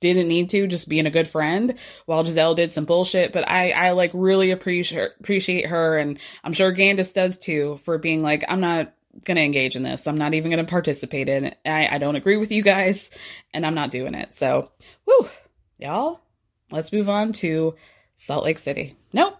didn't 0.00 0.28
need 0.28 0.50
to, 0.50 0.66
just 0.66 0.88
being 0.88 1.06
a 1.06 1.10
good 1.10 1.28
friend, 1.28 1.74
while 2.06 2.24
Gizelle 2.24 2.56
did 2.56 2.72
some 2.72 2.84
bullshit. 2.84 3.32
But 3.32 3.48
I, 3.48 3.70
I 3.70 3.90
like 3.92 4.10
really 4.14 4.50
appreciate 4.50 5.10
appreciate 5.20 5.66
her, 5.66 5.96
and 5.96 6.18
I'm 6.44 6.52
sure 6.52 6.72
Candiace 6.72 7.12
does 7.12 7.38
too, 7.38 7.78
for 7.78 7.98
being 7.98 8.22
like, 8.22 8.44
I'm 8.48 8.60
not 8.60 8.92
gonna 9.24 9.40
engage 9.40 9.76
in 9.76 9.82
this. 9.82 10.06
I'm 10.06 10.18
not 10.18 10.34
even 10.34 10.50
gonna 10.50 10.64
participate 10.64 11.28
in 11.28 11.46
it. 11.46 11.58
I, 11.64 11.88
I 11.92 11.98
don't 11.98 12.16
agree 12.16 12.36
with 12.36 12.52
you 12.52 12.62
guys, 12.62 13.10
and 13.54 13.64
I'm 13.64 13.74
not 13.74 13.90
doing 13.90 14.14
it. 14.14 14.34
So, 14.34 14.70
whoo, 15.06 15.28
y'all, 15.78 16.20
let's 16.70 16.92
move 16.92 17.08
on 17.08 17.32
to 17.34 17.74
Salt 18.16 18.44
Lake 18.44 18.58
City. 18.58 18.96
Nope, 19.12 19.36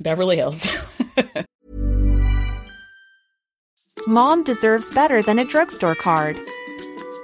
Beverly 0.00 0.36
Hills. 0.36 1.02
Mom 4.06 4.44
deserves 4.44 4.92
better 4.92 5.20
than 5.20 5.40
a 5.40 5.44
drugstore 5.44 5.96
card. 5.96 6.38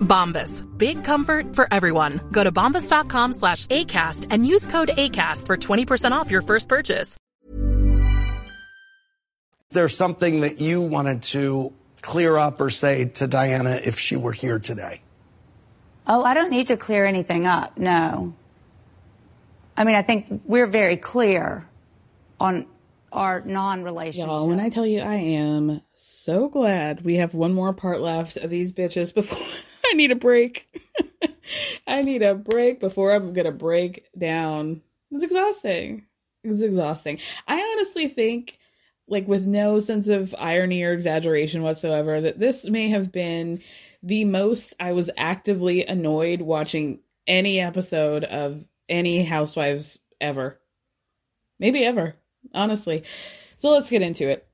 Bombas. 0.00 0.64
Big 0.76 1.04
comfort 1.04 1.54
for 1.54 1.68
everyone. 1.72 2.20
Go 2.32 2.42
to 2.42 2.50
bombas.com 2.50 3.32
slash 3.34 3.66
ACAST 3.66 4.26
and 4.30 4.44
use 4.44 4.66
code 4.66 4.88
ACAST 4.88 5.46
for 5.46 5.56
20% 5.56 6.12
off 6.12 6.30
your 6.30 6.42
first 6.42 6.68
purchase. 6.68 7.16
There's 9.70 9.96
something 9.96 10.40
that 10.40 10.60
you 10.60 10.80
wanted 10.80 11.22
to 11.34 11.72
clear 12.02 12.36
up 12.36 12.60
or 12.60 12.70
say 12.70 13.06
to 13.06 13.26
Diana 13.26 13.80
if 13.84 13.98
she 13.98 14.16
were 14.16 14.32
here 14.32 14.58
today? 14.58 15.02
Oh, 16.06 16.24
I 16.24 16.34
don't 16.34 16.50
need 16.50 16.68
to 16.68 16.76
clear 16.76 17.04
anything 17.04 17.46
up. 17.46 17.76
No. 17.76 18.34
I 19.76 19.84
mean, 19.84 19.94
I 19.94 20.02
think 20.02 20.42
we're 20.44 20.66
very 20.66 20.96
clear 20.96 21.66
on 22.40 22.66
our 23.12 23.40
non-relationship. 23.40 24.26
Y'all, 24.26 24.48
when 24.48 24.60
I 24.60 24.68
tell 24.68 24.86
you 24.86 25.00
I 25.00 25.14
am 25.14 25.80
so 25.94 26.48
glad 26.48 27.04
we 27.04 27.16
have 27.16 27.34
one 27.34 27.54
more 27.54 27.72
part 27.72 28.00
left 28.00 28.36
of 28.36 28.50
these 28.50 28.72
bitches 28.72 29.14
before 29.14 29.46
I 29.90 29.94
need 29.94 30.10
a 30.10 30.16
break. 30.16 30.68
I 31.86 32.02
need 32.02 32.22
a 32.22 32.34
break 32.34 32.80
before 32.80 33.12
I'm 33.12 33.32
gonna 33.32 33.52
break 33.52 34.06
down. 34.16 34.82
It's 35.10 35.24
exhausting. 35.24 36.06
It's 36.44 36.62
exhausting. 36.62 37.18
I 37.46 37.60
honestly 37.60 38.08
think, 38.08 38.58
like, 39.06 39.26
with 39.26 39.46
no 39.46 39.78
sense 39.78 40.08
of 40.08 40.34
irony 40.38 40.82
or 40.82 40.92
exaggeration 40.92 41.62
whatsoever, 41.62 42.20
that 42.20 42.38
this 42.38 42.64
may 42.64 42.88
have 42.90 43.10
been 43.10 43.62
the 44.02 44.24
most 44.24 44.74
I 44.78 44.92
was 44.92 45.10
actively 45.16 45.84
annoyed 45.84 46.42
watching 46.42 47.00
any 47.26 47.60
episode 47.60 48.24
of 48.24 48.66
any 48.88 49.24
Housewives 49.24 49.98
ever. 50.20 50.60
Maybe 51.58 51.84
ever, 51.84 52.16
honestly. 52.54 53.04
So 53.56 53.70
let's 53.70 53.90
get 53.90 54.02
into 54.02 54.28
it. 54.28 54.46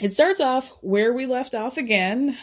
It 0.00 0.12
starts 0.12 0.40
off 0.40 0.68
where 0.80 1.12
we 1.12 1.26
left 1.26 1.54
off 1.54 1.76
again 1.76 2.36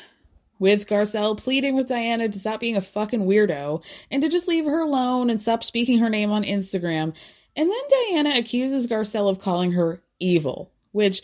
with 0.60 0.88
Garcelle 0.88 1.38
pleading 1.38 1.76
with 1.76 1.88
Diana 1.88 2.30
to 2.30 2.40
stop 2.40 2.60
being 2.60 2.78
a 2.78 2.82
fucking 2.82 3.26
weirdo 3.26 3.84
and 4.12 4.22
to 4.22 4.30
just 4.30 4.48
leave 4.48 4.66
her 4.66 4.82
alone 4.82 5.30
and 5.30 5.42
stop 5.42 5.64
speaking 5.64 6.00
her 6.00 6.10
name 6.10 6.32
on 6.32 6.44
Instagram. 6.44 7.14
And 7.56 7.72
then 7.72 7.82
Diana 7.90 8.38
accuses 8.38 8.88
Garcelle 8.88 9.30
of 9.30 9.40
calling 9.40 9.72
her 9.72 10.02
evil, 10.20 10.72
which, 10.92 11.22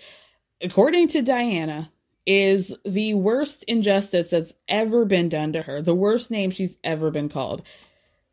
according 0.64 1.10
to 1.10 1.22
Diana, 1.22 1.92
is 2.26 2.76
the 2.84 3.14
worst 3.14 3.64
injustice 3.64 4.32
that's 4.32 4.54
ever 4.68 5.06
been 5.06 5.30
done 5.30 5.54
to 5.54 5.62
her, 5.62 5.82
the 5.82 5.94
worst 5.94 6.32
name 6.32 6.50
she's 6.50 6.78
ever 6.84 7.12
been 7.12 7.30
called. 7.30 7.62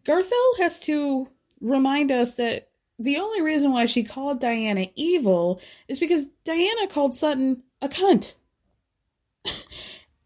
Garcelle 0.04 0.58
has 0.58 0.78
to 0.80 1.28
remind 1.60 2.10
us 2.10 2.34
that 2.34 2.68
the 2.98 3.16
only 3.16 3.42
reason 3.42 3.72
why 3.72 3.86
she 3.86 4.04
called 4.04 4.40
Diana 4.40 4.86
evil 4.94 5.60
is 5.88 6.00
because 6.00 6.26
Diana 6.44 6.86
called 6.88 7.14
Sutton 7.14 7.62
a 7.80 7.88
cunt. 7.88 8.34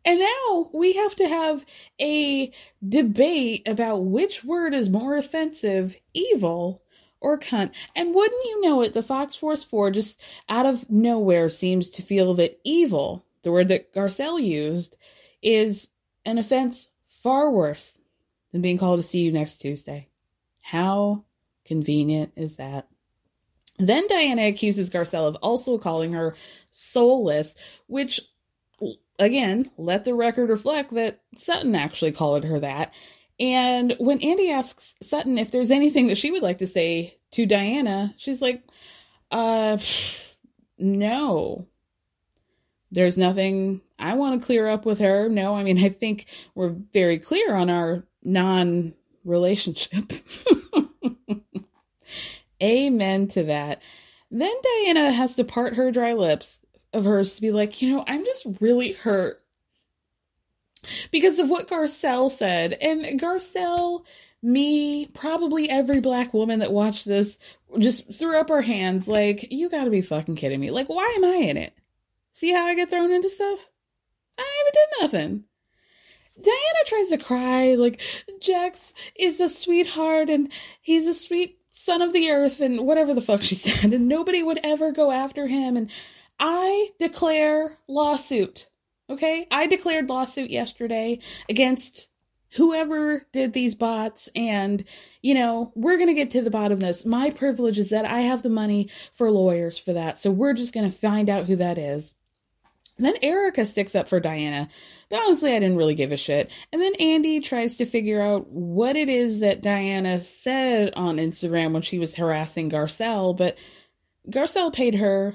and 0.07 0.21
now 0.21 0.71
we 0.73 0.93
have 0.95 1.17
to 1.17 1.29
have 1.29 1.67
a 2.01 2.53
debate 2.89 3.67
about 3.67 4.05
which 4.05 4.45
word 4.45 4.73
is 4.73 4.89
more 4.89 5.17
offensive, 5.17 5.97
evil 6.15 6.83
or 7.21 7.39
cunt. 7.39 7.73
And 7.97 8.15
wouldn't 8.15 8.45
you 8.45 8.61
know 8.61 8.83
it, 8.83 8.95
the 8.95 9.03
Fox 9.03 9.35
Force 9.35 9.65
4 9.65 9.91
just 9.91 10.21
out 10.49 10.65
of 10.65 10.89
nowhere 10.89 11.49
seems 11.49 11.91
to 11.91 12.03
feel 12.03 12.35
that 12.35 12.61
evil, 12.63 13.27
the 13.43 13.51
word 13.51 13.69
that 13.69 13.93
Garcelle 13.93 14.43
used, 14.43 14.97
is 15.43 15.89
an 16.25 16.39
offense 16.39 16.89
far 17.07 17.51
worse 17.51 17.99
than 18.53 18.63
being 18.63 18.79
called 18.79 19.01
to 19.01 19.07
see 19.07 19.21
you 19.21 19.33
next 19.33 19.57
Tuesday. 19.57 20.09
How 20.63 21.25
convenient 21.65 22.33
is 22.37 22.57
that? 22.57 22.87
Then 23.79 24.07
Diana 24.07 24.47
accuses 24.47 24.89
Garcelle 24.89 25.29
of 25.29 25.37
also 25.43 25.79
calling 25.79 26.13
her 26.13 26.37
soulless, 26.71 27.55
which, 27.89 28.21
again, 29.19 29.71
let 29.77 30.05
the 30.05 30.15
record 30.15 30.51
reflect 30.51 30.95
that 30.95 31.21
Sutton 31.35 31.75
actually 31.75 32.13
called 32.13 32.45
her 32.45 32.61
that. 32.61 32.95
And 33.39 33.95
when 33.99 34.23
Andy 34.23 34.51
asks 34.51 34.95
Sutton 35.03 35.39
if 35.39 35.51
there's 35.51 35.71
anything 35.71 36.07
that 36.07 36.19
she 36.19 36.31
would 36.31 36.43
like 36.43 36.59
to 36.59 36.67
say 36.67 37.19
to 37.33 37.47
Diana, 37.47 38.15
she's 38.17 38.41
like, 38.41 38.63
uh, 39.31 39.79
no. 40.79 41.67
There's 42.91 43.19
nothing 43.19 43.81
I 43.99 44.15
want 44.15 44.41
to 44.41 44.47
clear 44.47 44.69
up 44.69 44.87
with 44.87 45.01
her. 45.01 45.29
No, 45.29 45.57
I 45.57 45.65
mean, 45.65 45.79
I 45.79 45.89
think 45.89 46.27
we're 46.55 46.75
very 46.93 47.19
clear 47.19 47.55
on 47.55 47.69
our 47.69 48.07
non 48.23 48.95
relationship. 49.25 50.13
Amen 52.63 53.29
to 53.29 53.43
that. 53.45 53.83
Then 54.31 54.55
Diana 54.63 55.13
has 55.13 55.35
to 55.35 55.45
part 55.45 55.77
her 55.77 55.91
dry 55.91 56.15
lips 56.15 56.59
of 56.97 57.05
hers 57.05 57.37
to 57.37 57.43
be 57.43 57.51
like, 57.51 57.81
you 57.83 57.91
know, 57.91 58.05
I'm 58.07 58.25
just 58.25 58.47
really 58.61 58.93
hurt 58.93 59.43
because 61.11 61.39
of 61.39 61.51
what 61.51 61.69
Garcelle 61.69 62.31
said. 62.31 62.77
And 62.81 63.21
Garcelle, 63.21 64.05
me, 64.43 65.07
probably 65.07 65.69
every 65.69 66.01
black 66.01 66.33
woman 66.35 66.61
that 66.61 66.73
watched 66.73 67.05
this 67.05 67.39
just 67.79 68.13
threw 68.15 68.39
up 68.39 68.49
her 68.49 68.63
hands 68.63 69.09
like, 69.09 69.51
you 69.51 69.69
gotta 69.69 69.91
be 69.91 70.03
fucking 70.03 70.37
kidding 70.37 70.61
me. 70.61 70.71
Like, 70.71 70.89
why 70.89 71.13
am 71.17 71.25
I 71.25 71.37
in 71.37 71.57
it? 71.57 71.75
See 72.33 72.53
how 72.53 72.67
I 72.67 72.75
get 72.75 72.91
thrown 72.91 73.13
into 73.13 73.31
stuff? 73.31 73.69
I 74.39 74.63
even 74.63 74.73
did 74.73 75.03
nothing. 75.03 75.45
Diana 76.43 76.85
tries 76.85 77.09
to 77.09 77.19
cry, 77.19 77.75
like, 77.77 78.03
Jax 78.41 78.93
is 79.19 79.41
a 79.41 79.49
sweetheart 79.49 80.29
and 80.29 80.53
he's 80.83 81.07
a 81.07 81.15
sweet 81.15 81.59
son 81.71 82.03
of 82.03 82.13
the 82.13 82.31
earth 82.31 82.61
and 82.61 82.87
whatever 82.87 83.15
the 83.15 83.23
fuck 83.23 83.43
she 83.43 83.55
said, 83.55 83.93
and 83.93 84.09
nobody 84.09 84.43
would 84.43 84.61
ever 84.63 84.93
go 84.93 85.11
after 85.11 85.47
him. 85.47 85.77
And 85.77 85.91
I 86.39 86.91
declare 86.99 87.79
lawsuit. 87.89 88.69
Okay? 89.09 89.47
I 89.51 89.67
declared 89.67 90.09
lawsuit 90.09 90.51
yesterday 90.51 91.21
against 91.49 92.09
whoever 92.51 93.27
did 93.33 93.53
these 93.53 93.75
bots 93.75 94.29
and 94.35 94.85
you 95.21 95.35
know 95.35 95.73
we're 95.75 95.97
going 95.97 96.09
to 96.09 96.15
get 96.15 96.31
to 96.31 96.41
the 96.41 96.51
bottom 96.51 96.75
of 96.75 96.81
this 96.81 97.05
my 97.05 97.29
privilege 97.29 97.77
is 97.77 97.91
that 97.91 98.05
i 98.05 98.21
have 98.21 98.41
the 98.43 98.49
money 98.49 98.89
for 99.13 99.33
lawyers 99.33 99.77
for 99.77 99.93
that 99.93 100.17
so 100.17 100.31
we're 100.31 100.55
just 100.55 100.73
going 100.73 100.89
to 100.89 100.97
find 100.97 101.29
out 101.29 101.47
who 101.47 101.57
that 101.57 101.77
is 101.77 102.15
then 102.99 103.15
erika 103.21 103.67
sticks 103.67 103.95
up 103.95 104.09
for 104.09 104.21
Diana, 104.21 104.69
but 105.11 105.21
honestly, 105.21 105.55
I 105.55 105.59
didn't 105.59 105.77
really 105.77 105.95
give 105.95 106.13
a 106.13 106.17
shit. 106.17 106.51
And 106.73 106.81
then 106.81 106.95
Andy 106.99 107.41
tries 107.41 107.77
to 107.77 107.85
figure 107.85 108.23
out 108.23 108.49
what 108.49 108.97
it 108.97 109.11
is 109.11 109.41
that 109.41 109.63
Diana 109.63 110.19
said 110.19 110.95
on 110.95 111.17
Instagram 111.17 111.73
when 111.73 111.83
she 111.83 111.99
was 111.99 112.15
harassing 112.15 112.71
Garcelle, 112.71 113.37
but 113.37 113.59
Garcelle 114.31 114.73
paid 114.73 114.95
her 114.95 115.35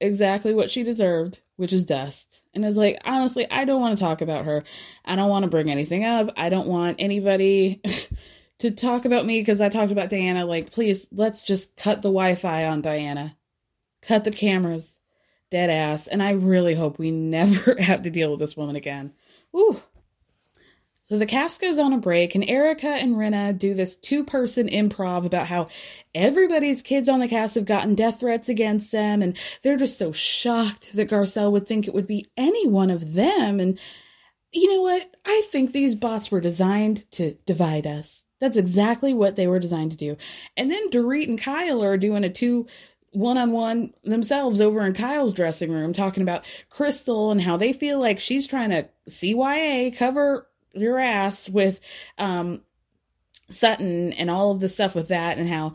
exactly 0.00 0.54
what 0.54 0.70
she 0.70 0.82
deserved, 0.82 1.40
which 1.56 1.72
is 1.72 1.84
dust. 1.84 2.42
And 2.54 2.64
it's 2.64 2.76
like, 2.76 2.98
honestly, 3.04 3.50
I 3.50 3.64
don't 3.64 3.80
want 3.80 3.96
to 3.98 4.04
talk 4.04 4.20
about 4.20 4.44
her. 4.44 4.62
I 5.04 5.16
don't 5.16 5.30
want 5.30 5.44
to 5.44 5.50
bring 5.50 5.70
anything 5.70 6.04
up. 6.04 6.30
I 6.36 6.48
don't 6.48 6.68
want 6.68 6.96
anybody 6.98 7.80
to 8.58 8.70
talk 8.70 9.04
about 9.04 9.26
me 9.26 9.40
because 9.40 9.60
I 9.60 9.68
talked 9.68 9.92
about 9.92 10.10
Diana. 10.10 10.44
Like, 10.44 10.70
please, 10.70 11.08
let's 11.12 11.42
just 11.42 11.76
cut 11.76 12.02
the 12.02 12.08
Wi 12.08 12.34
Fi 12.34 12.66
on 12.66 12.82
Diana, 12.82 13.36
cut 14.02 14.24
the 14.24 14.30
cameras 14.30 15.00
dead 15.50 15.70
ass. 15.70 16.06
And 16.06 16.22
I 16.22 16.32
really 16.32 16.74
hope 16.74 16.98
we 16.98 17.10
never 17.12 17.76
have 17.80 18.02
to 18.02 18.10
deal 18.10 18.30
with 18.30 18.40
this 18.40 18.56
woman 18.56 18.76
again. 18.76 19.12
Woo. 19.52 19.80
So 21.08 21.18
the 21.18 21.26
cast 21.26 21.60
goes 21.60 21.78
on 21.78 21.92
a 21.92 21.98
break, 21.98 22.34
and 22.34 22.48
Erika 22.48 22.88
and 22.88 23.14
Rinna 23.14 23.56
do 23.56 23.74
this 23.74 23.94
two 23.94 24.24
person 24.24 24.68
improv 24.68 25.24
about 25.24 25.46
how 25.46 25.68
everybody's 26.14 26.82
kids 26.82 27.08
on 27.08 27.20
the 27.20 27.28
cast 27.28 27.54
have 27.54 27.64
gotten 27.64 27.94
death 27.94 28.18
threats 28.20 28.48
against 28.48 28.90
them, 28.90 29.22
and 29.22 29.36
they're 29.62 29.76
just 29.76 29.98
so 29.98 30.10
shocked 30.10 30.94
that 30.94 31.08
Garcelle 31.08 31.52
would 31.52 31.68
think 31.68 31.86
it 31.86 31.94
would 31.94 32.08
be 32.08 32.26
any 32.36 32.66
one 32.66 32.90
of 32.90 33.14
them. 33.14 33.60
And 33.60 33.78
you 34.52 34.74
know 34.74 34.82
what? 34.82 35.08
I 35.24 35.42
think 35.52 35.70
these 35.70 35.94
bots 35.94 36.30
were 36.32 36.40
designed 36.40 37.08
to 37.12 37.34
divide 37.46 37.86
us. 37.86 38.24
That's 38.40 38.56
exactly 38.56 39.14
what 39.14 39.36
they 39.36 39.46
were 39.46 39.60
designed 39.60 39.92
to 39.92 39.96
do. 39.96 40.16
And 40.56 40.70
then 40.72 40.90
Dorit 40.90 41.28
and 41.28 41.40
Kyle 41.40 41.84
are 41.84 41.96
doing 41.96 42.24
a 42.24 42.30
two 42.30 42.66
one 43.12 43.38
on 43.38 43.52
one 43.52 43.94
themselves 44.02 44.60
over 44.60 44.84
in 44.84 44.92
Kyle's 44.92 45.32
dressing 45.32 45.70
room 45.70 45.92
talking 45.92 46.22
about 46.22 46.44
Crystal 46.68 47.30
and 47.30 47.40
how 47.40 47.56
they 47.56 47.72
feel 47.72 47.98
like 48.00 48.18
she's 48.18 48.46
trying 48.46 48.70
to 48.70 48.88
CYA 49.08 49.96
cover 49.96 50.48
your 50.76 50.98
ass 50.98 51.48
with 51.48 51.80
um 52.18 52.62
Sutton 53.50 54.12
and 54.14 54.30
all 54.30 54.50
of 54.50 54.60
the 54.60 54.68
stuff 54.68 54.94
with 54.94 55.08
that 55.08 55.38
and 55.38 55.48
how 55.48 55.74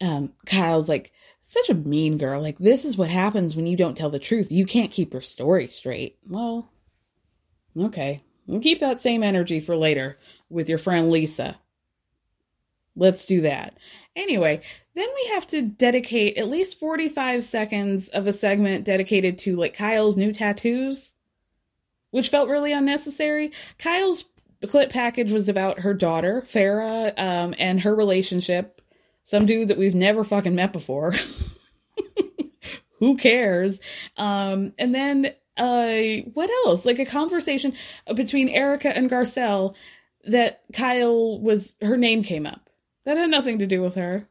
um 0.00 0.32
Kyle's 0.46 0.88
like 0.88 1.12
such 1.40 1.70
a 1.70 1.74
mean 1.74 2.18
girl. 2.18 2.42
Like 2.42 2.58
this 2.58 2.84
is 2.84 2.96
what 2.96 3.08
happens 3.08 3.54
when 3.54 3.66
you 3.66 3.76
don't 3.76 3.96
tell 3.96 4.10
the 4.10 4.18
truth. 4.18 4.50
You 4.50 4.66
can't 4.66 4.90
keep 4.90 5.12
your 5.12 5.22
story 5.22 5.68
straight. 5.68 6.18
Well, 6.28 6.68
okay. 7.78 8.22
We'll 8.46 8.60
keep 8.60 8.80
that 8.80 9.00
same 9.00 9.22
energy 9.22 9.60
for 9.60 9.76
later 9.76 10.18
with 10.48 10.68
your 10.68 10.78
friend 10.78 11.10
Lisa. 11.10 11.58
Let's 12.96 13.26
do 13.26 13.42
that. 13.42 13.76
Anyway, 14.14 14.62
then 14.94 15.08
we 15.14 15.30
have 15.34 15.46
to 15.48 15.62
dedicate 15.62 16.38
at 16.38 16.48
least 16.48 16.80
45 16.80 17.44
seconds 17.44 18.08
of 18.08 18.26
a 18.26 18.32
segment 18.32 18.84
dedicated 18.84 19.38
to 19.40 19.56
like 19.56 19.76
Kyle's 19.76 20.16
new 20.16 20.32
tattoos, 20.32 21.12
which 22.10 22.30
felt 22.30 22.48
really 22.48 22.72
unnecessary. 22.72 23.52
Kyle's 23.78 24.24
clip 24.66 24.90
package 24.90 25.32
was 25.32 25.48
about 25.48 25.80
her 25.80 25.94
daughter, 25.94 26.42
Farrah, 26.46 27.18
um, 27.18 27.54
and 27.58 27.80
her 27.80 27.94
relationship. 27.94 28.80
Some 29.22 29.46
dude 29.46 29.68
that 29.68 29.78
we've 29.78 29.94
never 29.94 30.24
fucking 30.24 30.54
met 30.54 30.72
before. 30.72 31.14
Who 32.98 33.16
cares? 33.16 33.80
Um, 34.16 34.72
and 34.78 34.94
then 34.94 35.26
uh, 35.56 36.28
what 36.34 36.50
else? 36.66 36.84
Like 36.84 36.98
a 36.98 37.06
conversation 37.06 37.74
between 38.14 38.48
Erika 38.48 38.96
and 38.96 39.10
Garcelle 39.10 39.74
that 40.24 40.62
Kyle 40.72 41.40
was 41.40 41.74
her 41.80 41.96
name 41.96 42.22
came 42.22 42.46
up. 42.46 42.68
That 43.04 43.16
had 43.16 43.30
nothing 43.30 43.60
to 43.60 43.66
do 43.66 43.82
with 43.82 43.94
her. 43.94 44.28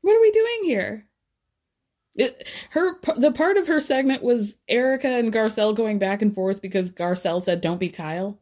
What 0.00 0.16
are 0.16 0.20
we 0.20 0.30
doing 0.32 0.60
here? 0.64 1.06
It, 2.14 2.48
her 2.70 2.98
the 3.16 3.32
part 3.32 3.56
of 3.56 3.68
her 3.68 3.80
segment 3.80 4.22
was 4.22 4.56
Erika 4.68 5.08
and 5.08 5.32
Garcelle 5.32 5.74
going 5.74 5.98
back 5.98 6.20
and 6.20 6.34
forth 6.34 6.60
because 6.60 6.90
Garcelle 6.90 7.42
said 7.42 7.60
don't 7.60 7.80
be 7.80 7.88
Kyle. 7.88 8.38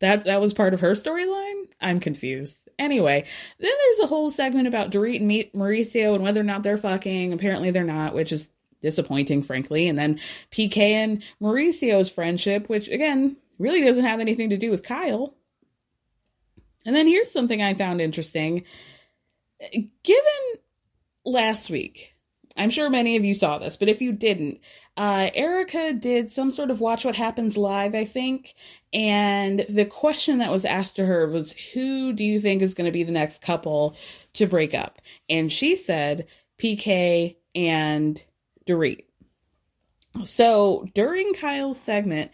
That 0.00 0.24
that 0.26 0.40
was 0.40 0.54
part 0.54 0.74
of 0.74 0.80
her 0.80 0.92
storyline. 0.92 1.64
I'm 1.80 2.00
confused. 2.00 2.68
Anyway, 2.78 3.24
then 3.58 3.72
there's 3.78 3.98
a 4.00 4.06
whole 4.06 4.30
segment 4.30 4.68
about 4.68 4.90
Dorit 4.90 5.20
and 5.20 5.30
Mauricio 5.54 6.14
and 6.14 6.22
whether 6.22 6.40
or 6.40 6.44
not 6.44 6.62
they're 6.62 6.76
fucking. 6.76 7.32
Apparently 7.32 7.70
they're 7.70 7.84
not, 7.84 8.14
which 8.14 8.32
is 8.32 8.48
disappointing, 8.82 9.42
frankly. 9.42 9.88
And 9.88 9.98
then 9.98 10.18
PK 10.50 10.76
and 10.78 11.22
Mauricio's 11.40 12.10
friendship, 12.10 12.68
which 12.68 12.88
again 12.88 13.36
really 13.58 13.82
doesn't 13.82 14.04
have 14.04 14.20
anything 14.20 14.50
to 14.50 14.58
do 14.58 14.70
with 14.70 14.82
Kyle. 14.82 15.34
And 16.84 16.94
then 16.94 17.06
here's 17.06 17.32
something 17.32 17.62
I 17.62 17.74
found 17.74 18.00
interesting. 18.00 18.64
Given 19.72 20.22
last 21.24 21.70
week, 21.70 22.14
I'm 22.56 22.70
sure 22.70 22.88
many 22.90 23.16
of 23.16 23.24
you 23.24 23.34
saw 23.34 23.58
this, 23.58 23.76
but 23.76 23.88
if 23.88 24.00
you 24.00 24.12
didn't, 24.12 24.60
uh, 24.96 25.30
Erika 25.34 25.92
did 25.92 26.30
some 26.30 26.50
sort 26.50 26.70
of 26.70 26.80
Watch 26.80 27.04
What 27.04 27.16
Happens 27.16 27.56
live, 27.56 27.94
I 27.94 28.04
think. 28.04 28.54
And 28.94 29.64
the 29.68 29.84
question 29.84 30.38
that 30.38 30.50
was 30.50 30.64
asked 30.64 30.96
to 30.96 31.04
her 31.04 31.26
was, 31.28 31.52
Who 31.74 32.12
do 32.12 32.24
you 32.24 32.40
think 32.40 32.62
is 32.62 32.74
going 32.74 32.86
to 32.86 32.92
be 32.92 33.02
the 33.02 33.12
next 33.12 33.42
couple 33.42 33.96
to 34.34 34.46
break 34.46 34.74
up? 34.74 35.02
And 35.28 35.52
she 35.52 35.76
said, 35.76 36.26
PK 36.58 37.36
and 37.54 38.22
Dorit. 38.66 39.04
So 40.24 40.86
during 40.94 41.34
Kyle's 41.34 41.78
segment, 41.78 42.30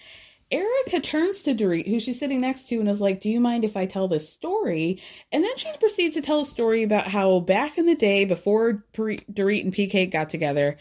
Erika 0.53 1.01
turns 1.01 1.43
to 1.43 1.55
Dorit, 1.55 1.89
who 1.89 1.99
she's 1.99 2.19
sitting 2.19 2.43
next 2.43 2.69
to, 2.69 2.79
and 2.79 2.89
is 2.89 3.01
like, 3.01 3.21
Do 3.21 3.29
you 3.29 3.41
mind 3.41 3.65
if 3.65 3.77
I 3.77 3.87
tell 3.87 4.07
this 4.07 4.29
story? 4.29 5.03
And 5.33 5.43
then 5.43 5.57
she 5.57 5.73
proceeds 5.81 6.15
to 6.15 6.21
tell 6.21 6.41
a 6.41 6.45
story 6.45 6.85
about 6.85 7.07
how 7.09 7.41
back 7.41 7.79
in 7.79 7.87
the 7.87 7.97
day, 7.97 8.25
before 8.25 8.85
Dorit 8.95 9.65
and 9.65 9.75
PK 9.75 10.09
got 10.11 10.29
together, 10.29 10.77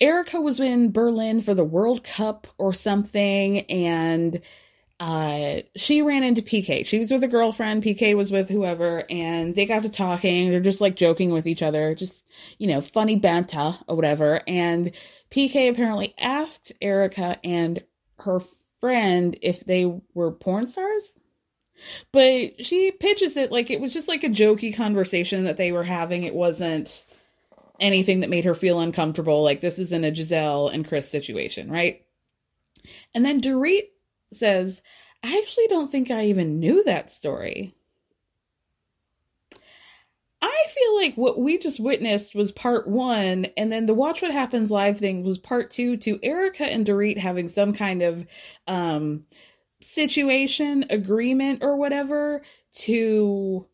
Erika 0.00 0.40
was 0.40 0.58
in 0.60 0.92
Berlin 0.92 1.40
for 1.40 1.54
the 1.54 1.64
World 1.64 2.02
Cup 2.02 2.46
or 2.58 2.72
something, 2.72 3.60
and 3.62 4.40
uh, 4.98 5.56
she 5.76 6.00
ran 6.00 6.24
into 6.24 6.40
PK. 6.40 6.86
She 6.86 6.98
was 6.98 7.10
with 7.10 7.22
a 7.22 7.28
girlfriend, 7.28 7.82
PK 7.82 8.16
was 8.16 8.30
with 8.30 8.48
whoever, 8.48 9.04
and 9.10 9.54
they 9.54 9.66
got 9.66 9.82
to 9.82 9.90
talking. 9.90 10.50
They're 10.50 10.60
just 10.60 10.80
like 10.80 10.96
joking 10.96 11.30
with 11.30 11.46
each 11.46 11.62
other, 11.62 11.94
just, 11.94 12.24
you 12.58 12.66
know, 12.66 12.80
funny 12.80 13.16
banter 13.16 13.76
or 13.86 13.96
whatever. 13.96 14.40
And 14.48 14.92
PK 15.30 15.70
apparently 15.70 16.14
asked 16.18 16.72
Erika 16.80 17.38
and 17.44 17.82
her 18.20 18.40
friend 18.80 19.36
if 19.42 19.66
they 19.66 19.92
were 20.14 20.32
porn 20.32 20.66
stars. 20.66 21.18
But 22.10 22.64
she 22.64 22.92
pitches 22.92 23.36
it 23.36 23.52
like 23.52 23.70
it 23.70 23.82
was 23.82 23.92
just 23.92 24.08
like 24.08 24.24
a 24.24 24.30
jokey 24.30 24.74
conversation 24.74 25.44
that 25.44 25.58
they 25.58 25.72
were 25.72 25.84
having. 25.84 26.22
It 26.22 26.34
wasn't 26.34 27.04
anything 27.80 28.20
that 28.20 28.30
made 28.30 28.44
her 28.44 28.54
feel 28.54 28.80
uncomfortable. 28.80 29.42
Like 29.42 29.60
this 29.60 29.78
isn't 29.78 30.04
a 30.04 30.10
Gizelle 30.10 30.72
and 30.72 30.86
Chris 30.86 31.08
situation, 31.08 31.70
right? 31.70 32.02
And 33.14 33.24
then 33.24 33.40
Dorit 33.40 33.88
says, 34.32 34.82
I 35.22 35.38
actually 35.42 35.66
don't 35.68 35.90
think 35.90 36.10
I 36.10 36.26
even 36.26 36.60
knew 36.60 36.84
that 36.84 37.10
story. 37.10 37.74
I 40.42 40.66
feel 40.68 40.96
like 40.96 41.14
what 41.16 41.38
we 41.38 41.58
just 41.58 41.80
witnessed 41.80 42.34
was 42.34 42.52
part 42.52 42.86
one, 42.86 43.46
and 43.56 43.72
then 43.72 43.86
the 43.86 43.94
Watch 43.94 44.20
What 44.22 44.30
Happens 44.30 44.70
live 44.70 44.98
thing 44.98 45.24
was 45.24 45.38
part 45.38 45.70
two 45.70 45.96
to 45.98 46.20
Erika 46.22 46.64
and 46.64 46.86
Dorit 46.86 47.16
having 47.16 47.48
some 47.48 47.72
kind 47.72 48.02
of 48.02 48.26
um, 48.66 49.24
situation, 49.80 50.84
agreement, 50.90 51.62
or 51.62 51.76
whatever 51.76 52.42
to 52.74 53.66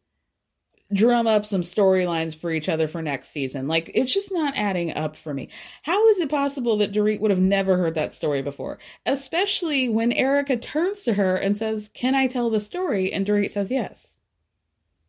drum 0.92 1.26
up 1.26 1.44
some 1.44 1.62
storylines 1.62 2.36
for 2.36 2.50
each 2.50 2.68
other 2.68 2.86
for 2.86 3.02
next 3.02 3.30
season. 3.30 3.68
Like, 3.68 3.90
it's 3.94 4.12
just 4.12 4.32
not 4.32 4.56
adding 4.56 4.92
up 4.92 5.16
for 5.16 5.32
me. 5.32 5.48
How 5.82 6.08
is 6.08 6.18
it 6.18 6.28
possible 6.28 6.76
that 6.78 6.92
Dorit 6.92 7.20
would 7.20 7.30
have 7.30 7.40
never 7.40 7.76
heard 7.76 7.94
that 7.94 8.14
story 8.14 8.42
before? 8.42 8.78
Especially 9.06 9.88
when 9.88 10.12
Erika 10.12 10.56
turns 10.56 11.02
to 11.02 11.14
her 11.14 11.36
and 11.36 11.56
says, 11.56 11.90
Can 11.94 12.14
I 12.14 12.26
tell 12.26 12.50
the 12.50 12.60
story? 12.60 13.12
And 13.12 13.26
Dorit 13.26 13.52
says 13.52 13.70
yes. 13.70 14.16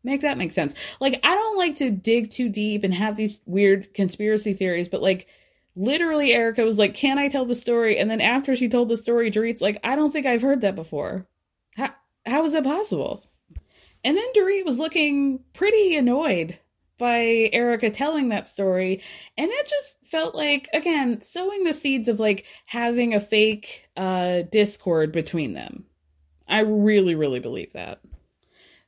Make 0.03 0.21
that 0.21 0.37
make 0.37 0.51
sense. 0.51 0.73
Like, 0.99 1.19
I 1.23 1.33
don't 1.33 1.57
like 1.57 1.75
to 1.77 1.89
dig 1.89 2.29
too 2.29 2.49
deep 2.49 2.83
and 2.83 2.93
have 2.93 3.15
these 3.15 3.39
weird 3.45 3.93
conspiracy 3.93 4.53
theories, 4.53 4.89
but 4.89 5.01
like, 5.01 5.27
literally, 5.75 6.33
Erika 6.33 6.63
was 6.63 6.77
like, 6.77 6.93
Can 6.93 7.17
I 7.17 7.29
tell 7.29 7.45
the 7.45 7.55
story? 7.55 7.97
And 7.97 8.09
then 8.09 8.21
after 8.21 8.55
she 8.55 8.69
told 8.69 8.89
the 8.89 8.97
story, 8.97 9.31
Dorit's 9.31 9.61
like, 9.61 9.79
I 9.83 9.95
don't 9.95 10.11
think 10.11 10.25
I've 10.25 10.41
heard 10.41 10.61
that 10.61 10.75
before. 10.75 11.27
How, 11.75 11.89
how 12.25 12.43
is 12.45 12.51
that 12.51 12.63
possible? 12.63 13.25
And 14.03 14.17
then 14.17 14.33
Dorit 14.35 14.65
was 14.65 14.77
looking 14.77 15.39
pretty 15.53 15.95
annoyed 15.95 16.59
by 16.97 17.49
Erika 17.53 17.89
telling 17.89 18.29
that 18.29 18.47
story. 18.47 19.01
And 19.37 19.49
it 19.51 19.67
just 19.67 20.05
felt 20.05 20.35
like, 20.35 20.69
again, 20.73 21.21
sowing 21.21 21.63
the 21.63 21.73
seeds 21.73 22.07
of 22.07 22.19
like 22.19 22.45
having 22.65 23.13
a 23.13 23.19
fake 23.19 23.87
uh, 23.97 24.43
discord 24.43 25.11
between 25.11 25.53
them. 25.53 25.85
I 26.47 26.59
really, 26.59 27.15
really 27.15 27.39
believe 27.39 27.73
that. 27.73 27.99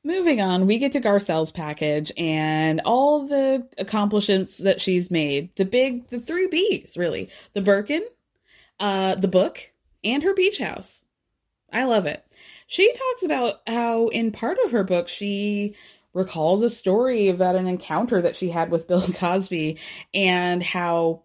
Moving 0.04 0.40
on, 0.40 0.68
we 0.68 0.78
get 0.78 0.92
to 0.92 1.00
Garcelle's 1.00 1.52
package 1.52 2.12
and 2.16 2.82
all 2.86 3.28
the 3.28 3.68
accomplishments 3.78 4.60
that 4.60 4.80
she's 4.80 5.10
made. 5.10 5.56
The 5.56 5.66
big, 5.66 6.08
the 6.10 6.20
three 6.20 6.48
B's, 6.48 6.96
really. 6.96 7.30
The 7.54 7.62
Birkin, 7.62 8.04
uh, 8.80 9.16
the 9.16 9.28
book, 9.28 9.72
and 10.04 10.22
her 10.22 10.36
beach 10.36 10.60
house. 10.60 11.04
I 11.74 11.86
love 11.86 12.06
it. 12.06 12.24
She 12.68 12.92
talks 12.92 13.24
about 13.24 13.62
how, 13.68 14.08
in 14.08 14.32
part 14.32 14.58
of 14.66 14.72
her 14.72 14.84
book, 14.84 15.08
she 15.08 15.76
recalls 16.14 16.62
a 16.62 16.70
story 16.70 17.28
about 17.28 17.56
an 17.56 17.68
encounter 17.68 18.22
that 18.22 18.36
she 18.36 18.50
had 18.50 18.72
with 18.72 18.88
Bill 18.90 19.02
Cosby 19.02 19.78
and 20.14 20.64
how 20.64 21.24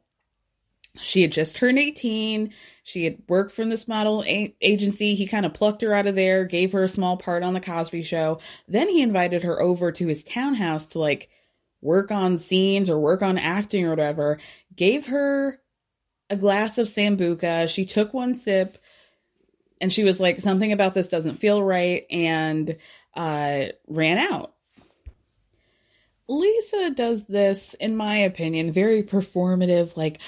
she 1.03 1.23
had 1.23 1.33
just 1.33 1.57
turned 1.57 1.79
18. 1.79 2.53
She 2.83 3.05
had 3.05 3.19
worked 3.29 3.53
from 3.53 3.69
this 3.69 3.87
model 3.87 4.25
a- 4.27 4.55
agency. 4.61 5.15
He 5.15 5.27
kind 5.27 5.47
of 5.47 5.55
plucked 5.55 5.83
her 5.83 5.95
out 5.95 6.09
of 6.09 6.17
there, 6.17 6.45
gave 6.45 6.73
her 6.73 6.83
a 6.83 6.89
small 6.89 7.17
part 7.17 7.43
on 7.43 7.55
the 7.55 7.61
Cosby 7.61 8.03
show. 8.03 8.41
Then 8.67 8.89
he 8.89 9.01
invited 9.01 9.45
her 9.45 9.61
over 9.61 9.93
to 9.93 10.07
his 10.07 10.25
townhouse 10.25 10.87
to 10.87 10.99
like 10.99 11.31
work 11.81 12.11
on 12.11 12.39
scenes 12.39 12.91
or 12.91 12.99
work 12.99 13.23
on 13.23 13.39
acting 13.39 13.87
or 13.87 13.91
whatever. 13.91 14.41
Gave 14.75 15.07
her 15.07 15.61
a 16.29 16.37
glass 16.37 16.79
of 16.79 16.87
Sambuca. 16.87 17.69
She 17.69 17.85
took 17.87 18.13
one 18.13 18.35
sip 18.35 18.77
and 19.81 19.93
she 19.93 20.05
was 20.05 20.21
like, 20.21 20.41
something 20.41 20.73
about 20.73 20.95
this 20.95 21.09
doesn't 21.09 21.37
feel 21.37 21.63
right 21.63 22.05
and 22.11 22.77
uh, 23.15 23.67
ran 23.89 24.19
out. 24.19 24.55
Lisa 26.29 26.91
does 26.91 27.25
this, 27.27 27.75
in 27.75 27.97
my 27.97 28.19
opinion, 28.19 28.73
very 28.73 29.03
performative, 29.03 29.97
like, 29.97 30.21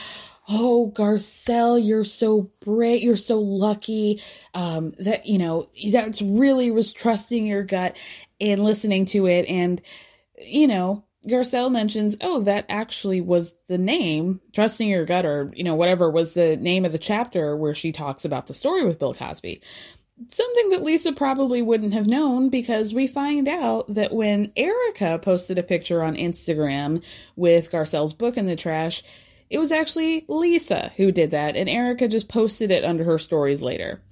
oh 0.49 0.93
garcelle 0.97 1.83
you're 1.83 2.03
so 2.03 2.51
brave 2.61 3.01
you're 3.01 3.17
so 3.17 3.39
lucky 3.39 4.21
um 4.55 4.93
that 4.99 5.25
you 5.25 5.39
know 5.39 5.69
that's 5.93 6.21
really 6.21 6.71
was 6.73 6.93
trusting 6.93 7.47
your 7.47 7.63
gut 7.63 7.97
and 8.41 8.65
listening 8.65 9.05
to 9.05 9.29
it 9.29 9.47
and 9.49 9.81
you 10.45 10.67
know 10.67 11.05
garcelle 11.27 11.71
mentions 11.71 12.17
oh 12.21 12.41
that 12.41 12.67
actually 12.69 13.21
was 13.21 13.55
the 13.69 13.79
name 13.79 14.41
trusting 14.53 14.89
your 14.89 15.05
gut 15.05 15.25
or 15.25 15.53
you 15.55 15.63
know 15.63 15.75
whatever 15.75 16.11
was 16.11 16.35
the 16.35 16.57
name 16.57 16.85
of 16.85 16.93
the 16.93 16.99
chapter 16.99 17.57
where 17.57 17.75
she 17.75 17.93
talks 17.93 18.25
about 18.25 18.47
the 18.47 18.55
story 18.55 18.85
with 18.85 18.99
bill 18.99 19.15
cosby 19.15 19.61
something 20.29 20.71
that 20.71 20.83
Lisa 20.83 21.13
probably 21.13 21.63
wouldn't 21.63 21.95
have 21.95 22.07
known 22.07 22.49
because 22.49 22.95
we 22.95 23.07
find 23.07 23.49
out 23.49 23.93
that 23.95 24.13
when 24.13 24.53
Erika 24.57 25.19
posted 25.19 25.59
a 25.59 25.63
picture 25.63 26.03
on 26.03 26.17
Instagram 26.17 27.03
with 27.37 27.71
Garcelle's 27.71 28.13
book 28.13 28.37
in 28.37 28.47
the 28.47 28.57
trash, 28.57 29.03
it 29.51 29.59
was 29.59 29.73
actually 29.73 30.25
Lisa 30.29 30.93
who 30.97 31.13
did 31.13 31.33
that, 31.33 31.57
and 31.57 31.69
Erika 31.69 32.09
just 32.09 32.29
posted 32.29 32.71
it 32.71 32.85
under 32.85 33.05
her 33.05 33.19
stories 33.19 33.61
later. 33.61 34.03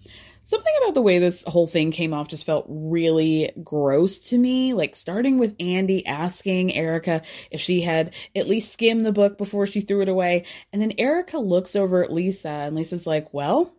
Something 0.51 0.75
about 0.83 0.95
the 0.95 1.03
way 1.03 1.21
this 1.21 1.45
whole 1.47 1.69
thing 1.69 1.93
came 1.93 2.13
off 2.13 2.27
just 2.27 2.45
felt 2.45 2.67
really 2.69 3.53
gross 3.63 4.19
to 4.31 4.37
me. 4.37 4.75
Like 4.75 4.97
starting 4.97 5.39
with 5.39 5.55
Andy 5.61 6.05
asking 6.05 6.75
Erika 6.75 7.23
if 7.53 7.61
she 7.61 7.83
had 7.83 8.15
at 8.35 8.49
least 8.49 8.73
skimmed 8.73 9.07
the 9.07 9.13
book 9.13 9.39
before 9.39 9.69
she 9.69 9.81
threw 9.81 10.01
it 10.01 10.09
away. 10.09 10.47
And 10.73 10.83
then 10.83 10.95
Erika 10.99 11.39
looks 11.39 11.77
over 11.77 12.03
at 12.03 12.13
Lisa, 12.13 12.49
and 12.49 12.75
Lisa's 12.75 13.07
like, 13.07 13.33
Well, 13.33 13.73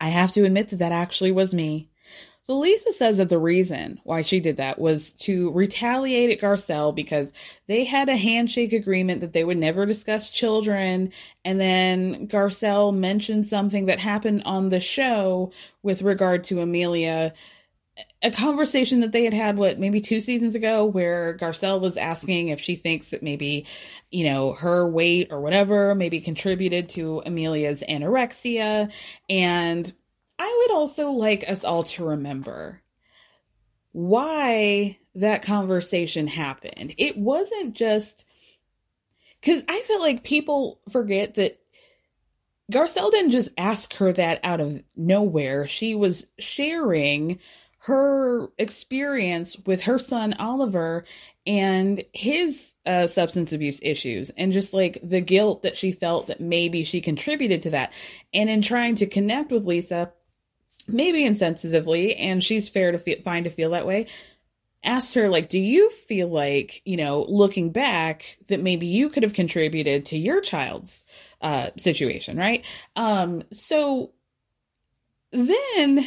I 0.00 0.08
have 0.08 0.32
to 0.32 0.46
admit 0.46 0.70
that 0.70 0.78
that 0.78 0.92
actually 0.92 1.32
was 1.32 1.52
me. 1.52 1.90
So 2.46 2.56
Lisa 2.60 2.92
says 2.92 3.16
that 3.16 3.28
the 3.28 3.40
reason 3.40 4.00
why 4.04 4.22
she 4.22 4.38
did 4.38 4.58
that 4.58 4.78
was 4.78 5.10
to 5.12 5.50
retaliate 5.50 6.30
at 6.30 6.38
Garcelle 6.38 6.94
because 6.94 7.32
they 7.66 7.84
had 7.84 8.08
a 8.08 8.16
handshake 8.16 8.72
agreement 8.72 9.20
that 9.20 9.32
they 9.32 9.42
would 9.42 9.56
never 9.56 9.84
discuss 9.84 10.30
children. 10.30 11.12
And 11.44 11.58
then 11.58 12.28
Garcelle 12.28 12.94
mentioned 12.94 13.46
something 13.46 13.86
that 13.86 13.98
happened 13.98 14.44
on 14.46 14.68
the 14.68 14.78
show 14.78 15.50
with 15.82 16.02
regard 16.02 16.44
to 16.44 16.60
Amelia. 16.60 17.34
A 18.22 18.30
conversation 18.30 19.00
that 19.00 19.10
they 19.10 19.24
had 19.24 19.34
had, 19.34 19.58
what, 19.58 19.80
maybe 19.80 20.00
two 20.00 20.20
seasons 20.20 20.54
ago, 20.54 20.84
where 20.84 21.36
Garcelle 21.36 21.80
was 21.80 21.96
asking 21.96 22.50
if 22.50 22.60
she 22.60 22.76
thinks 22.76 23.10
that 23.10 23.24
maybe, 23.24 23.66
you 24.12 24.22
know, 24.22 24.52
her 24.52 24.88
weight 24.88 25.32
or 25.32 25.40
whatever 25.40 25.96
maybe 25.96 26.20
contributed 26.20 26.90
to 26.90 27.22
Amelia's 27.26 27.82
anorexia. 27.88 28.92
And 29.28 29.92
I 30.38 30.64
would 30.68 30.76
also 30.76 31.10
like 31.10 31.48
us 31.48 31.64
all 31.64 31.84
to 31.84 32.04
remember 32.04 32.82
why 33.92 34.98
that 35.14 35.42
conversation 35.42 36.26
happened. 36.26 36.94
It 36.98 37.16
wasn't 37.16 37.74
just 37.74 38.26
because 39.40 39.62
I 39.68 39.80
feel 39.80 40.00
like 40.00 40.24
people 40.24 40.80
forget 40.90 41.34
that 41.36 41.58
Garcelle 42.70 43.10
didn't 43.10 43.30
just 43.30 43.50
ask 43.56 43.94
her 43.94 44.12
that 44.12 44.40
out 44.42 44.60
of 44.60 44.82
nowhere. 44.96 45.66
She 45.66 45.94
was 45.94 46.26
sharing 46.38 47.38
her 47.78 48.48
experience 48.58 49.56
with 49.64 49.82
her 49.82 49.98
son 49.98 50.34
Oliver 50.34 51.04
and 51.46 52.02
his 52.12 52.74
uh, 52.84 53.06
substance 53.06 53.52
abuse 53.52 53.78
issues 53.80 54.30
and 54.30 54.52
just 54.52 54.74
like 54.74 54.98
the 55.02 55.20
guilt 55.20 55.62
that 55.62 55.76
she 55.76 55.92
felt 55.92 56.26
that 56.26 56.40
maybe 56.40 56.82
she 56.82 57.00
contributed 57.00 57.62
to 57.62 57.70
that. 57.70 57.92
And 58.34 58.50
in 58.50 58.62
trying 58.62 58.96
to 58.96 59.06
connect 59.06 59.52
with 59.52 59.64
Lisa, 59.64 60.12
maybe 60.86 61.22
insensitively, 61.22 62.14
and 62.18 62.42
she's 62.42 62.68
fair 62.68 62.92
to 62.92 62.98
feel, 62.98 63.20
find 63.22 63.44
to 63.44 63.50
feel 63.50 63.70
that 63.70 63.86
way. 63.86 64.06
Asked 64.84 65.14
her, 65.14 65.28
like, 65.28 65.48
do 65.48 65.58
you 65.58 65.90
feel 65.90 66.28
like, 66.28 66.80
you 66.84 66.96
know, 66.96 67.24
looking 67.28 67.72
back, 67.72 68.38
that 68.48 68.62
maybe 68.62 68.86
you 68.86 69.08
could 69.08 69.24
have 69.24 69.34
contributed 69.34 70.06
to 70.06 70.16
your 70.16 70.40
child's 70.40 71.02
uh, 71.40 71.70
situation, 71.76 72.36
right? 72.36 72.64
Um, 72.94 73.42
so 73.52 74.12
then 75.32 76.06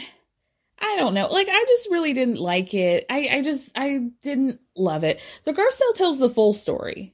I 0.82 0.96
don't 0.96 1.14
know. 1.14 1.28
Like, 1.28 1.48
I 1.50 1.66
just 1.68 1.90
really 1.92 2.14
didn't 2.14 2.40
like 2.40 2.74
it. 2.74 3.06
I, 3.10 3.28
I 3.32 3.42
just, 3.42 3.72
I 3.76 4.12
didn't 4.22 4.62
love 4.78 5.04
it. 5.04 5.20
So 5.44 5.52
Garcelle 5.52 5.96
tells 5.96 6.20
the 6.20 6.30
full 6.30 6.54
story 6.54 7.14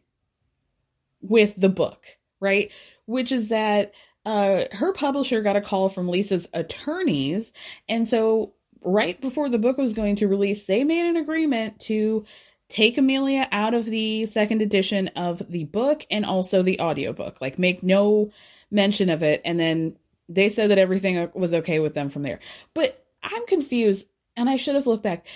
with 1.22 1.56
the 1.60 1.70
book, 1.70 2.06
right? 2.40 2.72
Which 3.06 3.32
is 3.32 3.50
that 3.50 3.94
uh, 4.26 4.66
her 4.72 4.92
publisher 4.92 5.42
got 5.42 5.56
a 5.56 5.62
call 5.62 5.90
from 5.90 6.08
Lisa's 6.08 6.48
attorneys. 6.54 7.54
And 7.88 8.08
so, 8.10 8.54
right 8.82 9.20
before 9.20 9.50
the 9.50 9.60
book 9.60 9.78
was 9.78 9.94
going 9.94 10.18
to 10.18 10.28
release, 10.28 10.64
they 10.64 10.84
made 10.84 11.08
an 11.08 11.18
agreement 11.18 11.80
to 11.82 12.26
take 12.68 12.98
Amelia 12.98 13.48
out 13.52 13.76
of 13.76 13.86
the 13.86 14.26
second 14.26 14.62
edition 14.62 15.10
of 15.10 15.44
the 15.50 15.66
book 15.66 16.06
and 16.10 16.26
also 16.26 16.64
the 16.64 16.80
audiobook. 16.80 17.40
Like, 17.40 17.60
make 17.60 17.84
no 17.84 18.32
mention 18.72 19.10
of 19.10 19.22
it. 19.22 19.42
And 19.46 19.60
then 19.60 19.96
they 20.28 20.50
said 20.50 20.72
that 20.72 20.80
everything 20.80 21.30
was 21.36 21.54
okay 21.54 21.80
with 21.80 21.94
them 21.94 22.10
from 22.10 22.24
there. 22.24 22.40
But 22.74 23.06
I'm 23.22 23.46
confused, 23.46 24.08
and 24.36 24.50
I 24.50 24.58
should 24.58 24.76
have 24.76 24.88
looked 24.88 25.04
back. 25.04 25.28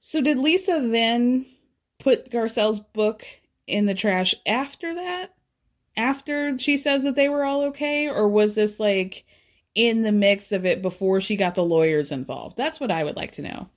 So, 0.00 0.20
did 0.20 0.38
Lisa 0.38 0.88
then 0.90 1.46
put 1.98 2.30
Garcelle's 2.30 2.80
book 2.80 3.24
in 3.66 3.86
the 3.86 3.94
trash 3.94 4.34
after 4.46 4.94
that? 4.94 5.34
After 5.96 6.56
she 6.58 6.76
says 6.76 7.02
that 7.04 7.16
they 7.16 7.28
were 7.28 7.44
all 7.44 7.62
okay 7.64 8.08
or 8.08 8.28
was 8.28 8.54
this 8.54 8.80
like 8.80 9.24
in 9.74 10.02
the 10.02 10.12
mix 10.12 10.52
of 10.52 10.66
it 10.66 10.82
before 10.82 11.20
she 11.20 11.36
got 11.36 11.54
the 11.54 11.64
lawyers 11.64 12.10
involved 12.10 12.56
that's 12.56 12.80
what 12.80 12.90
i 12.90 13.04
would 13.04 13.16
like 13.16 13.32
to 13.32 13.42
know 13.42 13.68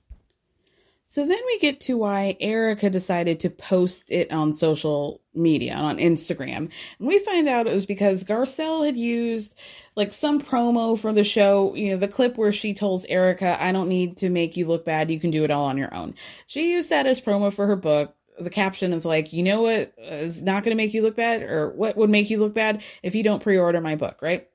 so 1.06 1.26
then 1.26 1.38
we 1.46 1.58
get 1.58 1.82
to 1.82 1.98
why 1.98 2.34
Erika 2.40 2.88
decided 2.88 3.40
to 3.40 3.50
post 3.50 4.04
it 4.08 4.32
on 4.32 4.54
social 4.54 5.20
media, 5.34 5.74
on 5.74 5.98
Instagram. 5.98 6.70
And 6.98 7.08
we 7.08 7.18
find 7.18 7.46
out 7.46 7.66
it 7.66 7.74
was 7.74 7.84
because 7.84 8.24
Garcelle 8.24 8.86
had 8.86 8.96
used 8.96 9.54
like 9.96 10.14
some 10.14 10.40
promo 10.40 10.98
for 10.98 11.12
the 11.12 11.22
show, 11.22 11.74
you 11.74 11.90
know, 11.90 11.98
the 11.98 12.08
clip 12.08 12.38
where 12.38 12.52
she 12.52 12.72
tells 12.72 13.04
Erika, 13.04 13.62
I 13.62 13.70
don't 13.70 13.90
need 13.90 14.16
to 14.18 14.30
make 14.30 14.56
you 14.56 14.66
look 14.66 14.86
bad. 14.86 15.10
You 15.10 15.20
can 15.20 15.30
do 15.30 15.44
it 15.44 15.50
all 15.50 15.66
on 15.66 15.76
your 15.76 15.94
own. 15.94 16.14
She 16.46 16.72
used 16.72 16.88
that 16.88 17.06
as 17.06 17.20
promo 17.20 17.52
for 17.52 17.66
her 17.66 17.76
book 17.76 18.16
the 18.38 18.50
caption 18.50 18.92
of 18.92 19.04
like, 19.04 19.32
you 19.32 19.42
know 19.42 19.62
what 19.62 19.94
is 19.98 20.42
not 20.42 20.64
going 20.64 20.76
to 20.76 20.82
make 20.82 20.94
you 20.94 21.02
look 21.02 21.16
bad, 21.16 21.42
or 21.42 21.70
what 21.70 21.96
would 21.96 22.10
make 22.10 22.30
you 22.30 22.38
look 22.38 22.54
bad 22.54 22.82
if 23.02 23.14
you 23.14 23.22
don't 23.22 23.42
pre-order 23.42 23.80
my 23.80 23.96
book, 23.96 24.18
right? 24.22 24.48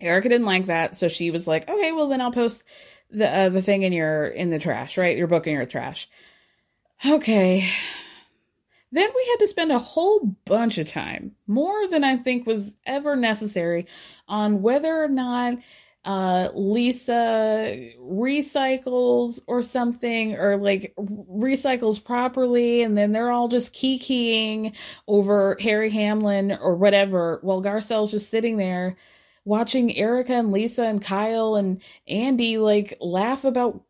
Erika 0.00 0.28
didn't 0.28 0.46
like 0.46 0.66
that, 0.66 0.96
so 0.96 1.08
she 1.08 1.30
was 1.30 1.46
like, 1.46 1.68
okay, 1.68 1.92
well 1.92 2.08
then 2.08 2.20
I'll 2.20 2.32
post 2.32 2.64
the 3.10 3.28
uh, 3.28 3.48
the 3.48 3.62
thing 3.62 3.82
in 3.82 3.92
your 3.92 4.26
in 4.26 4.50
the 4.50 4.58
trash, 4.58 4.98
right? 4.98 5.16
Your 5.16 5.28
book 5.28 5.46
in 5.46 5.52
your 5.52 5.66
trash. 5.66 6.08
Okay. 7.06 7.68
Then 8.90 9.08
we 9.14 9.28
had 9.32 9.38
to 9.40 9.48
spend 9.48 9.72
a 9.72 9.78
whole 9.78 10.36
bunch 10.44 10.78
of 10.78 10.86
time, 10.86 11.32
more 11.46 11.88
than 11.88 12.04
I 12.04 12.16
think 12.16 12.46
was 12.46 12.76
ever 12.86 13.16
necessary, 13.16 13.86
on 14.28 14.62
whether 14.62 15.02
or 15.02 15.08
not 15.08 15.54
uh, 16.04 16.50
Lisa 16.54 17.92
recycles 17.98 19.40
or 19.46 19.62
something, 19.62 20.34
or 20.36 20.56
like 20.56 20.94
recycles 20.98 22.02
properly, 22.02 22.82
and 22.82 22.96
then 22.96 23.12
they're 23.12 23.30
all 23.30 23.48
just 23.48 23.74
kikiing 23.74 24.74
over 25.08 25.56
Harry 25.60 25.90
Hamlin 25.90 26.52
or 26.52 26.74
whatever, 26.76 27.38
while 27.42 27.62
Garcelle's 27.62 28.10
just 28.10 28.30
sitting 28.30 28.56
there 28.56 28.96
watching 29.44 29.94
Erika 29.96 30.34
and 30.34 30.52
Lisa 30.52 30.84
and 30.84 31.02
Kyle 31.02 31.56
and 31.56 31.82
Andy 32.08 32.58
like 32.58 32.96
laugh 33.00 33.44
about 33.44 33.82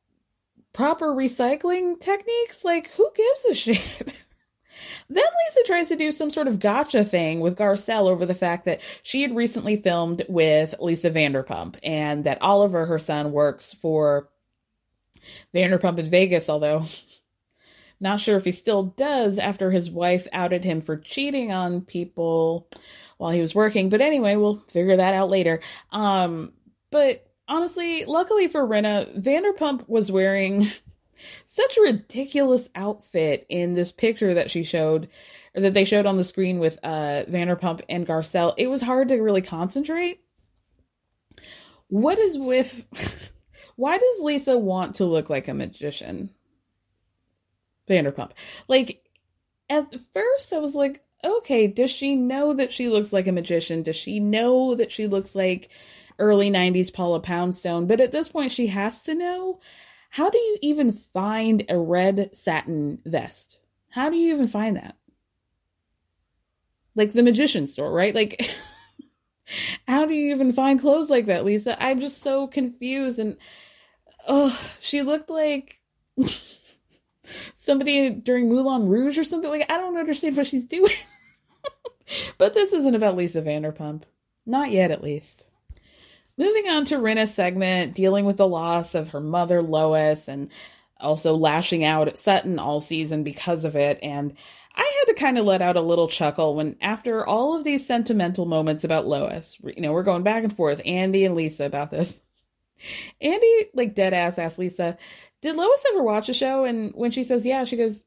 proper 0.72 1.06
recycling 1.06 1.98
techniques. 1.98 2.64
Like, 2.64 2.90
who 2.90 3.10
gives 3.14 3.44
a 3.50 3.54
shit? 3.74 4.23
Then 5.08 5.24
Lisa 5.24 5.66
tries 5.66 5.88
to 5.88 5.96
do 5.96 6.12
some 6.12 6.30
sort 6.30 6.48
of 6.48 6.58
gotcha 6.58 7.04
thing 7.04 7.40
with 7.40 7.56
Garcelle 7.56 8.08
over 8.08 8.24
the 8.24 8.34
fact 8.34 8.64
that 8.64 8.80
she 9.02 9.22
had 9.22 9.36
recently 9.36 9.76
filmed 9.76 10.24
with 10.28 10.74
Lisa 10.80 11.10
Vanderpump 11.10 11.76
and 11.82 12.24
that 12.24 12.42
Oliver, 12.42 12.86
her 12.86 12.98
son, 12.98 13.32
works 13.32 13.74
for 13.74 14.28
Vanderpump 15.54 15.98
in 15.98 16.06
Vegas, 16.06 16.48
although 16.48 16.86
not 18.00 18.20
sure 18.20 18.36
if 18.36 18.44
he 18.44 18.52
still 18.52 18.84
does 18.84 19.38
after 19.38 19.70
his 19.70 19.90
wife 19.90 20.26
outed 20.32 20.64
him 20.64 20.80
for 20.80 20.96
cheating 20.96 21.52
on 21.52 21.82
people 21.82 22.68
while 23.18 23.30
he 23.30 23.40
was 23.40 23.54
working. 23.54 23.88
But 23.88 24.00
anyway, 24.00 24.36
we'll 24.36 24.64
figure 24.68 24.96
that 24.96 25.14
out 25.14 25.30
later. 25.30 25.60
Um, 25.92 26.52
but 26.90 27.26
honestly, 27.48 28.04
luckily 28.04 28.48
for 28.48 28.66
Rinna, 28.66 29.20
Vanderpump 29.20 29.88
was 29.88 30.10
wearing 30.10 30.66
such 31.46 31.76
a 31.76 31.82
ridiculous 31.82 32.68
outfit 32.74 33.46
in 33.48 33.72
this 33.72 33.92
picture 33.92 34.34
that 34.34 34.50
she 34.50 34.64
showed 34.64 35.08
or 35.54 35.62
that 35.62 35.74
they 35.74 35.84
showed 35.84 36.06
on 36.06 36.16
the 36.16 36.24
screen 36.24 36.58
with 36.58 36.78
uh 36.82 37.24
Vanderpump 37.28 37.82
and 37.88 38.06
Garcelle. 38.06 38.54
It 38.56 38.68
was 38.68 38.82
hard 38.82 39.08
to 39.08 39.16
really 39.16 39.42
concentrate. 39.42 40.20
What 41.88 42.18
is 42.18 42.38
with 42.38 43.32
why 43.76 43.98
does 43.98 44.20
Lisa 44.20 44.58
want 44.58 44.96
to 44.96 45.04
look 45.04 45.30
like 45.30 45.48
a 45.48 45.54
magician? 45.54 46.30
Vanderpump. 47.88 48.32
Like 48.68 49.04
at 49.68 49.94
first 50.12 50.52
I 50.52 50.58
was 50.58 50.74
like, 50.74 51.02
okay, 51.22 51.66
does 51.66 51.90
she 51.90 52.14
know 52.14 52.54
that 52.54 52.72
she 52.72 52.88
looks 52.88 53.12
like 53.12 53.26
a 53.26 53.32
magician? 53.32 53.82
Does 53.82 53.96
she 53.96 54.20
know 54.20 54.74
that 54.74 54.92
she 54.92 55.06
looks 55.06 55.34
like 55.34 55.70
early 56.18 56.50
90s 56.50 56.92
Paula 56.92 57.20
Poundstone? 57.20 57.86
But 57.86 58.00
at 58.00 58.12
this 58.12 58.28
point 58.28 58.52
she 58.52 58.66
has 58.68 59.02
to 59.02 59.14
know 59.14 59.60
how 60.14 60.30
do 60.30 60.38
you 60.38 60.58
even 60.62 60.92
find 60.92 61.64
a 61.68 61.76
red 61.76 62.30
satin 62.36 63.00
vest? 63.04 63.60
How 63.90 64.10
do 64.10 64.16
you 64.16 64.32
even 64.32 64.46
find 64.46 64.76
that? 64.76 64.94
Like 66.94 67.12
the 67.12 67.24
magician 67.24 67.66
store, 67.66 67.90
right? 67.90 68.14
Like, 68.14 68.40
how 69.88 70.06
do 70.06 70.14
you 70.14 70.32
even 70.32 70.52
find 70.52 70.80
clothes 70.80 71.10
like 71.10 71.26
that, 71.26 71.44
Lisa? 71.44 71.76
I'm 71.82 71.98
just 71.98 72.22
so 72.22 72.46
confused. 72.46 73.18
And, 73.18 73.36
oh, 74.28 74.56
she 74.78 75.02
looked 75.02 75.30
like 75.30 75.80
somebody 77.24 78.10
during 78.10 78.48
Moulin 78.48 78.86
Rouge 78.86 79.18
or 79.18 79.24
something. 79.24 79.50
Like, 79.50 79.68
I 79.68 79.78
don't 79.78 79.96
understand 79.98 80.36
what 80.36 80.46
she's 80.46 80.64
doing. 80.64 80.94
but 82.38 82.54
this 82.54 82.72
isn't 82.72 82.94
about 82.94 83.16
Lisa 83.16 83.42
Vanderpump. 83.42 84.04
Not 84.46 84.70
yet, 84.70 84.92
at 84.92 85.02
least. 85.02 85.48
Moving 86.36 86.68
on 86.68 86.84
to 86.86 86.98
Rinna's 86.98 87.32
segment, 87.32 87.94
dealing 87.94 88.24
with 88.24 88.38
the 88.38 88.48
loss 88.48 88.94
of 88.94 89.10
her 89.10 89.20
mother, 89.20 89.62
Lois, 89.62 90.28
and 90.28 90.50
also 91.00 91.36
lashing 91.36 91.84
out 91.84 92.08
at 92.08 92.18
Sutton 92.18 92.58
all 92.58 92.80
season 92.80 93.22
because 93.22 93.64
of 93.64 93.76
it. 93.76 93.98
And 94.02 94.34
I 94.74 94.80
had 94.98 95.12
to 95.12 95.20
kind 95.20 95.38
of 95.38 95.44
let 95.44 95.62
out 95.62 95.76
a 95.76 95.80
little 95.80 96.08
chuckle 96.08 96.56
when, 96.56 96.76
after 96.80 97.24
all 97.24 97.56
of 97.56 97.62
these 97.62 97.86
sentimental 97.86 98.46
moments 98.46 98.82
about 98.82 99.06
Lois, 99.06 99.56
you 99.62 99.80
know, 99.80 99.92
we're 99.92 100.02
going 100.02 100.24
back 100.24 100.42
and 100.42 100.54
forth, 100.54 100.80
Andy 100.84 101.24
and 101.24 101.36
Lisa 101.36 101.64
about 101.64 101.90
this. 101.90 102.20
Andy, 103.20 103.66
like 103.74 103.94
dead 103.94 104.12
ass, 104.12 104.38
asked 104.38 104.58
Lisa, 104.58 104.98
Did 105.40 105.54
Lois 105.54 105.84
ever 105.92 106.02
watch 106.02 106.28
a 106.28 106.34
show? 106.34 106.64
And 106.64 106.92
when 106.94 107.12
she 107.12 107.22
says, 107.22 107.44
Yeah, 107.46 107.64
she 107.64 107.76
goes, 107.76 108.02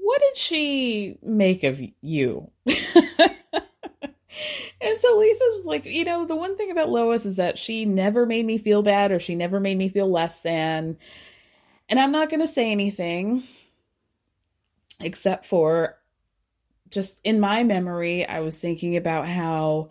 What 0.00 0.22
did 0.22 0.38
she 0.38 1.18
make 1.22 1.64
of 1.64 1.82
you? 2.00 2.50
So 5.04 5.18
Lisa 5.18 5.44
was 5.44 5.66
like, 5.66 5.84
you 5.84 6.02
know, 6.02 6.24
the 6.24 6.34
one 6.34 6.56
thing 6.56 6.70
about 6.70 6.88
Lois 6.88 7.26
is 7.26 7.36
that 7.36 7.58
she 7.58 7.84
never 7.84 8.24
made 8.24 8.46
me 8.46 8.56
feel 8.56 8.80
bad 8.80 9.12
or 9.12 9.20
she 9.20 9.34
never 9.34 9.60
made 9.60 9.76
me 9.76 9.90
feel 9.90 10.10
less 10.10 10.40
than. 10.40 10.96
And 11.90 12.00
I'm 12.00 12.10
not 12.10 12.30
going 12.30 12.40
to 12.40 12.48
say 12.48 12.72
anything 12.72 13.42
except 15.00 15.44
for 15.44 15.98
just 16.88 17.20
in 17.22 17.38
my 17.38 17.64
memory, 17.64 18.26
I 18.26 18.40
was 18.40 18.58
thinking 18.58 18.96
about 18.96 19.28
how 19.28 19.90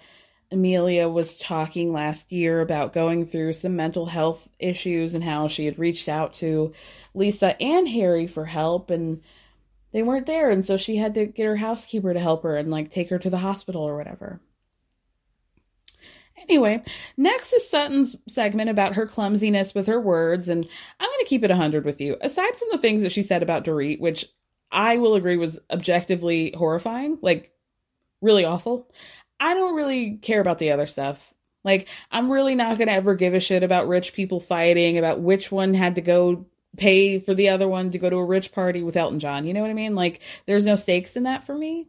Amelia 0.51 1.07
was 1.07 1.38
talking 1.38 1.93
last 1.93 2.32
year 2.32 2.59
about 2.61 2.93
going 2.93 3.28
through 3.28 3.53
some 3.53 3.76
mental 3.76 4.07
health 4.07 4.49
issues 4.57 5.14
and 5.14 5.24
how 5.24 5.47
she 5.47 5.66
had 5.66 5.78
reached 5.78 6.09
out 6.09 6.34
to 6.36 6.74
Lisa 7.14 7.55
and 7.61 7.88
Harry 7.88 8.26
for 8.26 8.45
help 8.45 8.89
and 8.89 9.22
they 9.91 10.01
weren't 10.01 10.26
there 10.26 10.49
and 10.49 10.66
so 10.66 10.76
she 10.76 10.95
had 10.95 11.14
to 11.14 11.28
get 11.28 11.45
her 11.45 11.55
housekeeper 11.55 12.16
to 12.16 12.20
help 12.20 12.41
her 12.41 12.57
and 12.57 12.72
like 12.72 12.89
take 12.89 13.11
her 13.11 13.20
to 13.20 13.30
the 13.30 13.38
hospital 13.38 13.84
or 13.84 13.95
whatever. 13.95 14.41
Anyway, 16.49 16.83
next 17.17 17.53
is 17.53 17.69
Sutton's 17.69 18.15
segment 18.27 18.69
about 18.69 18.95
her 18.95 19.05
clumsiness 19.05 19.73
with 19.73 19.87
her 19.87 19.99
words, 19.99 20.49
and 20.49 20.67
I'm 20.99 21.09
going 21.09 21.19
to 21.19 21.29
keep 21.29 21.43
it 21.43 21.49
100 21.49 21.85
with 21.85 22.01
you. 22.01 22.17
Aside 22.21 22.55
from 22.55 22.67
the 22.71 22.77
things 22.77 23.01
that 23.01 23.11
she 23.11 23.23
said 23.23 23.43
about 23.43 23.63
Dorit, 23.63 23.99
which 23.99 24.25
I 24.71 24.97
will 24.97 25.15
agree 25.15 25.37
was 25.37 25.59
objectively 25.71 26.53
horrifying, 26.57 27.17
like 27.21 27.51
really 28.21 28.45
awful, 28.45 28.91
I 29.39 29.53
don't 29.53 29.75
really 29.75 30.17
care 30.17 30.41
about 30.41 30.57
the 30.57 30.71
other 30.71 30.87
stuff. 30.87 31.33
Like, 31.63 31.87
I'm 32.11 32.31
really 32.31 32.55
not 32.55 32.77
going 32.77 32.87
to 32.87 32.93
ever 32.93 33.15
give 33.15 33.33
a 33.33 33.39
shit 33.39 33.63
about 33.63 33.87
rich 33.87 34.13
people 34.13 34.39
fighting, 34.39 34.97
about 34.97 35.21
which 35.21 35.51
one 35.51 35.73
had 35.73 35.95
to 35.95 36.01
go 36.01 36.45
pay 36.75 37.19
for 37.19 37.33
the 37.33 37.49
other 37.49 37.67
one 37.67 37.91
to 37.91 37.99
go 37.99 38.09
to 38.09 38.17
a 38.17 38.25
rich 38.25 38.51
party 38.51 38.83
with 38.83 38.97
Elton 38.97 39.19
John. 39.19 39.45
You 39.45 39.53
know 39.53 39.61
what 39.61 39.69
I 39.69 39.75
mean? 39.75 39.95
Like, 39.95 40.21
there's 40.45 40.65
no 40.65 40.75
stakes 40.75 41.15
in 41.15 41.23
that 41.23 41.45
for 41.45 41.55
me. 41.57 41.87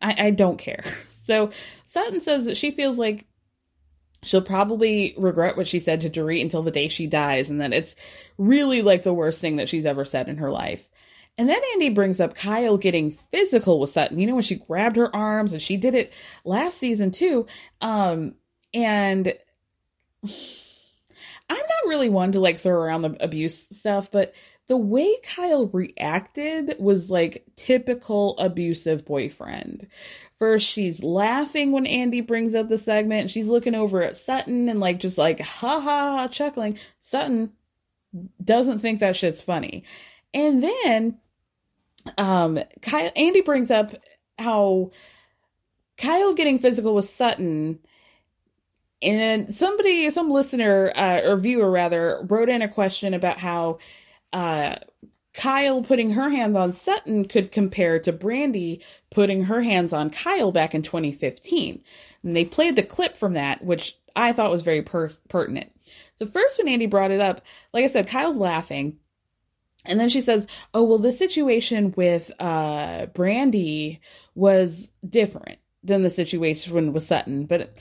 I, 0.00 0.26
I 0.26 0.30
don't 0.30 0.58
care. 0.58 0.84
So, 1.22 1.50
Sutton 1.86 2.20
says 2.20 2.46
that 2.46 2.56
she 2.56 2.72
feels 2.72 2.98
like 2.98 3.24
she'll 4.22 4.42
probably 4.42 5.14
regret 5.16 5.56
what 5.56 5.66
she 5.66 5.80
said 5.80 6.02
to 6.02 6.10
Dorit 6.10 6.42
until 6.42 6.62
the 6.62 6.70
day 6.70 6.88
she 6.88 7.06
dies, 7.06 7.50
and 7.50 7.60
that 7.60 7.72
it's 7.72 7.96
really 8.38 8.82
like 8.82 9.02
the 9.02 9.14
worst 9.14 9.40
thing 9.40 9.56
that 9.56 9.68
she's 9.68 9.86
ever 9.86 10.04
said 10.04 10.28
in 10.28 10.38
her 10.38 10.50
life. 10.50 10.88
And 11.38 11.48
then 11.48 11.60
Andy 11.72 11.88
brings 11.90 12.20
up 12.20 12.34
Kyle 12.34 12.76
getting 12.76 13.12
physical 13.12 13.80
with 13.80 13.90
Sutton. 13.90 14.18
You 14.18 14.26
know, 14.26 14.34
when 14.34 14.42
she 14.42 14.56
grabbed 14.56 14.96
her 14.96 15.14
arms, 15.14 15.52
and 15.52 15.62
she 15.62 15.76
did 15.76 15.94
it 15.94 16.12
last 16.44 16.78
season 16.78 17.10
too. 17.10 17.46
Um, 17.80 18.34
and 18.74 19.28
I'm 21.50 21.56
not 21.56 21.88
really 21.88 22.08
one 22.08 22.32
to 22.32 22.40
like 22.40 22.58
throw 22.58 22.74
around 22.74 23.02
the 23.02 23.16
abuse 23.24 23.58
stuff, 23.76 24.10
but 24.10 24.34
the 24.68 24.76
way 24.76 25.16
Kyle 25.24 25.66
reacted 25.66 26.76
was 26.78 27.10
like 27.10 27.44
typical 27.56 28.38
abusive 28.38 29.04
boyfriend. 29.04 29.88
First, 30.40 30.66
she's 30.66 31.02
laughing 31.02 31.70
when 31.70 31.84
Andy 31.84 32.22
brings 32.22 32.54
up 32.54 32.70
the 32.70 32.78
segment. 32.78 33.30
She's 33.30 33.46
looking 33.46 33.74
over 33.74 34.02
at 34.02 34.16
Sutton 34.16 34.70
and 34.70 34.80
like 34.80 34.98
just 34.98 35.18
like 35.18 35.38
ha 35.38 35.78
ha 35.78 36.16
ha 36.16 36.28
chuckling. 36.28 36.78
Sutton 36.98 37.52
doesn't 38.42 38.78
think 38.78 39.00
that 39.00 39.16
shit's 39.16 39.42
funny. 39.42 39.84
And 40.32 40.62
then 40.62 41.18
um 42.16 42.58
Kyle 42.80 43.12
Andy 43.14 43.42
brings 43.42 43.70
up 43.70 43.92
how 44.38 44.92
Kyle 45.98 46.32
getting 46.32 46.58
physical 46.58 46.94
with 46.94 47.04
Sutton 47.04 47.78
and 49.02 49.54
somebody 49.54 50.10
some 50.10 50.30
listener 50.30 50.90
uh, 50.96 51.20
or 51.22 51.36
viewer 51.36 51.70
rather 51.70 52.24
wrote 52.26 52.48
in 52.48 52.62
a 52.62 52.68
question 52.68 53.12
about 53.12 53.36
how 53.36 53.78
uh, 54.32 54.76
Kyle 55.32 55.82
putting 55.82 56.10
her 56.10 56.28
hands 56.28 56.56
on 56.56 56.72
Sutton 56.72 57.26
could 57.26 57.52
compare 57.52 57.98
to 58.00 58.12
Brandi 58.12 58.82
putting 59.10 59.44
her 59.44 59.62
hands 59.62 59.92
on 59.92 60.10
Kyle 60.10 60.52
back 60.52 60.74
in 60.74 60.82
2015. 60.82 61.82
And 62.22 62.36
they 62.36 62.44
played 62.44 62.76
the 62.76 62.82
clip 62.82 63.16
from 63.16 63.34
that, 63.34 63.64
which 63.64 63.96
I 64.16 64.32
thought 64.32 64.50
was 64.50 64.62
very 64.62 64.82
per- 64.82 65.10
pertinent. 65.28 65.70
So, 66.16 66.26
first, 66.26 66.58
when 66.58 66.68
Andy 66.68 66.86
brought 66.86 67.10
it 67.12 67.20
up, 67.20 67.42
like 67.72 67.84
I 67.84 67.88
said, 67.88 68.08
Kyle's 68.08 68.36
laughing. 68.36 68.98
And 69.86 69.98
then 69.98 70.10
she 70.10 70.20
says, 70.20 70.46
Oh, 70.74 70.82
well, 70.82 70.98
the 70.98 71.12
situation 71.12 71.94
with 71.96 72.30
uh, 72.38 73.06
Brandi 73.06 74.00
was 74.34 74.90
different 75.08 75.58
than 75.82 76.02
the 76.02 76.10
situation 76.10 76.92
with 76.92 77.02
Sutton. 77.02 77.46
But 77.46 77.74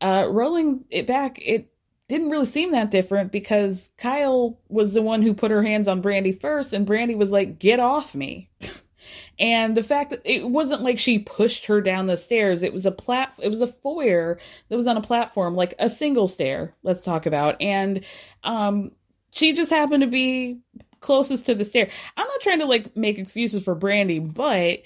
uh, 0.00 0.26
rolling 0.28 0.84
it 0.90 1.06
back, 1.06 1.38
it 1.40 1.70
didn't 2.14 2.30
really 2.30 2.46
seem 2.46 2.70
that 2.72 2.90
different 2.90 3.32
because 3.32 3.90
Kyle 3.98 4.58
was 4.68 4.92
the 4.94 5.02
one 5.02 5.20
who 5.20 5.34
put 5.34 5.50
her 5.50 5.62
hands 5.62 5.88
on 5.88 6.02
Brandi 6.02 6.38
first, 6.40 6.72
and 6.72 6.86
Brandi 6.86 7.16
was 7.16 7.30
like, 7.30 7.58
"Get 7.58 7.80
off 7.80 8.14
me." 8.14 8.50
and 9.38 9.76
the 9.76 9.82
fact 9.82 10.10
that 10.10 10.22
it 10.24 10.44
wasn't 10.44 10.82
like 10.82 10.98
she 10.98 11.18
pushed 11.18 11.66
her 11.66 11.80
down 11.80 12.06
the 12.06 12.16
stairs, 12.16 12.62
it 12.62 12.72
was 12.72 12.86
a 12.86 12.92
plat, 12.92 13.34
it 13.42 13.48
was 13.48 13.60
a 13.60 13.66
foyer 13.66 14.38
that 14.68 14.76
was 14.76 14.86
on 14.86 14.96
a 14.96 15.02
platform, 15.02 15.56
like 15.56 15.74
a 15.78 15.90
single 15.90 16.28
stair. 16.28 16.74
Let's 16.84 17.02
talk 17.02 17.26
about, 17.26 17.60
and 17.60 18.04
um, 18.44 18.92
she 19.32 19.52
just 19.52 19.70
happened 19.70 20.02
to 20.02 20.08
be 20.08 20.60
closest 21.00 21.46
to 21.46 21.54
the 21.54 21.64
stair. 21.64 21.90
I'm 22.16 22.28
not 22.28 22.40
trying 22.40 22.60
to 22.60 22.66
like 22.66 22.96
make 22.96 23.18
excuses 23.18 23.64
for 23.64 23.74
Brandi, 23.74 24.20
but 24.32 24.82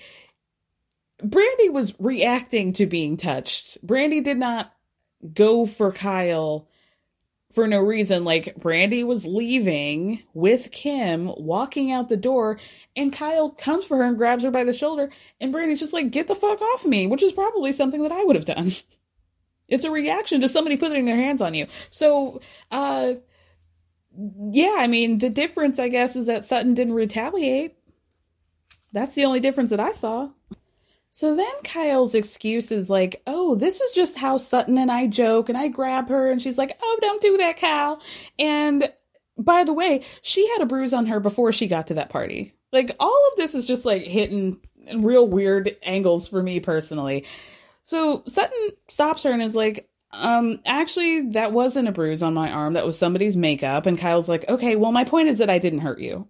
Brandi 1.22 1.72
was 1.72 1.94
reacting 1.98 2.72
to 2.74 2.86
being 2.86 3.16
touched. 3.18 3.84
Brandi 3.86 4.24
did 4.24 4.38
not 4.38 4.72
go 5.34 5.66
for 5.66 5.92
Kyle 5.92 6.68
for 7.52 7.66
no 7.66 7.80
reason. 7.80 8.24
Like 8.24 8.56
Brandi 8.58 9.04
was 9.04 9.24
leaving 9.24 10.22
with 10.34 10.70
Kim, 10.70 11.30
walking 11.36 11.90
out 11.90 12.08
the 12.08 12.16
door, 12.16 12.58
and 12.96 13.12
Kyle 13.12 13.50
comes 13.50 13.84
for 13.84 13.98
her 13.98 14.04
and 14.04 14.16
grabs 14.16 14.44
her 14.44 14.50
by 14.50 14.64
the 14.64 14.74
shoulder, 14.74 15.10
and 15.40 15.52
Brandi's 15.52 15.80
just 15.80 15.92
like, 15.92 16.10
"Get 16.10 16.28
the 16.28 16.34
fuck 16.34 16.60
off 16.60 16.84
me," 16.84 17.06
which 17.06 17.22
is 17.22 17.32
probably 17.32 17.72
something 17.72 18.02
that 18.02 18.12
I 18.12 18.24
would 18.24 18.36
have 18.36 18.44
done. 18.44 18.72
It's 19.68 19.84
a 19.84 19.90
reaction 19.90 20.40
to 20.40 20.48
somebody 20.48 20.78
putting 20.78 21.04
their 21.04 21.14
hands 21.14 21.42
on 21.42 21.52
you. 21.52 21.66
So, 21.90 22.40
uh, 22.70 23.16
yeah, 24.50 24.76
I 24.78 24.86
mean, 24.86 25.18
the 25.18 25.28
difference, 25.28 25.78
I 25.78 25.88
guess, 25.88 26.16
is 26.16 26.24
that 26.26 26.46
Sutton 26.46 26.72
didn't 26.72 26.94
retaliate. 26.94 27.76
That's 28.92 29.14
the 29.14 29.26
only 29.26 29.40
difference 29.40 29.68
that 29.68 29.80
I 29.80 29.92
saw. 29.92 30.30
So 31.10 31.34
then 31.34 31.52
Kyle's 31.64 32.14
excuse 32.14 32.70
is 32.70 32.88
like, 32.88 33.22
oh, 33.26 33.54
this 33.54 33.80
is 33.80 33.92
just 33.92 34.16
how 34.16 34.36
Sutton 34.36 34.78
and 34.78 34.90
I 34.90 35.06
joke. 35.06 35.48
And 35.48 35.58
I 35.58 35.68
grab 35.68 36.08
her 36.08 36.30
and 36.30 36.40
she's 36.40 36.58
like, 36.58 36.78
oh, 36.80 36.98
don't 37.00 37.22
do 37.22 37.36
that, 37.38 37.58
Kyle. 37.58 38.00
And 38.38 38.90
by 39.36 39.64
the 39.64 39.72
way, 39.72 40.04
she 40.22 40.48
had 40.48 40.62
a 40.62 40.66
bruise 40.66 40.92
on 40.92 41.06
her 41.06 41.20
before 41.20 41.52
she 41.52 41.66
got 41.66 41.88
to 41.88 41.94
that 41.94 42.10
party. 42.10 42.54
Like, 42.72 42.94
all 43.00 43.28
of 43.32 43.36
this 43.36 43.54
is 43.54 43.66
just 43.66 43.84
like 43.84 44.02
hitting 44.02 44.58
real 44.94 45.26
weird 45.26 45.76
angles 45.82 46.28
for 46.28 46.42
me 46.42 46.60
personally. 46.60 47.26
So 47.84 48.22
Sutton 48.26 48.70
stops 48.88 49.22
her 49.22 49.32
and 49.32 49.42
is 49.42 49.54
like, 49.54 49.88
um, 50.12 50.60
actually, 50.66 51.30
that 51.30 51.52
wasn't 51.52 51.88
a 51.88 51.92
bruise 51.92 52.22
on 52.22 52.34
my 52.34 52.50
arm. 52.50 52.74
That 52.74 52.86
was 52.86 52.98
somebody's 52.98 53.36
makeup. 53.36 53.86
And 53.86 53.98
Kyle's 53.98 54.28
like, 54.28 54.48
okay, 54.48 54.76
well, 54.76 54.92
my 54.92 55.04
point 55.04 55.28
is 55.28 55.38
that 55.38 55.50
I 55.50 55.58
didn't 55.58 55.80
hurt 55.80 56.00
you. 56.00 56.28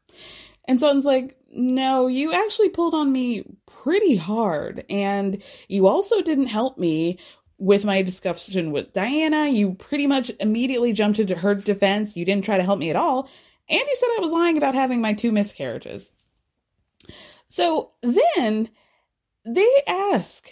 and 0.68 0.78
Sutton's 0.78 1.04
like, 1.04 1.36
no, 1.50 2.06
you 2.06 2.32
actually 2.32 2.68
pulled 2.68 2.94
on 2.94 3.10
me 3.10 3.44
pretty 3.82 4.16
hard. 4.16 4.84
And 4.90 5.42
you 5.68 5.86
also 5.86 6.22
didn't 6.22 6.46
help 6.46 6.78
me 6.78 7.18
with 7.58 7.84
my 7.84 8.02
discussion 8.02 8.70
with 8.72 8.92
Diana. 8.92 9.48
You 9.48 9.74
pretty 9.74 10.06
much 10.06 10.30
immediately 10.40 10.92
jumped 10.92 11.18
into 11.18 11.36
her 11.36 11.54
defense. 11.54 12.16
You 12.16 12.24
didn't 12.24 12.44
try 12.44 12.56
to 12.56 12.64
help 12.64 12.78
me 12.78 12.90
at 12.90 12.96
all. 12.96 13.28
And 13.68 13.80
you 13.80 13.96
said 13.96 14.08
I 14.16 14.20
was 14.20 14.32
lying 14.32 14.56
about 14.56 14.74
having 14.74 15.00
my 15.00 15.12
two 15.12 15.32
miscarriages. 15.32 16.12
So 17.48 17.92
then 18.02 18.68
they 19.44 19.70
ask 19.86 20.48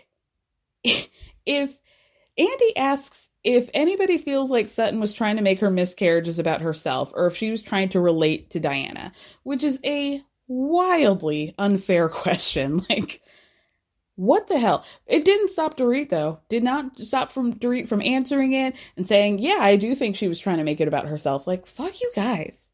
if 0.85 1.79
Andy 2.39 2.77
asks 2.77 3.31
if 3.45 3.71
anybody 3.75 4.19
feels 4.19 4.51
like 4.51 4.69
Sutton 4.69 4.99
was 4.99 5.13
trying 5.13 5.37
to 5.37 5.43
make 5.43 5.61
her 5.61 5.71
miscarriages 5.71 6.39
about 6.39 6.61
herself 6.61 7.13
or 7.15 7.29
if 7.29 7.37
she 7.37 7.51
was 7.51 7.63
trying 7.63 7.89
to 7.91 8.01
relate 8.01 8.51
to 8.51 8.61
Diana, 8.61 9.13
which 9.45 9.63
is 9.63 9.79
a 9.85 10.21
wildly 10.49 11.55
unfair 11.59 12.09
question. 12.11 12.85
Like, 12.89 13.23
what 14.17 14.49
the 14.49 14.59
hell? 14.59 14.85
It 15.07 15.25
didn't 15.25 15.51
stop 15.51 15.77
Dorit 15.77 16.09
though. 16.09 16.41
Did 16.49 16.63
not 16.65 16.99
stop 16.99 17.31
from 17.31 17.55
Dorit 17.55 17.89
from 17.89 18.03
answering 18.03 18.55
it 18.55 18.75
and 18.97 19.07
saying, 19.07 19.39
"Yeah, 19.39 19.59
I 19.61 19.77
do 19.77 19.95
think 19.95 20.17
she 20.17 20.29
was 20.29 20.41
trying 20.41 20.59
to 20.59 20.65
make 20.65 20.81
it 20.81 20.89
about 20.89 21.07
herself." 21.07 21.47
Like, 21.47 21.67
fuck 21.67 22.01
you 22.01 22.11
guys. 22.15 22.71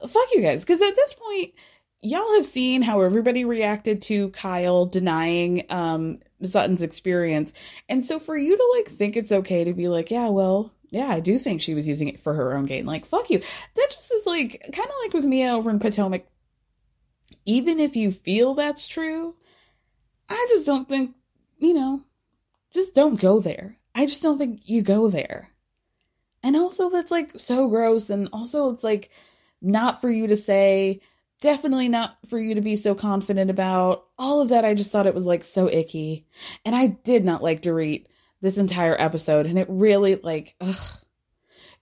Fuck 0.00 0.28
you 0.32 0.42
guys. 0.42 0.64
Cuz 0.64 0.80
at 0.80 0.96
this 0.96 1.14
point, 1.14 1.52
y'all 2.00 2.34
have 2.34 2.46
seen 2.46 2.82
how 2.82 3.02
everybody 3.02 3.44
reacted 3.44 4.02
to 4.02 4.30
Kyle 4.30 4.86
denying 4.86 5.64
um 5.68 6.20
Sutton's 6.42 6.82
experience. 6.82 7.52
And 7.88 8.04
so 8.04 8.18
for 8.18 8.36
you 8.36 8.56
to 8.56 8.72
like 8.76 8.88
think 8.88 9.16
it's 9.16 9.32
okay 9.32 9.64
to 9.64 9.74
be 9.74 9.88
like, 9.88 10.10
yeah, 10.10 10.28
well, 10.28 10.72
yeah, 10.90 11.08
I 11.08 11.20
do 11.20 11.38
think 11.38 11.60
she 11.60 11.74
was 11.74 11.88
using 11.88 12.08
it 12.08 12.20
for 12.20 12.32
her 12.34 12.56
own 12.56 12.66
gain. 12.66 12.86
Like, 12.86 13.04
fuck 13.04 13.28
you. 13.28 13.40
That 13.74 13.88
just 13.90 14.12
is 14.12 14.26
like 14.26 14.60
kind 14.72 14.88
of 14.88 14.94
like 15.02 15.12
with 15.12 15.24
Mia 15.26 15.52
over 15.52 15.68
in 15.70 15.78
Potomac. 15.78 16.24
Even 17.46 17.80
if 17.80 17.96
you 17.96 18.10
feel 18.10 18.54
that's 18.54 18.86
true, 18.86 19.34
I 20.28 20.46
just 20.50 20.66
don't 20.66 20.88
think, 20.88 21.14
you 21.58 21.74
know, 21.74 22.02
just 22.72 22.94
don't 22.94 23.20
go 23.20 23.40
there. 23.40 23.76
I 23.94 24.06
just 24.06 24.22
don't 24.22 24.38
think 24.38 24.68
you 24.68 24.82
go 24.82 25.08
there. 25.08 25.50
And 26.42 26.56
also, 26.56 26.90
that's 26.90 27.10
like 27.10 27.38
so 27.38 27.68
gross. 27.68 28.10
And 28.10 28.28
also, 28.32 28.70
it's 28.70 28.84
like 28.84 29.10
not 29.62 30.00
for 30.00 30.10
you 30.10 30.26
to 30.26 30.36
say, 30.36 31.00
definitely 31.40 31.88
not 31.88 32.16
for 32.28 32.38
you 32.38 32.54
to 32.54 32.60
be 32.60 32.76
so 32.76 32.94
confident 32.94 33.50
about. 33.50 34.04
All 34.18 34.40
of 34.40 34.48
that, 34.50 34.64
I 34.64 34.74
just 34.74 34.90
thought 34.90 35.06
it 35.06 35.14
was 35.14 35.26
like 35.26 35.44
so 35.44 35.70
icky. 35.70 36.26
And 36.64 36.74
I 36.74 36.86
did 36.86 37.24
not 37.24 37.42
like 37.42 37.62
Dorit 37.62 38.06
this 38.40 38.58
entire 38.58 38.96
episode. 38.98 39.46
And 39.46 39.58
it 39.58 39.66
really, 39.70 40.16
like, 40.16 40.54
ugh. 40.60 40.98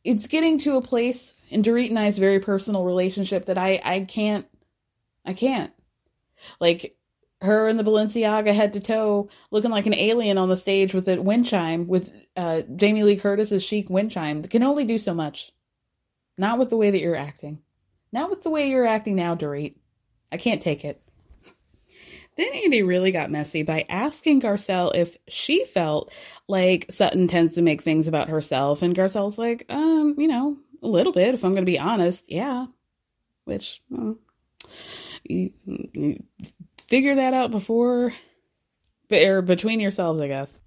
It's 0.04 0.26
getting 0.26 0.58
to 0.60 0.76
a 0.76 0.82
place 0.82 1.34
in 1.48 1.62
Dorit 1.62 1.88
and 1.88 1.98
I's 1.98 2.18
very 2.18 2.40
personal 2.40 2.84
relationship 2.84 3.46
that 3.46 3.56
I, 3.56 3.80
I 3.84 4.00
can't, 4.00 4.46
I 5.24 5.32
can't. 5.32 5.72
Like, 6.60 6.96
her 7.42 7.68
and 7.68 7.78
the 7.78 7.84
Balenciaga 7.84 8.54
head 8.54 8.74
to 8.74 8.80
toe 8.80 9.28
looking 9.50 9.70
like 9.70 9.86
an 9.86 9.94
alien 9.94 10.38
on 10.38 10.48
the 10.48 10.56
stage 10.56 10.94
with 10.94 11.08
a 11.08 11.20
wind 11.20 11.46
chime 11.46 11.88
with 11.88 12.14
uh, 12.36 12.62
Jamie 12.76 13.02
Lee 13.02 13.16
Curtis's 13.16 13.64
chic 13.64 13.90
wind 13.90 14.12
chime 14.12 14.42
can 14.44 14.62
only 14.62 14.84
do 14.84 14.96
so 14.96 15.12
much. 15.12 15.52
Not 16.38 16.58
with 16.58 16.70
the 16.70 16.76
way 16.76 16.90
that 16.90 17.00
you're 17.00 17.16
acting. 17.16 17.60
Not 18.12 18.30
with 18.30 18.42
the 18.42 18.50
way 18.50 18.70
you're 18.70 18.86
acting 18.86 19.16
now, 19.16 19.34
Dorit. 19.34 19.74
I 20.30 20.36
can't 20.36 20.62
take 20.62 20.84
it. 20.84 21.02
Then 22.36 22.52
Andy 22.54 22.82
really 22.82 23.12
got 23.12 23.30
messy 23.30 23.62
by 23.62 23.84
asking 23.88 24.40
Garcelle 24.40 24.94
if 24.94 25.16
she 25.28 25.66
felt 25.66 26.10
like 26.48 26.86
Sutton 26.90 27.28
tends 27.28 27.56
to 27.56 27.62
make 27.62 27.82
things 27.82 28.08
about 28.08 28.30
herself. 28.30 28.80
And 28.82 28.96
Garcelle's 28.96 29.36
like, 29.36 29.66
um, 29.68 30.14
you 30.16 30.28
know, 30.28 30.56
a 30.82 30.86
little 30.86 31.12
bit, 31.12 31.34
if 31.34 31.44
I'm 31.44 31.52
going 31.52 31.66
to 31.66 31.70
be 31.70 31.78
honest. 31.78 32.24
Yeah. 32.28 32.66
Which, 33.44 33.82
figure 36.88 37.14
that 37.16 37.34
out 37.34 37.50
before 37.50 38.12
or 39.10 39.42
between 39.42 39.80
yourselves, 39.80 40.18
I 40.18 40.28
guess. 40.28 40.60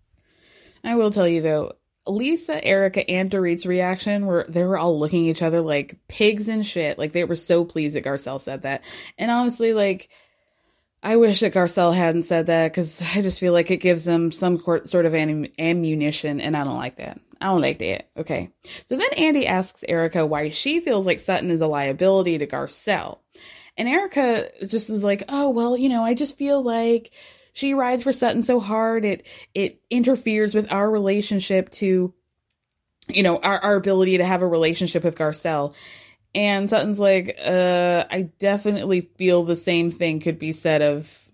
I 0.83 0.95
will 0.95 1.11
tell 1.11 1.27
you 1.27 1.41
though, 1.41 1.73
Lisa, 2.07 2.63
Erika, 2.63 3.09
and 3.09 3.31
Dorit's 3.31 3.65
reaction 3.65 4.27
were 4.27 4.45
they 4.47 4.63
were 4.63 4.77
all 4.77 4.99
looking 4.99 5.27
at 5.27 5.31
each 5.31 5.41
other 5.41 5.61
like 5.61 5.97
pigs 6.07 6.47
and 6.47 6.65
shit. 6.65 6.99
Like 6.99 7.11
they 7.11 7.23
were 7.23 7.35
so 7.35 7.65
pleased 7.65 7.95
that 7.95 8.05
Garcelle 8.05 8.39
said 8.39 8.61
that. 8.61 8.83
And 9.17 9.31
honestly, 9.31 9.73
like 9.73 10.09
I 11.01 11.15
wish 11.17 11.39
that 11.39 11.53
Garcelle 11.53 11.95
hadn't 11.95 12.23
said 12.23 12.47
that 12.47 12.71
because 12.71 13.01
I 13.15 13.21
just 13.21 13.39
feel 13.39 13.53
like 13.53 13.71
it 13.71 13.77
gives 13.77 14.05
them 14.05 14.31
some 14.31 14.59
sort 14.85 15.05
of 15.05 15.13
ammunition, 15.13 16.41
and 16.41 16.55
I 16.57 16.63
don't 16.63 16.77
like 16.77 16.97
that. 16.97 17.19
I 17.41 17.45
don't 17.47 17.61
like 17.61 17.79
that. 17.79 18.09
Okay. 18.17 18.49
So 18.87 18.95
then 18.95 19.13
Andy 19.17 19.45
asks 19.45 19.83
Erika 19.87 20.25
why 20.25 20.49
she 20.49 20.79
feels 20.79 21.05
like 21.05 21.19
Sutton 21.19 21.51
is 21.51 21.61
a 21.61 21.67
liability 21.67 22.37
to 22.37 22.47
Garcelle. 22.47 23.19
And 23.77 23.89
Erika 23.89 24.49
just 24.65 24.89
is 24.89 25.03
like, 25.03 25.23
oh, 25.29 25.49
well, 25.49 25.77
you 25.77 25.89
know, 25.89 26.03
I 26.03 26.13
just 26.13 26.37
feel 26.37 26.61
like 26.61 27.11
she 27.53 27.73
rides 27.73 28.03
for 28.03 28.13
Sutton 28.13 28.43
so 28.43 28.59
hard. 28.59 29.05
It, 29.05 29.27
it 29.53 29.81
interferes 29.89 30.55
with 30.55 30.71
our 30.71 30.89
relationship 30.89 31.69
to, 31.71 32.13
you 33.09 33.23
know, 33.23 33.37
our, 33.37 33.59
our 33.59 33.75
ability 33.75 34.17
to 34.17 34.25
have 34.25 34.41
a 34.41 34.47
relationship 34.47 35.03
with 35.03 35.17
Garcelle. 35.17 35.73
And 36.33 36.69
Sutton's 36.69 36.99
like, 36.99 37.37
uh, 37.45 38.05
I 38.09 38.29
definitely 38.39 39.01
feel 39.01 39.43
the 39.43 39.55
same 39.55 39.89
thing 39.89 40.19
could 40.19 40.37
be 40.37 40.51
said 40.51 40.81
of 40.81 41.25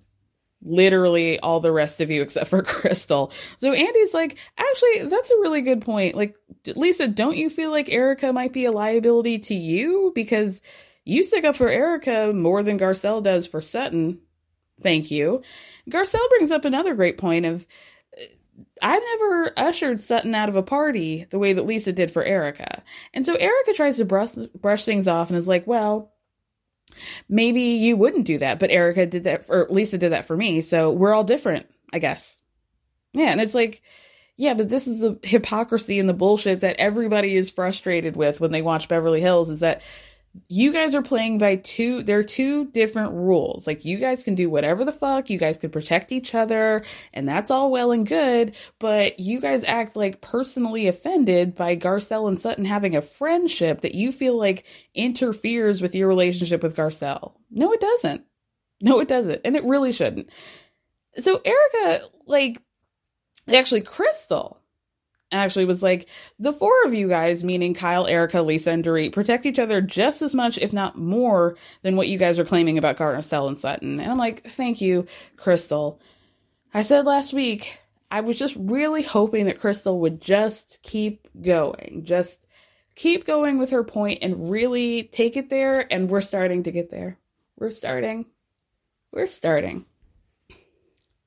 literally 0.63 1.39
all 1.39 1.59
the 1.59 1.71
rest 1.71 2.01
of 2.01 2.11
you 2.11 2.21
except 2.21 2.49
for 2.49 2.61
Crystal. 2.63 3.31
So 3.57 3.71
Andy's 3.71 4.13
like, 4.13 4.37
actually, 4.57 5.05
that's 5.09 5.31
a 5.31 5.39
really 5.39 5.61
good 5.61 5.81
point. 5.81 6.15
Like, 6.15 6.35
Lisa, 6.67 7.07
don't 7.07 7.37
you 7.37 7.49
feel 7.49 7.71
like 7.71 7.89
Erika 7.89 8.31
might 8.31 8.53
be 8.53 8.65
a 8.65 8.71
liability 8.71 9.39
to 9.39 9.55
you? 9.55 10.11
Because 10.13 10.61
you 11.05 11.23
stick 11.23 11.43
up 11.43 11.55
for 11.55 11.69
Erika 11.69 12.31
more 12.33 12.63
than 12.63 12.79
Garcelle 12.79 13.23
does 13.23 13.47
for 13.47 13.61
Sutton. 13.61 14.19
Thank 14.81 15.11
you. 15.11 15.41
Garcelle 15.89 16.29
brings 16.29 16.51
up 16.51 16.65
another 16.65 16.95
great 16.95 17.17
point 17.17 17.45
of 17.45 17.67
uh, 18.19 18.23
I've 18.81 19.03
never 19.03 19.53
ushered 19.57 20.01
Sutton 20.01 20.35
out 20.35 20.49
of 20.49 20.55
a 20.55 20.63
party 20.63 21.25
the 21.29 21.39
way 21.39 21.53
that 21.53 21.65
Lisa 21.65 21.91
did 21.91 22.11
for 22.11 22.23
Erika. 22.23 22.83
And 23.13 23.25
so 23.25 23.35
Erika 23.35 23.73
tries 23.73 23.97
to 23.97 24.05
brush 24.05 24.33
brush 24.59 24.85
things 24.85 25.07
off 25.07 25.29
and 25.29 25.37
is 25.37 25.47
like, 25.47 25.67
"Well, 25.67 26.11
maybe 27.29 27.61
you 27.61 27.97
wouldn't 27.97 28.25
do 28.25 28.37
that, 28.39 28.59
but 28.59 28.71
Erika 28.71 29.05
did 29.05 29.23
that 29.25 29.45
or 29.49 29.67
Lisa 29.69 29.97
did 29.97 30.11
that 30.11 30.25
for 30.25 30.35
me, 30.35 30.61
so 30.61 30.91
we're 30.91 31.13
all 31.13 31.23
different, 31.23 31.67
I 31.93 31.99
guess." 31.99 32.41
Yeah, 33.13 33.31
and 33.31 33.41
it's 33.41 33.55
like 33.55 33.81
yeah, 34.37 34.55
but 34.55 34.69
this 34.69 34.87
is 34.87 35.01
the 35.01 35.19
hypocrisy 35.21 35.99
and 35.99 36.09
the 36.09 36.13
bullshit 36.13 36.61
that 36.61 36.77
everybody 36.79 37.35
is 37.35 37.51
frustrated 37.51 38.15
with 38.15 38.39
when 38.39 38.51
they 38.51 38.63
watch 38.63 38.87
Beverly 38.87 39.21
Hills 39.21 39.51
is 39.51 39.59
that 39.59 39.83
you 40.47 40.71
guys 40.71 40.95
are 40.95 41.01
playing 41.01 41.37
by 41.37 41.57
two 41.57 42.03
there 42.03 42.19
are 42.19 42.23
two 42.23 42.65
different 42.71 43.13
rules. 43.13 43.67
Like 43.67 43.83
you 43.83 43.97
guys 43.97 44.23
can 44.23 44.35
do 44.35 44.49
whatever 44.49 44.85
the 44.85 44.91
fuck 44.91 45.29
you 45.29 45.37
guys 45.37 45.57
could 45.57 45.73
protect 45.73 46.11
each 46.11 46.33
other 46.33 46.83
and 47.13 47.27
that's 47.27 47.51
all 47.51 47.71
well 47.71 47.91
and 47.91 48.07
good 48.07 48.55
but 48.79 49.19
you 49.19 49.41
guys 49.41 49.63
act 49.65 49.95
like 49.95 50.21
personally 50.21 50.87
offended 50.87 51.55
by 51.55 51.75
garcelle 51.75 52.27
and 52.27 52.39
sutton 52.39 52.65
having 52.65 52.95
a 52.95 53.01
friendship 53.01 53.81
that 53.81 53.95
you 53.95 54.11
feel 54.11 54.37
like 54.37 54.65
interferes 54.95 55.81
with 55.81 55.95
your 55.95 56.07
relationship 56.07 56.63
with 56.63 56.77
garcelle. 56.77 57.33
No 57.49 57.73
it 57.73 57.81
doesn't. 57.81 58.23
No 58.81 58.99
it 58.99 59.09
doesn't 59.09 59.41
and 59.43 59.57
it 59.57 59.65
really 59.65 59.91
shouldn't. 59.91 60.31
So 61.19 61.41
erika 61.43 62.05
like 62.25 62.61
actually 63.49 63.81
crystal 63.81 64.60
actually 65.31 65.65
was 65.65 65.81
like, 65.81 66.07
the 66.39 66.53
four 66.53 66.73
of 66.85 66.93
you 66.93 67.07
guys, 67.07 67.43
meaning 67.43 67.73
Kyle, 67.73 68.07
Erika, 68.07 68.41
Lisa, 68.41 68.71
and 68.71 68.83
Dorit, 68.83 69.13
protect 69.13 69.45
each 69.45 69.59
other 69.59 69.81
just 69.81 70.21
as 70.21 70.35
much, 70.35 70.57
if 70.57 70.73
not 70.73 70.97
more, 70.97 71.55
than 71.81 71.95
what 71.95 72.07
you 72.07 72.17
guys 72.17 72.39
are 72.39 72.45
claiming 72.45 72.77
about 72.77 72.97
Garcelle 72.97 73.47
and 73.47 73.57
Sutton. 73.57 73.99
And 73.99 74.11
I'm 74.11 74.17
like, 74.17 74.43
thank 74.43 74.81
you, 74.81 75.07
Crystal. 75.37 75.99
I 76.73 76.81
said 76.81 77.05
last 77.05 77.33
week, 77.33 77.79
I 78.09 78.21
was 78.21 78.37
just 78.37 78.55
really 78.57 79.03
hoping 79.03 79.45
that 79.45 79.59
Crystal 79.59 79.99
would 80.01 80.21
just 80.21 80.79
keep 80.83 81.27
going, 81.41 82.01
just 82.03 82.45
keep 82.95 83.25
going 83.25 83.57
with 83.57 83.71
her 83.71 83.83
point 83.83 84.19
and 84.21 84.51
really 84.51 85.03
take 85.03 85.37
it 85.37 85.49
there. 85.49 85.91
And 85.91 86.09
we're 86.09 86.21
starting 86.21 86.63
to 86.63 86.71
get 86.71 86.89
there. 86.89 87.17
We're 87.57 87.71
starting. 87.71 88.25
We're 89.11 89.27
starting. 89.27 89.85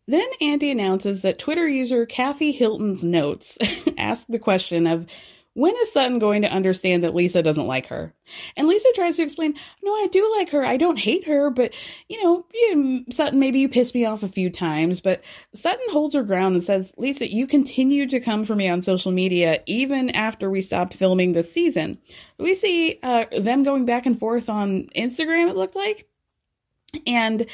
Then 0.07 0.27
Andy 0.41 0.71
announces 0.71 1.23
that 1.23 1.39
Twitter 1.39 1.69
user 1.69 2.07
Kathy 2.07 2.53
Hilton's 2.53 3.03
notes 3.03 3.57
asked 3.99 4.31
the 4.31 4.39
question 4.39 4.87
of 4.87 5.07
when 5.55 5.75
is 5.77 5.93
Sutton 5.93 6.19
going 6.19 6.43
to 6.43 6.53
understand 6.53 7.05
that 7.05 7.15
Lisa 7.15 7.41
doesn't 7.41 7.69
like 7.69 7.87
her? 7.87 8.13
And 8.57 8.67
Lisa 8.67 8.89
tries 8.97 9.17
to 9.17 9.23
explain, 9.23 9.55
no, 9.85 9.93
I 9.93 10.09
do 10.11 10.35
like 10.37 10.51
her. 10.51 10.65
I 10.65 10.77
don't 10.77 10.99
hate 10.99 11.29
her, 11.29 11.49
but 11.49 11.73
you 12.09 12.23
know, 12.23 12.45
you, 12.53 13.05
Sutton, 13.11 13.39
maybe 13.39 13.61
you 13.61 13.69
pissed 13.69 13.95
me 13.95 14.05
off 14.05 14.25
a 14.25 14.29
few 14.29 14.51
times, 14.51 15.01
but 15.01 15.23
Sutton 15.55 15.87
holds 15.91 16.15
her 16.15 16.25
ground 16.25 16.57
and 16.57 16.65
says, 16.65 16.93
Lisa, 16.97 17.33
you 17.33 17.47
continue 17.47 18.07
to 18.09 18.19
come 18.19 18.43
for 18.43 18.57
me 18.57 18.69
on 18.69 18.83
social 18.83 19.13
media 19.13 19.63
even 19.67 20.11
after 20.11 20.51
we 20.51 20.61
stopped 20.61 20.95
filming 20.95 21.33
this 21.33 21.53
season. 21.53 21.99
We 22.37 22.57
see 22.57 22.99
uh, 23.05 23.27
them 23.39 23.63
going 23.63 23.87
back 23.87 24.07
and 24.07 24.19
forth 24.19 24.49
on 24.49 24.89
Instagram, 24.97 25.51
it 25.51 25.57
looked 25.57 25.77
like. 25.77 26.09
And 27.07 27.47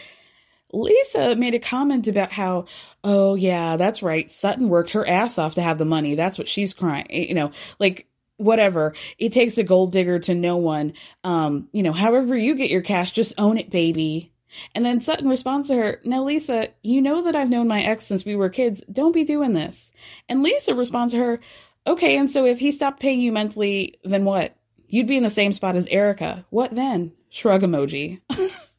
Lisa 0.73 1.37
made 1.37 1.55
a 1.55 1.59
comment 1.59 2.09
about 2.09 2.33
how, 2.33 2.67
oh 3.03 3.35
yeah, 3.35 3.77
that's 3.77 4.03
right. 4.03 4.31
Sutton 4.31 4.69
worked 4.69 4.91
her 4.91 5.07
ass 5.07 5.39
off 5.39 5.55
to 5.55 5.63
have 5.63 5.79
the 5.79 5.85
money. 5.85 6.15
That's 6.15 6.39
what 6.39 6.49
she's 6.49 6.75
crying. 6.75 7.07
You 7.11 7.35
know, 7.35 7.51
like 7.79 8.07
whatever. 8.37 8.95
It 9.19 9.33
takes 9.33 9.59
a 9.59 9.63
gold 9.63 9.93
digger 9.93 10.19
to 10.21 10.35
no 10.35 10.57
one. 10.57 10.95
Um, 11.25 11.69
you 11.73 11.83
know, 11.83 11.93
however 11.93 12.37
you 12.37 12.55
get 12.55 12.71
your 12.71 12.81
cash, 12.81 13.13
just 13.13 13.35
own 13.39 13.59
it, 13.59 13.71
baby. 13.71 14.33
And 14.75 14.85
then 14.85 15.01
Sutton 15.01 15.29
responds 15.29 15.69
to 15.69 15.77
her, 15.77 16.01
Now, 16.05 16.25
Lisa, 16.25 16.69
you 16.83 17.03
know 17.03 17.23
that 17.25 17.37
I've 17.37 17.51
known 17.51 17.69
my 17.69 17.83
ex 17.83 18.07
since 18.07 18.25
we 18.25 18.35
were 18.35 18.49
kids. 18.49 18.83
Don't 18.91 19.13
be 19.13 19.25
doing 19.25 19.53
this. 19.53 19.93
And 20.29 20.43
Lisa 20.43 20.75
responds 20.75 21.13
to 21.13 21.19
her, 21.19 21.41
Okay, 21.87 22.17
and 22.17 22.31
so 22.31 22.45
if 22.45 22.59
he 22.59 22.73
stopped 22.73 23.01
paying 23.01 23.21
you 23.21 23.33
mentally, 23.33 23.99
then 24.05 24.25
what? 24.25 24.57
You'd 24.89 25.07
be 25.07 25.17
in 25.17 25.23
the 25.23 25.31
same 25.31 25.53
spot 25.53 25.77
as 25.77 25.87
Erika. 25.87 26.45
What 26.51 26.75
then? 26.75 27.13
Shrug 27.29 27.63
emoji. 27.63 28.21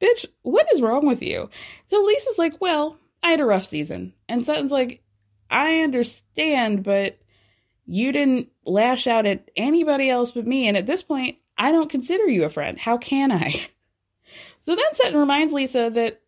bitch, 0.00 0.26
what 0.42 0.66
is 0.72 0.82
wrong 0.82 1.06
with 1.06 1.22
you? 1.22 1.50
So 1.90 2.02
Lisa's 2.02 2.38
like, 2.38 2.60
well, 2.60 2.96
I 3.22 3.30
had 3.30 3.40
a 3.40 3.46
rough 3.46 3.66
season. 3.66 4.14
And 4.28 4.44
Sutton's 4.44 4.72
like, 4.72 5.02
I 5.50 5.80
understand, 5.80 6.82
but 6.82 7.18
you 7.86 8.12
didn't 8.12 8.48
lash 8.64 9.06
out 9.06 9.26
at 9.26 9.50
anybody 9.56 10.10
else 10.10 10.32
but 10.32 10.46
me. 10.46 10.68
And 10.68 10.76
at 10.76 10.86
this 10.86 11.02
point, 11.02 11.38
I 11.56 11.72
don't 11.72 11.90
consider 11.90 12.28
you 12.28 12.44
a 12.44 12.50
friend. 12.50 12.78
How 12.78 12.98
can 12.98 13.32
I? 13.32 13.54
So 14.62 14.76
then 14.76 14.94
Sutton 14.94 15.18
reminds 15.18 15.54
Lisa 15.54 15.88
that 15.94 16.20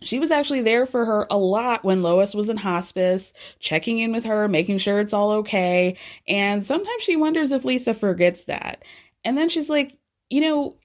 she 0.00 0.18
was 0.18 0.32
actually 0.32 0.62
there 0.62 0.86
for 0.86 1.04
her 1.04 1.26
a 1.30 1.36
lot 1.36 1.84
when 1.84 2.02
Lois 2.02 2.34
was 2.34 2.48
in 2.48 2.56
hospice, 2.56 3.32
checking 3.60 3.98
in 3.98 4.12
with 4.12 4.24
her, 4.24 4.48
making 4.48 4.78
sure 4.78 4.98
it's 4.98 5.12
all 5.12 5.30
okay. 5.32 5.96
And 6.26 6.64
sometimes 6.64 7.02
she 7.02 7.16
wonders 7.16 7.52
if 7.52 7.64
Lisa 7.64 7.94
forgets 7.94 8.44
that. 8.44 8.82
And 9.24 9.36
then 9.36 9.48
she's 9.50 9.68
like, 9.68 9.96
you 10.30 10.40
know, 10.40 10.76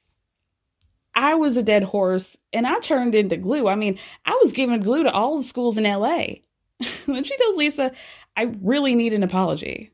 I 1.15 1.35
was 1.35 1.57
a 1.57 1.63
dead 1.63 1.83
horse 1.83 2.37
and 2.53 2.67
I 2.67 2.79
turned 2.79 3.15
into 3.15 3.37
glue. 3.37 3.67
I 3.67 3.75
mean, 3.75 3.97
I 4.25 4.37
was 4.43 4.53
giving 4.53 4.81
glue 4.81 5.03
to 5.03 5.11
all 5.11 5.37
the 5.37 5.43
schools 5.43 5.77
in 5.77 5.85
LA. 5.85 6.25
then 7.07 7.23
she 7.23 7.37
tells 7.37 7.55
Lisa, 7.55 7.91
I 8.35 8.55
really 8.61 8.95
need 8.95 9.13
an 9.13 9.23
apology. 9.23 9.91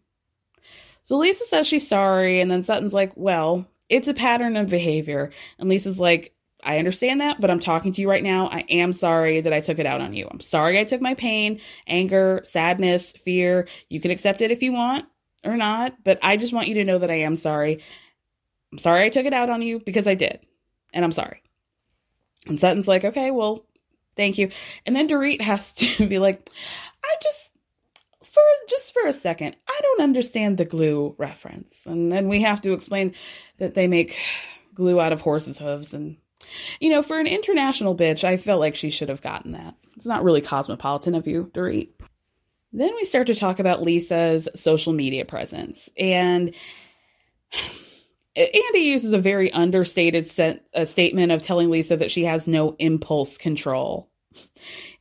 So 1.04 1.18
Lisa 1.18 1.46
says 1.46 1.68
she's 1.68 1.88
sorry, 1.88 2.42
and 2.42 2.50
then 2.50 2.64
Sutton's 2.64 2.94
like, 2.94 3.12
Well, 3.16 3.68
it's 3.90 4.08
a 4.08 4.14
pattern 4.14 4.56
of 4.56 4.70
behavior. 4.70 5.32
And 5.60 5.68
Lisa's 5.68 6.00
like, 6.00 6.34
I 6.64 6.78
understand 6.78 7.22
that, 7.22 7.42
but 7.42 7.50
I'm 7.50 7.60
talking 7.60 7.92
to 7.94 8.02
you 8.02 8.10
right 8.10 8.24
now. 8.24 8.48
I 8.48 8.64
am 8.70 8.94
sorry 8.94 9.42
that 9.42 9.54
I 9.54 9.62
took 9.62 9.80
it 9.80 9.86
out 9.86 10.02
on 10.02 10.14
you. 10.14 10.28
I'm 10.30 10.40
sorry 10.40 10.80
I 10.80 10.84
took 10.84 11.02
my 11.02 11.16
pain, 11.16 11.60
anger, 11.88 12.42
sadness, 12.44 13.12
fear. 13.12 13.68
You 13.90 14.00
can 14.00 14.12
accept 14.12 14.42
it 14.42 14.52
if 14.52 14.62
you 14.62 14.72
want 14.72 15.06
or 15.44 15.58
not, 15.58 16.04
but 16.04 16.20
I 16.22 16.38
just 16.38 16.54
want 16.54 16.68
you 16.68 16.76
to 16.76 16.84
know 16.84 17.00
that 17.00 17.12
I 17.12 17.22
am 17.22 17.36
sorry. 17.36 17.84
I'm 18.72 18.78
sorry 18.78 19.06
I 19.06 19.10
took 19.10 19.26
it 19.26 19.34
out 19.34 19.50
on 19.50 19.62
you 19.62 19.80
because 19.80 20.08
I 20.08 20.14
did, 20.14 20.40
and 20.94 21.06
I'm 21.06 21.12
sorry. 21.12 21.42
And 22.48 22.60
Sutton's 22.60 22.88
like, 22.88 23.06
okay, 23.06 23.32
well, 23.32 23.66
thank 24.16 24.38
you. 24.38 24.50
And 24.86 24.96
then 24.96 25.08
Dorit 25.08 25.42
has 25.42 25.74
to 25.74 26.08
be 26.08 26.20
like, 26.20 26.50
I 27.04 27.16
just, 27.22 27.54
for 28.24 28.42
just 28.70 28.94
for 28.94 29.08
a 29.08 29.14
second, 29.14 29.56
I 29.68 29.80
don't 29.82 30.02
understand 30.02 30.58
the 30.58 30.66
glue 30.66 31.16
reference. 31.18 31.86
And 31.86 32.12
then 32.12 32.28
we 32.28 32.42
have 32.42 32.62
to 32.62 32.74
explain 32.74 33.14
that 33.58 33.74
they 33.74 33.88
make 33.88 34.18
glue 34.74 35.00
out 35.00 35.14
of 35.14 35.22
horses' 35.22 35.60
hooves 35.60 35.94
and 35.94 36.18
you 36.80 36.90
know, 36.90 37.02
for 37.02 37.20
an 37.20 37.28
international 37.28 37.96
bitch, 37.96 38.24
I 38.24 38.38
felt 38.38 38.60
like 38.60 38.76
she 38.76 38.90
should 38.90 39.10
have 39.10 39.22
gotten 39.22 39.52
that. 39.52 39.76
It's 39.96 40.06
not 40.06 40.24
really 40.24 40.42
cosmopolitan 40.42 41.16
of 41.16 41.28
you, 41.28 41.52
Dorit. 41.54 41.90
Then 42.74 42.96
we 42.96 43.06
start 43.06 43.28
to 43.28 43.36
talk 43.36 43.60
about 43.60 43.82
Lisa's 43.82 44.48
social 44.56 44.94
media 44.94 45.26
presence. 45.26 45.90
And 45.98 46.56
Andy 48.36 48.80
uses 48.80 49.14
a 49.14 49.20
very 49.20 49.52
understated 49.52 50.28
set, 50.28 50.66
a 50.74 50.86
statement 50.86 51.32
of 51.32 51.44
telling 51.44 51.70
Lisa 51.70 51.98
that 51.98 52.12
she 52.12 52.24
has 52.24 52.48
no 52.48 52.76
impulse 52.80 53.38
control. 53.38 54.10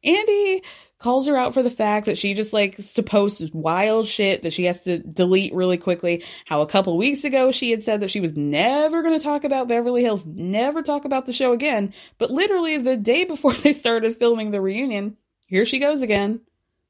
Andy 0.02 0.62
calls 0.98 1.26
her 1.26 1.36
out 1.36 1.54
for 1.54 1.62
the 1.62 1.70
fact 1.70 2.06
that 2.06 2.18
she 2.18 2.34
just 2.34 2.52
likes 2.52 2.92
to 2.92 3.02
post 3.02 3.54
wild 3.54 4.06
shit 4.06 4.42
that 4.42 4.52
she 4.52 4.64
has 4.64 4.82
to 4.82 4.98
delete 4.98 5.54
really 5.54 5.78
quickly. 5.78 6.24
How 6.44 6.60
a 6.60 6.66
couple 6.66 6.96
weeks 6.96 7.24
ago 7.24 7.52
she 7.52 7.70
had 7.70 7.82
said 7.82 8.00
that 8.00 8.10
she 8.10 8.20
was 8.20 8.36
never 8.36 9.02
going 9.02 9.18
to 9.18 9.24
talk 9.24 9.44
about 9.44 9.68
Beverly 9.68 10.02
Hills, 10.02 10.26
never 10.26 10.82
talk 10.82 11.04
about 11.04 11.26
the 11.26 11.32
show 11.32 11.52
again. 11.52 11.94
But 12.18 12.30
literally 12.30 12.76
the 12.78 12.96
day 12.96 13.24
before 13.24 13.54
they 13.54 13.72
started 13.72 14.14
filming 14.14 14.50
the 14.50 14.60
reunion, 14.60 15.16
here 15.46 15.64
she 15.64 15.78
goes 15.78 16.02
again, 16.02 16.40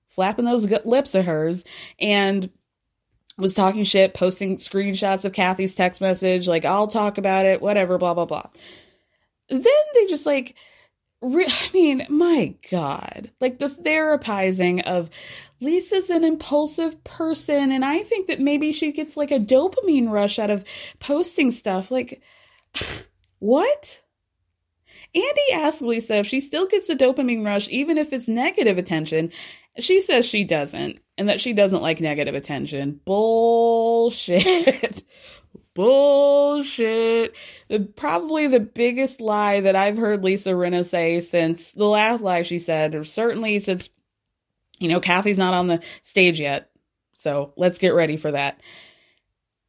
flapping 0.09 0.45
those 0.45 0.64
lips 0.84 1.14
of 1.14 1.24
hers 1.24 1.64
and 2.01 2.51
was 3.41 3.55
talking 3.55 3.84
shit, 3.84 4.14
posting 4.14 4.57
screenshots 4.57 5.24
of 5.24 5.32
Kathy's 5.32 5.74
text 5.74 6.01
message, 6.01 6.47
like, 6.47 6.64
I'll 6.64 6.86
talk 6.86 7.18
about 7.18 7.47
it, 7.47 7.61
whatever, 7.61 7.99
blah, 7.99 8.14
blah, 8.14 8.26
blah. 8.26 8.47
Then 9.49 9.62
they 9.95 10.07
just 10.07 10.26
like, 10.26 10.55
I 11.24 11.70
mean, 11.74 12.07
my 12.09 12.55
God, 12.70 13.30
like 13.41 13.59
the 13.59 13.68
therapizing 13.68 14.82
of 14.84 15.11
Lisa's 15.61 16.09
an 16.09 16.24
impulsive 16.24 17.03
person, 17.05 17.72
and 17.72 17.84
I 17.84 17.99
think 18.03 18.28
that 18.28 18.41
maybe 18.41 18.72
she 18.72 18.93
gets 18.93 19.16
like 19.16 19.30
a 19.30 19.38
dopamine 19.38 20.11
rush 20.11 20.38
out 20.38 20.51
of 20.51 20.64
posting 20.99 21.51
stuff. 21.51 21.91
Like, 21.91 22.22
what? 23.38 24.01
Andy 25.14 25.53
asks 25.53 25.82
Lisa 25.82 26.16
if 26.16 26.26
she 26.26 26.41
still 26.41 26.66
gets 26.66 26.88
a 26.88 26.95
dopamine 26.95 27.45
rush, 27.45 27.68
even 27.68 27.99
if 27.99 28.12
it's 28.12 28.28
negative 28.28 28.78
attention. 28.78 29.32
She 29.80 30.02
says 30.02 30.26
she 30.26 30.44
doesn't, 30.44 31.00
and 31.18 31.28
that 31.28 31.40
she 31.40 31.52
doesn't 31.52 31.82
like 31.82 32.00
negative 32.00 32.34
attention. 32.34 33.00
Bullshit. 33.04 35.04
bullshit. 35.74 37.34
The, 37.68 37.80
probably 37.80 38.48
the 38.48 38.60
biggest 38.60 39.20
lie 39.20 39.60
that 39.60 39.76
I've 39.76 39.98
heard 39.98 40.24
Lisa 40.24 40.50
Rinna 40.50 40.84
say 40.84 41.20
since 41.20 41.72
the 41.72 41.86
last 41.86 42.22
lie 42.22 42.42
she 42.42 42.58
said, 42.58 42.94
or 42.94 43.04
certainly 43.04 43.60
since, 43.60 43.90
you 44.78 44.88
know, 44.88 45.00
Kathy's 45.00 45.38
not 45.38 45.54
on 45.54 45.68
the 45.68 45.82
stage 46.02 46.40
yet. 46.40 46.70
So 47.14 47.52
let's 47.56 47.78
get 47.78 47.94
ready 47.94 48.16
for 48.16 48.32
that. 48.32 48.60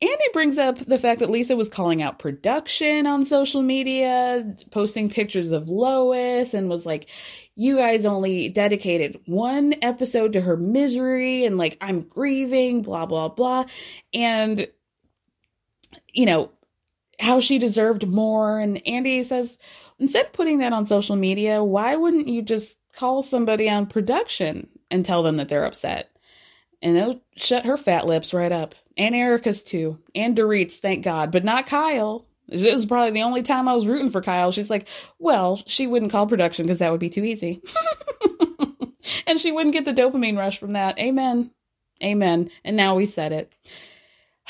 Andy 0.01 0.25
brings 0.33 0.57
up 0.57 0.79
the 0.79 0.97
fact 0.97 1.19
that 1.19 1.29
Lisa 1.29 1.55
was 1.55 1.69
calling 1.69 2.01
out 2.01 2.19
production 2.19 3.05
on 3.05 3.25
social 3.25 3.61
media, 3.61 4.55
posting 4.71 5.09
pictures 5.09 5.51
of 5.51 5.69
Lois, 5.69 6.53
and 6.53 6.69
was 6.69 6.85
like, 6.85 7.07
you 7.55 7.77
guys 7.77 8.05
only 8.05 8.49
dedicated 8.49 9.19
one 9.25 9.75
episode 9.83 10.33
to 10.33 10.41
her 10.41 10.57
misery, 10.57 11.45
and 11.45 11.57
like, 11.57 11.77
I'm 11.81 12.01
grieving, 12.01 12.81
blah, 12.81 13.05
blah, 13.05 13.29
blah. 13.29 13.65
And 14.13 14.67
you 16.13 16.25
know, 16.25 16.51
how 17.19 17.39
she 17.39 17.59
deserved 17.59 18.07
more. 18.07 18.59
And 18.59 18.85
Andy 18.87 19.23
says, 19.23 19.57
instead 19.99 20.27
of 20.27 20.33
putting 20.33 20.59
that 20.59 20.73
on 20.73 20.85
social 20.85 21.15
media, 21.15 21.63
why 21.63 21.95
wouldn't 21.95 22.27
you 22.27 22.41
just 22.41 22.79
call 22.95 23.21
somebody 23.21 23.69
on 23.69 23.85
production 23.85 24.67
and 24.89 25.05
tell 25.05 25.23
them 25.23 25.37
that 25.37 25.49
they're 25.49 25.65
upset? 25.65 26.09
And 26.81 26.95
they'll 26.95 27.21
shut 27.37 27.65
her 27.65 27.77
fat 27.77 28.07
lips 28.07 28.33
right 28.33 28.51
up. 28.51 28.73
And 29.01 29.15
Erika's 29.15 29.63
too. 29.63 29.97
And 30.13 30.35
Dorit's, 30.35 30.77
thank 30.77 31.03
God. 31.03 31.31
But 31.31 31.43
not 31.43 31.65
Kyle. 31.65 32.27
This 32.47 32.61
is 32.61 32.85
probably 32.85 33.09
the 33.09 33.23
only 33.23 33.41
time 33.41 33.67
I 33.67 33.73
was 33.73 33.87
rooting 33.87 34.11
for 34.11 34.21
Kyle. 34.21 34.51
She's 34.51 34.69
like, 34.69 34.87
well, 35.17 35.59
she 35.65 35.87
wouldn't 35.87 36.11
call 36.11 36.27
production 36.27 36.67
because 36.67 36.79
that 36.79 36.91
would 36.91 36.99
be 36.99 37.09
too 37.09 37.23
easy. 37.23 37.63
and 39.25 39.39
she 39.39 39.51
wouldn't 39.51 39.73
get 39.73 39.85
the 39.85 39.93
dopamine 39.93 40.37
rush 40.37 40.59
from 40.59 40.73
that. 40.73 40.99
Amen. 40.99 41.49
Amen. 42.03 42.51
And 42.63 42.77
now 42.77 42.93
we 42.93 43.07
said 43.07 43.33
it. 43.33 43.51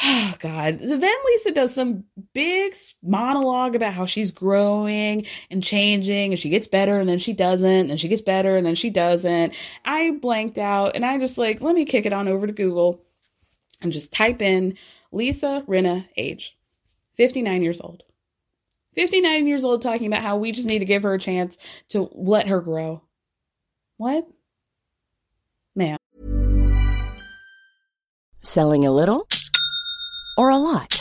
Oh 0.03 0.33
God. 0.39 0.79
So 0.79 0.97
then 0.97 1.15
Lisa 1.25 1.51
does 1.51 1.75
some 1.75 2.05
big 2.33 2.73
monologue 3.03 3.75
about 3.75 3.93
how 3.93 4.07
she's 4.07 4.31
growing 4.31 5.27
and 5.51 5.63
changing 5.63 6.31
and 6.31 6.39
she 6.39 6.49
gets 6.49 6.65
better 6.65 6.97
and 6.97 7.07
then 7.07 7.19
she 7.19 7.33
doesn't 7.33 7.91
and 7.91 7.99
she 7.99 8.07
gets 8.07 8.23
better 8.23 8.57
and 8.57 8.65
then 8.65 8.73
she 8.73 8.89
doesn't. 8.89 9.53
I 9.85 10.17
blanked 10.19 10.57
out 10.57 10.95
and 10.95 11.05
I 11.05 11.19
just 11.19 11.37
like, 11.37 11.61
let 11.61 11.75
me 11.75 11.85
kick 11.85 12.07
it 12.07 12.13
on 12.13 12.27
over 12.27 12.47
to 12.47 12.53
Google 12.53 13.05
and 13.81 13.91
just 13.91 14.11
type 14.11 14.41
in 14.41 14.77
Lisa 15.11 15.63
Rinna 15.67 16.07
age. 16.17 16.57
59 17.15 17.61
years 17.61 17.81
old. 17.81 18.03
59 18.93 19.47
years 19.47 19.63
old 19.63 19.81
talking 19.81 20.07
about 20.07 20.21
how 20.21 20.37
we 20.37 20.51
just 20.51 20.67
need 20.67 20.79
to 20.79 20.85
give 20.85 21.03
her 21.03 21.13
a 21.13 21.19
chance 21.19 21.57
to 21.89 22.09
let 22.13 22.47
her 22.47 22.59
grow. 22.59 23.01
What? 23.97 24.27
Man. 25.75 25.97
Selling 28.41 28.85
a 28.85 28.91
little 28.91 29.27
or 30.37 30.49
a 30.49 30.57
lot? 30.57 31.00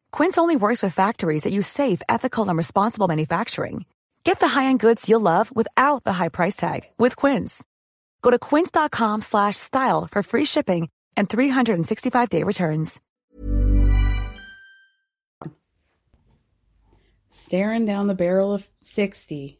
Quince 0.11 0.37
only 0.39 0.55
works 0.55 0.81
with 0.81 0.95
factories 0.95 1.43
that 1.43 1.53
use 1.53 1.67
safe, 1.67 2.01
ethical, 2.09 2.49
and 2.49 2.57
responsible 2.57 3.07
manufacturing. 3.07 3.85
Get 4.23 4.39
the 4.39 4.47
high-end 4.47 4.79
goods 4.79 5.07
you'll 5.07 5.21
love 5.21 5.55
without 5.55 6.03
the 6.03 6.13
high 6.13 6.29
price 6.29 6.55
tag 6.55 6.81
with 6.97 7.15
Quince. 7.15 7.63
Go 8.23 8.31
to 8.31 8.39
quince.com/style 8.39 10.07
for 10.11 10.23
free 10.23 10.45
shipping 10.45 10.89
and 11.17 11.29
365-day 11.29 12.43
returns. 12.43 12.99
Staring 17.29 17.85
down 17.85 18.07
the 18.07 18.13
barrel 18.13 18.53
of 18.53 18.69
60 18.81 19.59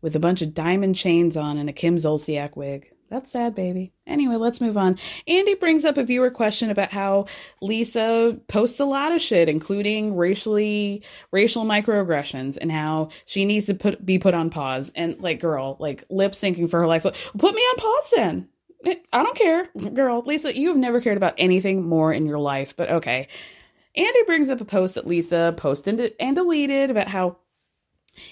with 0.00 0.16
a 0.16 0.20
bunch 0.20 0.42
of 0.42 0.52
diamond 0.52 0.96
chains 0.96 1.36
on 1.36 1.58
and 1.58 1.70
a 1.70 1.72
Kim 1.72 1.96
Zolciak 1.96 2.56
wig. 2.56 2.90
That's 3.14 3.30
sad, 3.30 3.54
baby. 3.54 3.92
Anyway, 4.08 4.34
let's 4.34 4.60
move 4.60 4.76
on. 4.76 4.98
Andy 5.28 5.54
brings 5.54 5.84
up 5.84 5.98
a 5.98 6.02
viewer 6.02 6.32
question 6.32 6.68
about 6.68 6.90
how 6.90 7.26
Lisa 7.62 8.36
posts 8.48 8.80
a 8.80 8.84
lot 8.84 9.12
of 9.12 9.22
shit, 9.22 9.48
including 9.48 10.16
racially 10.16 11.04
racial 11.30 11.64
microaggressions, 11.64 12.58
and 12.60 12.72
how 12.72 13.10
she 13.24 13.44
needs 13.44 13.66
to 13.66 13.74
put 13.74 14.04
be 14.04 14.18
put 14.18 14.34
on 14.34 14.50
pause. 14.50 14.90
And 14.96 15.20
like, 15.20 15.38
girl, 15.38 15.76
like 15.78 16.02
lip 16.10 16.32
syncing 16.32 16.68
for 16.68 16.80
her 16.80 16.88
life. 16.88 17.04
Put 17.04 17.54
me 17.54 17.62
on 17.62 17.76
pause 17.76 18.12
then. 18.16 18.48
I 19.12 19.22
don't 19.22 19.38
care, 19.38 19.68
girl. 19.92 20.24
Lisa, 20.26 20.52
you 20.52 20.70
have 20.70 20.76
never 20.76 21.00
cared 21.00 21.16
about 21.16 21.34
anything 21.38 21.86
more 21.86 22.12
in 22.12 22.26
your 22.26 22.40
life, 22.40 22.76
but 22.76 22.90
okay. 22.90 23.28
Andy 23.94 24.22
brings 24.26 24.48
up 24.48 24.60
a 24.60 24.64
post 24.64 24.96
that 24.96 25.06
Lisa 25.06 25.54
posted 25.56 26.14
and 26.18 26.34
deleted 26.34 26.90
about 26.90 27.06
how 27.06 27.36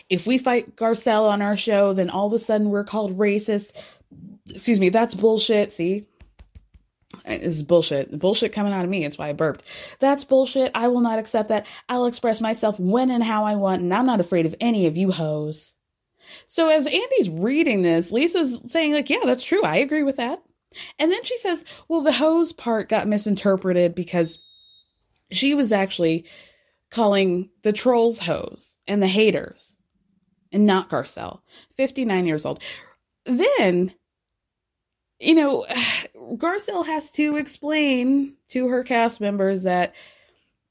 if 0.08 0.26
we 0.26 0.38
fight 0.38 0.76
Garcelle 0.76 1.30
on 1.30 1.42
our 1.42 1.56
show, 1.56 1.92
then 1.92 2.10
all 2.10 2.26
of 2.26 2.32
a 2.32 2.38
sudden 2.38 2.70
we're 2.70 2.84
called 2.84 3.18
racist. 3.18 3.70
Excuse 4.48 4.80
me, 4.80 4.88
that's 4.88 5.14
bullshit. 5.14 5.72
See? 5.72 6.06
This 7.24 7.56
is 7.56 7.62
bullshit. 7.62 8.18
Bullshit 8.18 8.52
coming 8.52 8.72
out 8.72 8.84
of 8.84 8.90
me. 8.90 9.02
That's 9.02 9.18
why 9.18 9.28
I 9.28 9.32
burped. 9.32 9.64
That's 10.00 10.24
bullshit. 10.24 10.72
I 10.74 10.88
will 10.88 11.00
not 11.00 11.18
accept 11.18 11.50
that. 11.50 11.66
I'll 11.88 12.06
express 12.06 12.40
myself 12.40 12.80
when 12.80 13.10
and 13.10 13.22
how 13.22 13.44
I 13.44 13.56
want, 13.56 13.82
and 13.82 13.92
I'm 13.92 14.06
not 14.06 14.20
afraid 14.20 14.46
of 14.46 14.54
any 14.60 14.86
of 14.86 14.96
you 14.96 15.12
hoes. 15.12 15.74
So 16.46 16.70
as 16.70 16.86
Andy's 16.86 17.28
reading 17.28 17.82
this, 17.82 18.10
Lisa's 18.10 18.60
saying, 18.66 18.94
like, 18.94 19.10
yeah, 19.10 19.20
that's 19.24 19.44
true. 19.44 19.62
I 19.62 19.76
agree 19.76 20.02
with 20.02 20.16
that. 20.16 20.42
And 20.98 21.12
then 21.12 21.22
she 21.24 21.36
says, 21.38 21.64
well, 21.88 22.00
the 22.00 22.12
hose 22.12 22.52
part 22.52 22.88
got 22.88 23.06
misinterpreted 23.06 23.94
because 23.94 24.38
she 25.30 25.54
was 25.54 25.72
actually 25.72 26.24
calling 26.90 27.50
the 27.62 27.72
trolls 27.72 28.18
hoes 28.18 28.72
and 28.86 29.02
the 29.02 29.08
haters 29.08 29.76
and 30.50 30.66
not 30.66 30.90
Garcelle, 30.90 31.40
59 31.76 32.26
years 32.26 32.46
old. 32.46 32.62
Then, 33.24 33.92
you 35.22 35.36
know, 35.36 35.64
Garcelle 36.34 36.84
has 36.84 37.10
to 37.12 37.36
explain 37.36 38.34
to 38.48 38.68
her 38.68 38.82
cast 38.82 39.20
members 39.20 39.62
that 39.62 39.94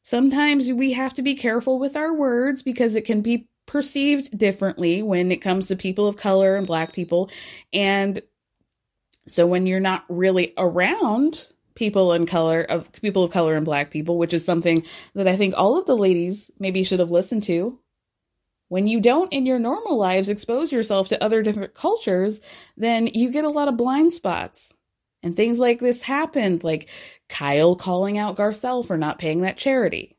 sometimes 0.03 0.71
we 0.71 0.91
have 0.91 1.13
to 1.13 1.21
be 1.21 1.35
careful 1.35 1.79
with 1.79 1.95
our 1.95 2.13
words 2.13 2.61
because 2.61 2.95
it 2.95 3.05
can 3.05 3.21
be 3.21 3.47
perceived 3.65 4.37
differently 4.37 5.01
when 5.01 5.31
it 5.31 5.37
comes 5.37 5.69
to 5.69 5.75
people 5.77 6.07
of 6.07 6.17
color 6.17 6.57
and 6.57 6.67
black 6.67 6.91
people. 6.91 7.29
And 7.71 8.21
so 9.27 9.47
when 9.47 9.67
you're 9.67 9.79
not 9.79 10.03
really 10.09 10.53
around 10.57 11.47
people 11.75 12.11
in 12.11 12.25
color 12.25 12.61
of 12.61 12.91
people 12.91 13.23
of 13.23 13.31
color 13.31 13.55
and 13.55 13.65
black 13.65 13.89
people, 13.89 14.17
which 14.17 14.33
is 14.33 14.43
something 14.43 14.83
that 15.15 15.29
I 15.29 15.37
think 15.37 15.53
all 15.57 15.79
of 15.79 15.85
the 15.85 15.95
ladies 15.95 16.51
maybe 16.59 16.83
should 16.83 16.99
have 16.99 17.11
listened 17.11 17.43
to. 17.43 17.79
When 18.71 18.87
you 18.87 19.01
don't 19.01 19.33
in 19.33 19.45
your 19.45 19.59
normal 19.59 19.97
lives 19.97 20.29
expose 20.29 20.71
yourself 20.71 21.09
to 21.09 21.21
other 21.21 21.43
different 21.43 21.73
cultures, 21.73 22.39
then 22.77 23.07
you 23.07 23.29
get 23.29 23.43
a 23.43 23.49
lot 23.49 23.67
of 23.67 23.75
blind 23.75 24.13
spots. 24.13 24.73
And 25.21 25.35
things 25.35 25.59
like 25.59 25.79
this 25.79 26.01
happened, 26.01 26.63
like 26.63 26.87
Kyle 27.27 27.75
calling 27.75 28.17
out 28.17 28.37
Garcelle 28.37 28.87
for 28.87 28.95
not 28.95 29.19
paying 29.19 29.41
that 29.41 29.57
charity 29.57 30.15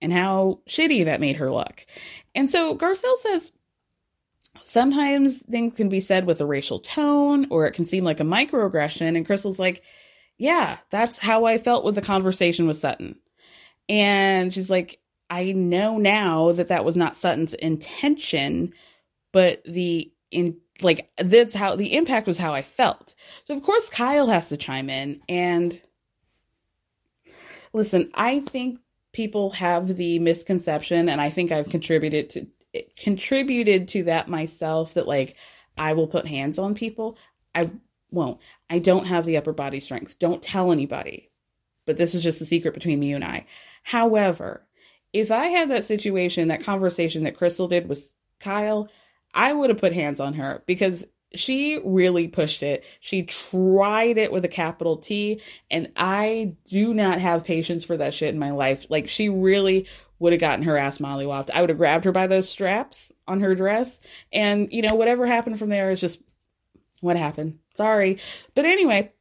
and 0.00 0.12
how 0.12 0.58
shitty 0.68 1.04
that 1.04 1.20
made 1.20 1.36
her 1.36 1.48
look. 1.48 1.86
And 2.34 2.50
so 2.50 2.76
Garcelle 2.76 3.18
says 3.18 3.52
sometimes 4.64 5.38
things 5.38 5.76
can 5.76 5.88
be 5.88 6.00
said 6.00 6.26
with 6.26 6.40
a 6.40 6.46
racial 6.46 6.80
tone 6.80 7.46
or 7.50 7.66
it 7.66 7.74
can 7.74 7.84
seem 7.84 8.02
like 8.02 8.18
a 8.18 8.24
microaggression. 8.24 9.16
And 9.16 9.24
Crystal's 9.24 9.60
like, 9.60 9.80
yeah, 10.38 10.78
that's 10.90 11.18
how 11.18 11.44
I 11.44 11.56
felt 11.56 11.84
with 11.84 11.94
the 11.94 12.02
conversation 12.02 12.66
with 12.66 12.78
Sutton. 12.78 13.20
And 13.88 14.52
she's 14.52 14.70
like, 14.70 14.98
I 15.32 15.52
know 15.52 15.96
now 15.96 16.52
that 16.52 16.68
that 16.68 16.84
was 16.84 16.94
not 16.94 17.16
Sutton's 17.16 17.54
intention, 17.54 18.74
but 19.32 19.64
the 19.64 20.12
in 20.30 20.58
like 20.82 21.10
that's 21.16 21.54
how 21.54 21.74
the 21.74 21.96
impact 21.96 22.26
was 22.26 22.36
how 22.36 22.52
I 22.52 22.60
felt. 22.60 23.14
So 23.46 23.56
of 23.56 23.62
course 23.62 23.88
Kyle 23.88 24.26
has 24.26 24.50
to 24.50 24.58
chime 24.58 24.90
in 24.90 25.22
and 25.30 25.80
listen, 27.72 28.10
I 28.12 28.40
think 28.40 28.78
people 29.12 29.48
have 29.50 29.96
the 29.96 30.18
misconception 30.18 31.08
and 31.08 31.18
I 31.18 31.30
think 31.30 31.50
I've 31.50 31.70
contributed 31.70 32.28
to 32.30 32.46
contributed 32.98 33.88
to 33.88 34.02
that 34.02 34.28
myself 34.28 34.92
that 34.94 35.08
like 35.08 35.36
I 35.78 35.94
will 35.94 36.08
put 36.08 36.26
hands 36.26 36.58
on 36.58 36.74
people. 36.74 37.16
I 37.54 37.70
won't. 38.10 38.38
I 38.68 38.80
don't 38.80 39.06
have 39.06 39.24
the 39.24 39.38
upper 39.38 39.54
body 39.54 39.80
strength. 39.80 40.18
Don't 40.18 40.42
tell 40.42 40.72
anybody. 40.72 41.30
But 41.86 41.96
this 41.96 42.14
is 42.14 42.22
just 42.22 42.42
a 42.42 42.44
secret 42.44 42.74
between 42.74 43.00
me 43.00 43.14
and 43.14 43.24
I. 43.24 43.46
However, 43.82 44.66
if 45.12 45.30
I 45.30 45.46
had 45.46 45.70
that 45.70 45.84
situation, 45.84 46.48
that 46.48 46.64
conversation 46.64 47.24
that 47.24 47.36
Crystal 47.36 47.68
did 47.68 47.88
with 47.88 48.14
Kyle, 48.40 48.88
I 49.34 49.52
would 49.52 49.70
have 49.70 49.78
put 49.78 49.92
hands 49.92 50.20
on 50.20 50.34
her 50.34 50.62
because 50.66 51.06
she 51.34 51.80
really 51.84 52.28
pushed 52.28 52.62
it. 52.62 52.84
She 53.00 53.22
tried 53.22 54.18
it 54.18 54.32
with 54.32 54.44
a 54.44 54.48
capital 54.48 54.98
T, 54.98 55.40
and 55.70 55.90
I 55.96 56.56
do 56.68 56.92
not 56.92 57.20
have 57.20 57.44
patience 57.44 57.84
for 57.84 57.96
that 57.96 58.14
shit 58.14 58.34
in 58.34 58.38
my 58.38 58.50
life. 58.50 58.86
Like, 58.88 59.08
she 59.08 59.28
really 59.28 59.86
would 60.18 60.32
have 60.32 60.40
gotten 60.40 60.64
her 60.64 60.76
ass 60.76 60.98
mollywopped. 60.98 61.50
I 61.50 61.60
would 61.60 61.70
have 61.70 61.78
grabbed 61.78 62.04
her 62.04 62.12
by 62.12 62.26
those 62.26 62.48
straps 62.48 63.10
on 63.26 63.40
her 63.40 63.54
dress, 63.54 63.98
and 64.32 64.72
you 64.72 64.82
know, 64.82 64.94
whatever 64.94 65.26
happened 65.26 65.58
from 65.58 65.70
there 65.70 65.90
is 65.90 66.00
just 66.00 66.20
what 67.00 67.16
happened. 67.16 67.58
Sorry. 67.74 68.18
But 68.54 68.66
anyway, 68.66 69.12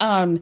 um, 0.00 0.40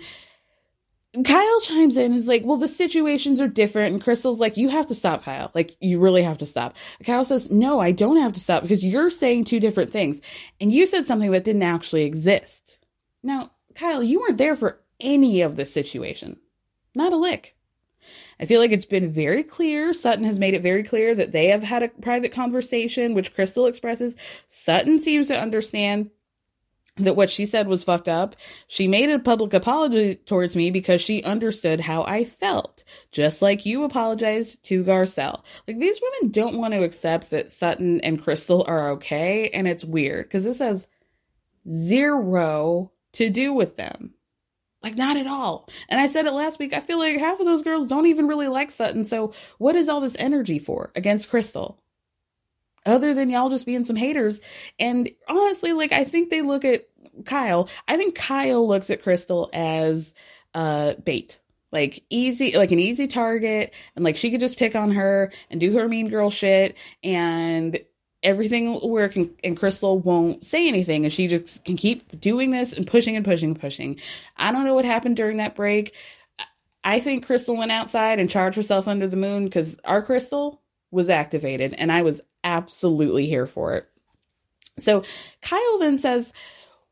Kyle 1.25 1.61
chimes 1.63 1.97
in 1.97 2.07
and 2.07 2.15
is 2.15 2.29
like, 2.29 2.43
well, 2.45 2.57
the 2.57 2.69
situations 2.69 3.41
are 3.41 3.49
different. 3.49 3.93
And 3.93 4.03
Crystal's 4.03 4.39
like, 4.39 4.57
you 4.57 4.69
have 4.69 4.87
to 4.87 4.95
stop, 4.95 5.25
Kyle. 5.25 5.51
Like, 5.55 5.75
you 5.81 5.99
really 5.99 6.23
have 6.23 6.39
to 6.39 6.47
stop. 6.47 6.77
Kyle 7.05 7.25
says, 7.25 7.51
no, 7.51 7.81
I 7.81 7.91
don't 7.91 8.19
have 8.19 8.33
to 8.35 8.41
stop 8.41 8.63
because 8.63 8.85
you're 8.85 9.11
saying 9.11 9.45
two 9.45 9.59
different 9.59 9.91
things. 9.91 10.21
And 10.61 10.71
you 10.71 10.87
said 10.87 11.07
something 11.07 11.33
that 11.33 11.45
didn't 11.45 11.65
actually 11.65 12.05
exist. 12.05 12.79
Now, 13.25 13.51
Kyle, 13.75 14.03
you 14.03 14.21
weren't 14.21 14.39
there 14.39 14.55
for 14.55 14.81
any 15.01 15.41
of 15.41 15.57
this 15.57 15.73
situation. 15.73 16.39
Not 16.95 17.13
a 17.13 17.17
lick. 17.17 17.57
I 18.39 18.47
feel 18.47 18.61
like 18.61 18.71
it's 18.71 18.87
been 18.87 19.11
very 19.11 19.43
clear. 19.43 19.93
Sutton 19.93 20.25
has 20.25 20.39
made 20.39 20.55
it 20.55 20.63
very 20.63 20.83
clear 20.83 21.15
that 21.15 21.33
they 21.33 21.49
have 21.49 21.63
had 21.63 21.83
a 21.83 21.89
private 21.89 22.33
conversation, 22.33 23.15
which 23.15 23.35
Crystal 23.35 23.67
expresses. 23.67 24.17
Sutton 24.49 24.99
seems 24.99 25.29
to 25.29 25.39
understand 25.39 26.11
that 27.05 27.17
what 27.17 27.31
she 27.31 27.47
said 27.47 27.69
was 27.69 27.85
fucked 27.85 28.09
up. 28.09 28.37
She 28.69 28.89
made 28.89 29.11
a 29.11 29.19
public 29.19 29.55
apology 29.55 30.17
towards 30.17 30.57
me 30.57 30.71
because 30.71 31.01
she 31.01 31.23
understood 31.23 31.81
how 31.81 32.03
I 32.05 32.25
felt, 32.25 32.85
just 33.13 33.43
like 33.43 33.67
you 33.67 33.85
apologized 33.85 34.63
to 34.65 34.85
Garcelle. 34.85 35.43
Like 35.67 35.79
these 35.79 36.01
women 36.01 36.33
don't 36.33 36.59
want 36.59 36.75
to 36.75 36.83
accept 36.83 37.31
that 37.31 37.51
Sutton 37.51 38.01
and 38.01 38.23
Crystal 38.23 38.65
are 38.67 38.91
okay, 38.91 39.51
and 39.51 39.67
it's 39.67 39.85
weird 39.85 40.27
because 40.27 40.45
this 40.45 40.59
has 40.59 40.87
zero 41.69 42.93
to 43.13 43.31
do 43.31 43.53
with 43.53 43.77
them. 43.77 44.15
Like 44.83 44.97
not 44.97 45.17
at 45.17 45.27
all. 45.27 45.69
And 45.89 46.01
I 46.01 46.07
said 46.07 46.27
it 46.27 46.33
last 46.33 46.59
week. 46.59 46.73
I 46.73 46.81
feel 46.81 46.99
like 46.99 47.19
half 47.19 47.39
of 47.39 47.47
those 47.47 47.63
girls 47.63 47.89
don't 47.89 48.07
even 48.07 48.27
really 48.27 48.49
like 48.49 48.71
Sutton. 48.71 49.05
So 49.05 49.35
what 49.59 49.77
is 49.77 49.89
all 49.89 50.01
this 50.01 50.17
energy 50.19 50.59
for 50.59 50.91
against 50.97 51.29
Crystal? 51.29 51.79
Other 52.87 53.15
than 53.15 53.31
y'all 53.31 53.51
just 53.51 53.67
being 53.67 53.85
some 53.85 53.97
haters. 53.97 54.41
And 54.79 55.11
honestly, 55.29 55.73
like 55.73 55.93
I 55.93 56.05
think 56.05 56.31
they 56.31 56.43
look 56.43 56.65
at 56.65 56.89
Kyle. 57.25 57.69
I 57.89 57.97
think 57.97 58.15
Kyle 58.15 58.67
looks 58.67 58.91
at 58.91 59.03
Crystal 59.03 59.51
as 59.53 60.15
uh 60.55 60.95
bait. 60.95 61.41
Like 61.73 62.03
easy 62.11 62.57
like 62.57 62.73
an 62.73 62.81
easy 62.81 63.07
target 63.07 63.73
and 63.95 64.05
like 64.05 64.17
she 64.17 64.31
could 64.31 64.41
just 64.41 64.59
pick 64.59 64.75
on 64.75 64.93
her 64.93 65.33
and 65.51 65.61
do 65.61 65.79
her 65.79 65.89
mean 65.89 66.09
girl 66.09 66.31
shit 66.31 66.77
and 67.05 67.79
everything 68.23 68.73
will 68.73 68.91
work 68.91 69.17
and, 69.17 69.31
and 69.45 69.57
Crystal 69.57 69.99
won't 69.99 70.45
say 70.45 70.67
anything 70.69 71.05
and 71.05 71.13
she 71.13 71.29
just 71.29 71.65
can 71.65 71.77
keep 71.77 72.21
doing 72.21 72.51
this 72.51 72.73
and 72.73 72.87
pushing 72.87 73.17
and 73.17 73.25
pushing 73.25 73.51
and 73.51 73.61
pushing. 73.61 74.01
I 74.37 74.53
don't 74.53 74.65
know 74.65 74.75
what 74.75 74.85
happened 74.85 75.17
during 75.17 75.37
that 75.39 75.55
break. 75.55 75.95
I 76.83 76.99
think 77.01 77.27
Crystal 77.27 77.57
went 77.57 77.73
outside 77.73 78.19
and 78.19 78.31
charged 78.31 78.57
herself 78.57 78.89
under 78.89 79.07
the 79.07 79.17
moon 79.17 79.45
because 79.45 79.79
our 79.85 80.03
Crystal 80.03 80.61
was 80.91 81.09
activated 81.09 81.75
and 81.75 81.93
I 81.93 82.03
was 82.03 82.21
absolutely 82.45 83.27
here 83.27 83.47
for 83.47 83.75
it. 83.75 83.89
So 84.79 85.03
Kyle 85.43 85.79
then 85.79 85.99
says, 85.99 86.33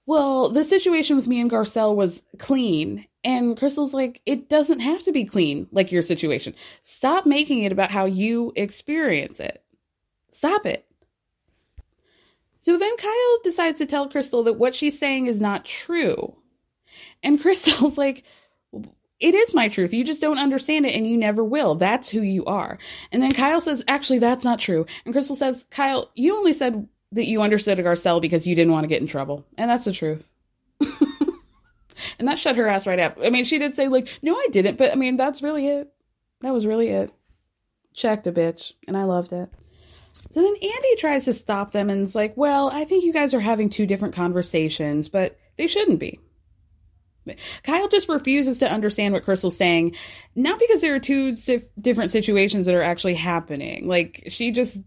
Well, 0.06 0.48
the 0.50 0.64
situation 0.64 1.16
with 1.16 1.28
me 1.28 1.40
and 1.40 1.50
Garcelle 1.50 1.94
was 1.94 2.22
clean. 2.38 3.06
And 3.24 3.56
Crystal's 3.56 3.94
like, 3.94 4.20
It 4.26 4.48
doesn't 4.48 4.80
have 4.80 5.02
to 5.04 5.12
be 5.12 5.24
clean 5.24 5.66
like 5.72 5.92
your 5.92 6.02
situation. 6.02 6.54
Stop 6.82 7.26
making 7.26 7.62
it 7.64 7.72
about 7.72 7.90
how 7.90 8.04
you 8.04 8.52
experience 8.56 9.40
it. 9.40 9.62
Stop 10.30 10.66
it. 10.66 10.84
So 12.60 12.76
then 12.76 12.96
Kyle 12.96 13.38
decides 13.44 13.78
to 13.78 13.86
tell 13.86 14.08
Crystal 14.08 14.42
that 14.44 14.58
what 14.58 14.74
she's 14.74 14.98
saying 14.98 15.26
is 15.26 15.40
not 15.40 15.64
true. 15.64 16.36
And 17.22 17.40
Crystal's 17.42 17.98
like, 17.98 18.24
it 19.20 19.34
is 19.34 19.54
my 19.54 19.68
truth. 19.68 19.92
You 19.92 20.04
just 20.04 20.20
don't 20.20 20.38
understand 20.38 20.86
it 20.86 20.94
and 20.94 21.06
you 21.06 21.16
never 21.16 21.42
will. 21.42 21.74
That's 21.74 22.08
who 22.08 22.22
you 22.22 22.44
are. 22.44 22.78
And 23.10 23.22
then 23.22 23.32
Kyle 23.32 23.60
says, 23.60 23.82
actually, 23.88 24.20
that's 24.20 24.44
not 24.44 24.60
true. 24.60 24.86
And 25.04 25.12
Crystal 25.12 25.36
says, 25.36 25.66
Kyle, 25.70 26.10
you 26.14 26.36
only 26.36 26.52
said 26.52 26.88
that 27.12 27.26
you 27.26 27.42
understood 27.42 27.78
a 27.78 27.82
Garcelle 27.82 28.20
because 28.20 28.46
you 28.46 28.54
didn't 28.54 28.72
want 28.72 28.84
to 28.84 28.88
get 28.88 29.00
in 29.00 29.08
trouble. 29.08 29.44
And 29.56 29.70
that's 29.70 29.84
the 29.84 29.92
truth. 29.92 30.30
and 32.18 32.28
that 32.28 32.38
shut 32.38 32.56
her 32.56 32.68
ass 32.68 32.86
right 32.86 33.00
up. 33.00 33.18
I 33.22 33.30
mean, 33.30 33.44
she 33.44 33.58
did 33.58 33.74
say, 33.74 33.88
like, 33.88 34.08
no, 34.22 34.36
I 34.36 34.48
didn't. 34.52 34.78
But 34.78 34.92
I 34.92 34.94
mean, 34.94 35.16
that's 35.16 35.42
really 35.42 35.66
it. 35.66 35.92
That 36.42 36.52
was 36.52 36.66
really 36.66 36.88
it. 36.88 37.12
Checked 37.94 38.26
a 38.28 38.32
bitch. 38.32 38.74
And 38.86 38.96
I 38.96 39.04
loved 39.04 39.32
it. 39.32 39.50
So 40.30 40.42
then 40.42 40.54
Andy 40.54 40.96
tries 40.98 41.24
to 41.24 41.32
stop 41.32 41.72
them 41.72 41.90
and 41.90 42.02
it's 42.04 42.14
like, 42.14 42.36
well, 42.36 42.70
I 42.70 42.84
think 42.84 43.04
you 43.04 43.12
guys 43.12 43.32
are 43.34 43.40
having 43.40 43.70
two 43.70 43.86
different 43.86 44.14
conversations, 44.14 45.08
but 45.08 45.38
They 45.56 45.66
shouldn't 45.66 45.98
be. 45.98 46.20
Kyle 47.62 47.88
just 47.88 48.08
refuses 48.08 48.58
to 48.58 48.70
understand 48.70 49.14
what 49.14 49.24
Crystal's 49.24 49.56
saying, 49.56 49.94
not 50.34 50.58
because 50.58 50.80
there 50.80 50.94
are 50.94 51.00
two 51.00 51.36
different 51.80 52.12
situations 52.12 52.66
that 52.66 52.74
are 52.74 52.82
actually 52.82 53.14
happening. 53.14 53.88
Like 53.88 54.24
she 54.28 54.52
just 54.52 54.78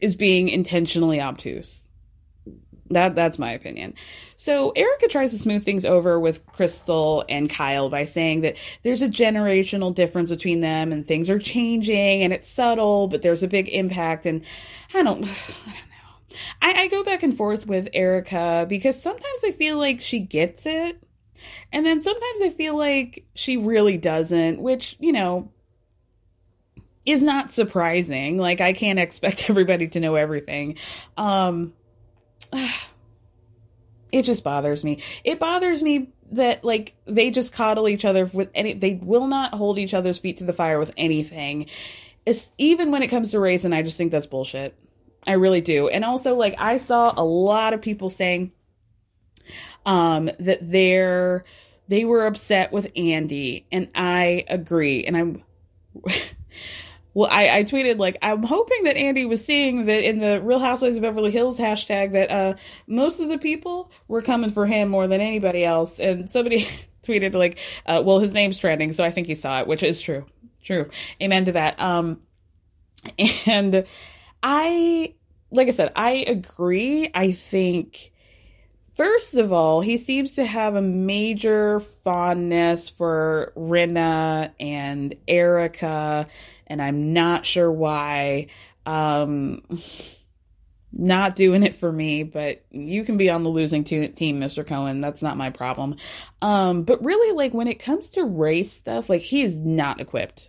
is 0.00 0.16
being 0.16 0.48
intentionally 0.48 1.20
obtuse. 1.20 1.86
That 2.90 3.16
that's 3.16 3.38
my 3.38 3.50
opinion. 3.50 3.94
So 4.36 4.70
Erika 4.70 5.08
tries 5.08 5.32
to 5.32 5.38
smooth 5.38 5.64
things 5.64 5.84
over 5.84 6.20
with 6.20 6.46
Crystal 6.46 7.24
and 7.28 7.50
Kyle 7.50 7.88
by 7.88 8.04
saying 8.04 8.42
that 8.42 8.56
there's 8.82 9.02
a 9.02 9.08
generational 9.08 9.94
difference 9.94 10.30
between 10.30 10.60
them 10.60 10.92
and 10.92 11.04
things 11.04 11.28
are 11.28 11.38
changing 11.38 12.22
and 12.22 12.32
it's 12.32 12.48
subtle, 12.48 13.08
but 13.08 13.22
there's 13.22 13.42
a 13.42 13.48
big 13.48 13.68
impact. 13.68 14.26
And 14.26 14.44
I 14.94 15.02
don't, 15.02 15.24
I 15.66 15.72
don't 15.72 15.74
know. 15.74 16.36
I, 16.62 16.82
I 16.82 16.88
go 16.88 17.02
back 17.02 17.22
and 17.22 17.36
forth 17.36 17.66
with 17.66 17.88
Erika 17.92 18.66
because 18.68 19.02
sometimes 19.02 19.40
I 19.44 19.50
feel 19.52 19.78
like 19.78 20.00
she 20.00 20.20
gets 20.20 20.66
it, 20.66 21.02
and 21.72 21.84
then 21.84 22.02
sometimes 22.02 22.42
I 22.42 22.50
feel 22.50 22.76
like 22.76 23.24
she 23.34 23.56
really 23.56 23.98
doesn't, 23.98 24.60
which 24.60 24.96
you 24.98 25.12
know 25.12 25.50
is 27.06 27.22
not 27.22 27.50
surprising. 27.50 28.36
Like 28.38 28.60
I 28.60 28.72
can't 28.72 28.98
expect 28.98 29.48
everybody 29.48 29.88
to 29.88 30.00
know 30.00 30.16
everything. 30.16 30.76
Um 31.16 31.72
it 34.12 34.22
just 34.22 34.44
bothers 34.44 34.84
me. 34.84 35.02
It 35.24 35.38
bothers 35.38 35.82
me 35.82 36.12
that 36.32 36.64
like 36.64 36.94
they 37.06 37.30
just 37.30 37.52
coddle 37.52 37.88
each 37.88 38.04
other 38.04 38.26
with 38.26 38.50
any 38.54 38.72
they 38.72 38.94
will 38.94 39.28
not 39.28 39.54
hold 39.54 39.78
each 39.78 39.94
other's 39.94 40.18
feet 40.18 40.38
to 40.38 40.44
the 40.44 40.52
fire 40.52 40.78
with 40.78 40.92
anything. 40.96 41.66
It's 42.26 42.50
even 42.58 42.90
when 42.90 43.02
it 43.02 43.08
comes 43.08 43.30
to 43.30 43.40
race 43.40 43.64
and 43.64 43.74
I 43.74 43.82
just 43.82 43.96
think 43.96 44.10
that's 44.10 44.26
bullshit. 44.26 44.76
I 45.26 45.32
really 45.32 45.60
do. 45.60 45.88
And 45.88 46.04
also 46.04 46.34
like 46.34 46.56
I 46.58 46.78
saw 46.78 47.14
a 47.16 47.24
lot 47.24 47.72
of 47.72 47.82
people 47.82 48.10
saying 48.10 48.52
um 49.86 50.30
that 50.40 50.58
they're 50.60 51.44
they 51.88 52.04
were 52.04 52.26
upset 52.26 52.72
with 52.72 52.90
Andy 52.96 53.66
and 53.72 53.88
I 53.94 54.44
agree 54.48 55.04
and 55.04 55.16
I'm 55.16 55.42
well, 57.16 57.30
I, 57.32 57.58
I 57.58 57.62
tweeted 57.64 57.98
like 57.98 58.18
I'm 58.20 58.42
hoping 58.42 58.84
that 58.84 58.98
Andy 58.98 59.24
was 59.24 59.42
seeing 59.42 59.86
that 59.86 60.06
in 60.06 60.18
the 60.18 60.38
Real 60.42 60.58
Housewives 60.58 60.96
of 60.96 61.02
Beverly 61.02 61.30
Hills 61.30 61.58
hashtag 61.58 62.12
that 62.12 62.30
uh, 62.30 62.54
most 62.86 63.20
of 63.20 63.30
the 63.30 63.38
people 63.38 63.90
were 64.06 64.20
coming 64.20 64.50
for 64.50 64.66
him 64.66 64.90
more 64.90 65.06
than 65.06 65.22
anybody 65.22 65.64
else, 65.64 65.98
and 65.98 66.28
somebody 66.28 66.68
tweeted 67.04 67.32
like, 67.32 67.58
uh, 67.86 68.02
"Well, 68.04 68.18
his 68.18 68.34
name's 68.34 68.58
trending, 68.58 68.92
so 68.92 69.02
I 69.02 69.10
think 69.10 69.28
he 69.28 69.34
saw 69.34 69.60
it," 69.60 69.66
which 69.66 69.82
is 69.82 69.98
true, 69.98 70.26
true, 70.62 70.90
amen 71.22 71.46
to 71.46 71.52
that. 71.52 71.80
Um, 71.80 72.20
and 73.46 73.86
I, 74.42 75.14
like 75.50 75.68
I 75.68 75.72
said, 75.72 75.92
I 75.96 76.24
agree. 76.28 77.10
I 77.14 77.32
think. 77.32 78.12
First 78.96 79.34
of 79.34 79.52
all, 79.52 79.82
he 79.82 79.98
seems 79.98 80.36
to 80.36 80.44
have 80.46 80.74
a 80.74 80.80
major 80.80 81.80
fondness 81.80 82.88
for 82.88 83.52
Rinna 83.54 84.52
and 84.58 85.14
Erika, 85.28 86.26
and 86.66 86.80
I'm 86.80 87.12
not 87.12 87.44
sure 87.44 87.70
why. 87.70 88.46
Um, 88.86 89.62
not 90.92 91.36
doing 91.36 91.62
it 91.62 91.74
for 91.74 91.92
me, 91.92 92.22
but 92.22 92.64
you 92.70 93.04
can 93.04 93.18
be 93.18 93.28
on 93.28 93.42
the 93.42 93.50
losing 93.50 93.84
team, 93.84 94.14
Mr. 94.14 94.66
Cohen. 94.66 95.02
That's 95.02 95.20
not 95.20 95.36
my 95.36 95.50
problem. 95.50 95.96
Um, 96.40 96.84
but 96.84 97.04
really, 97.04 97.36
like 97.36 97.52
when 97.52 97.68
it 97.68 97.78
comes 97.78 98.08
to 98.10 98.24
race 98.24 98.72
stuff, 98.72 99.10
like 99.10 99.20
he 99.20 99.42
is 99.42 99.56
not 99.56 100.00
equipped. 100.00 100.48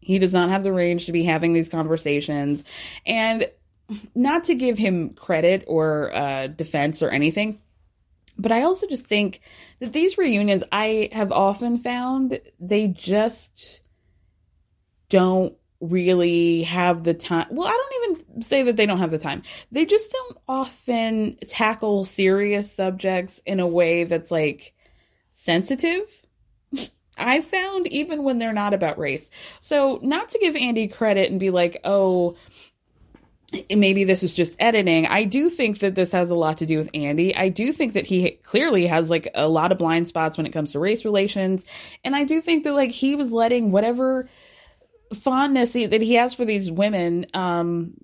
He 0.00 0.18
does 0.18 0.32
not 0.32 0.48
have 0.48 0.62
the 0.62 0.72
range 0.72 1.04
to 1.04 1.12
be 1.12 1.24
having 1.24 1.52
these 1.52 1.68
conversations. 1.68 2.64
And 3.04 3.50
not 4.14 4.44
to 4.44 4.54
give 4.54 4.78
him 4.78 5.10
credit 5.10 5.64
or 5.66 6.14
uh, 6.14 6.46
defense 6.48 7.02
or 7.02 7.08
anything, 7.08 7.60
but 8.38 8.52
I 8.52 8.62
also 8.62 8.86
just 8.86 9.06
think 9.06 9.40
that 9.80 9.92
these 9.92 10.16
reunions, 10.16 10.62
I 10.70 11.08
have 11.12 11.32
often 11.32 11.76
found 11.76 12.38
they 12.60 12.86
just 12.86 13.82
don't 15.08 15.54
really 15.80 16.62
have 16.64 17.04
the 17.04 17.14
time. 17.14 17.46
Well, 17.50 17.68
I 17.68 17.70
don't 17.70 18.18
even 18.18 18.42
say 18.42 18.62
that 18.64 18.76
they 18.76 18.86
don't 18.86 18.98
have 18.98 19.10
the 19.10 19.18
time. 19.18 19.42
They 19.72 19.84
just 19.84 20.10
don't 20.10 20.38
often 20.46 21.36
tackle 21.46 22.04
serious 22.04 22.72
subjects 22.72 23.40
in 23.44 23.60
a 23.60 23.66
way 23.66 24.04
that's 24.04 24.30
like 24.30 24.74
sensitive. 25.32 26.04
I 27.18 27.40
found 27.40 27.88
even 27.88 28.22
when 28.22 28.38
they're 28.38 28.52
not 28.52 28.74
about 28.74 28.98
race. 28.98 29.28
So, 29.60 29.98
not 30.02 30.30
to 30.30 30.38
give 30.38 30.54
Andy 30.54 30.86
credit 30.86 31.30
and 31.30 31.40
be 31.40 31.50
like, 31.50 31.80
oh, 31.82 32.36
maybe 33.70 34.04
this 34.04 34.22
is 34.22 34.34
just 34.34 34.54
editing. 34.58 35.06
I 35.06 35.24
do 35.24 35.48
think 35.48 35.78
that 35.80 35.94
this 35.94 36.12
has 36.12 36.30
a 36.30 36.34
lot 36.34 36.58
to 36.58 36.66
do 36.66 36.76
with 36.76 36.90
Andy. 36.92 37.34
I 37.34 37.48
do 37.48 37.72
think 37.72 37.94
that 37.94 38.06
he 38.06 38.32
clearly 38.42 38.86
has 38.86 39.08
like 39.08 39.28
a 39.34 39.48
lot 39.48 39.72
of 39.72 39.78
blind 39.78 40.08
spots 40.08 40.36
when 40.36 40.46
it 40.46 40.52
comes 40.52 40.72
to 40.72 40.78
race 40.78 41.04
relations. 41.04 41.64
And 42.04 42.14
I 42.14 42.24
do 42.24 42.40
think 42.42 42.64
that 42.64 42.74
like 42.74 42.90
he 42.90 43.14
was 43.14 43.32
letting 43.32 43.70
whatever 43.70 44.28
fondness 45.14 45.72
that 45.72 46.02
he 46.02 46.14
has 46.14 46.34
for 46.34 46.44
these 46.44 46.70
women 46.70 47.26
um, 47.32 47.94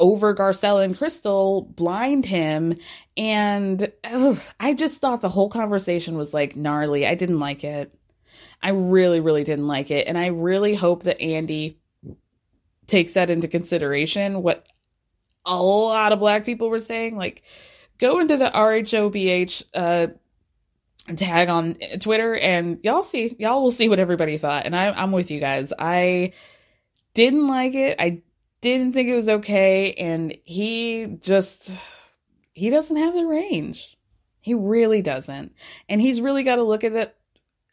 over 0.00 0.34
Garcella 0.34 0.84
and 0.84 0.98
Crystal 0.98 1.62
blind 1.62 2.24
him. 2.26 2.76
And 3.16 3.92
ugh, 4.02 4.40
I 4.58 4.74
just 4.74 5.00
thought 5.00 5.20
the 5.20 5.28
whole 5.28 5.48
conversation 5.48 6.16
was 6.16 6.34
like 6.34 6.56
gnarly. 6.56 7.06
I 7.06 7.14
didn't 7.14 7.38
like 7.38 7.62
it. 7.62 7.94
I 8.60 8.70
really, 8.70 9.20
really 9.20 9.44
didn't 9.44 9.68
like 9.68 9.92
it. 9.92 10.08
And 10.08 10.18
I 10.18 10.26
really 10.26 10.74
hope 10.74 11.04
that 11.04 11.20
Andy 11.20 11.78
takes 12.86 13.14
that 13.14 13.30
into 13.30 13.48
consideration. 13.48 14.42
What 14.42 14.66
a 15.44 15.56
lot 15.56 16.12
of 16.12 16.18
black 16.18 16.44
people 16.44 16.68
were 16.68 16.80
saying, 16.80 17.16
like, 17.16 17.42
go 17.98 18.18
into 18.20 18.36
the 18.36 18.50
RHOBH 18.50 19.62
uh, 19.74 20.06
tag 21.14 21.48
on 21.48 21.76
Twitter 22.00 22.34
and 22.36 22.78
y'all 22.82 23.02
see 23.02 23.36
y'all 23.38 23.62
will 23.62 23.70
see 23.70 23.88
what 23.88 24.00
everybody 24.00 24.38
thought 24.38 24.66
and 24.66 24.74
I 24.74 24.90
I'm 24.90 25.12
with 25.12 25.30
you 25.30 25.38
guys. 25.38 25.72
I 25.78 26.32
didn't 27.14 27.46
like 27.46 27.74
it. 27.74 27.96
I 28.00 28.22
didn't 28.60 28.92
think 28.92 29.08
it 29.08 29.14
was 29.14 29.28
okay 29.28 29.92
and 29.92 30.36
he 30.42 31.18
just 31.20 31.70
he 32.52 32.70
doesn't 32.70 32.96
have 32.96 33.14
the 33.14 33.24
range. 33.24 33.96
He 34.40 34.54
really 34.54 35.02
doesn't. 35.02 35.52
And 35.88 36.00
he's 36.00 36.20
really 36.20 36.42
got 36.42 36.56
to 36.56 36.62
look 36.62 36.82
at 36.84 36.92
it 36.92 37.16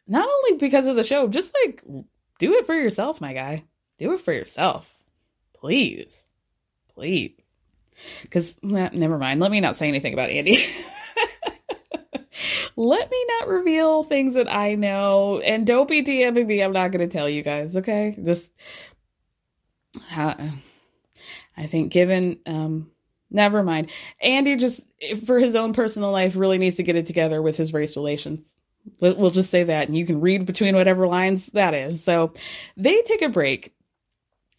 not 0.06 0.28
only 0.28 0.58
because 0.58 0.86
of 0.86 0.96
the 0.96 1.04
show, 1.04 1.26
just 1.28 1.52
like 1.64 1.82
do 2.38 2.52
it 2.54 2.66
for 2.66 2.74
yourself, 2.74 3.20
my 3.20 3.32
guy. 3.32 3.64
Do 3.98 4.12
it 4.12 4.20
for 4.20 4.32
yourself. 4.32 4.93
Please. 5.64 6.26
Please. 6.94 7.40
Cuz 8.30 8.56
never 8.62 9.16
mind. 9.16 9.40
Let 9.40 9.50
me 9.50 9.60
not 9.60 9.78
say 9.78 9.88
anything 9.88 10.12
about 10.12 10.28
Andy. 10.28 10.58
let 12.76 13.10
me 13.10 13.26
not 13.40 13.48
reveal 13.48 14.02
things 14.02 14.34
that 14.34 14.52
I 14.52 14.74
know. 14.74 15.40
And 15.40 15.66
don't 15.66 15.88
be 15.88 16.02
DMing 16.02 16.46
me. 16.46 16.60
I'm 16.60 16.74
not 16.74 16.92
going 16.92 17.08
to 17.08 17.10
tell 17.10 17.30
you 17.30 17.42
guys. 17.42 17.78
Okay. 17.78 18.14
Just, 18.22 18.52
uh, 20.14 20.34
I 21.56 21.66
think 21.66 21.90
given, 21.90 22.40
um, 22.44 22.90
never 23.30 23.62
mind. 23.62 23.90
Andy 24.20 24.56
just, 24.56 24.82
for 25.24 25.38
his 25.38 25.54
own 25.54 25.72
personal 25.72 26.12
life, 26.12 26.36
really 26.36 26.58
needs 26.58 26.76
to 26.76 26.82
get 26.82 26.96
it 26.96 27.06
together 27.06 27.40
with 27.40 27.56
his 27.56 27.72
race 27.72 27.96
relations. 27.96 28.54
We'll 29.00 29.30
just 29.30 29.50
say 29.50 29.62
that, 29.62 29.88
and 29.88 29.96
you 29.96 30.04
can 30.04 30.20
read 30.20 30.44
between 30.44 30.76
whatever 30.76 31.06
lines 31.06 31.46
that 31.54 31.72
is. 31.72 32.04
So 32.04 32.34
they 32.76 33.00
take 33.00 33.22
a 33.22 33.30
break. 33.30 33.74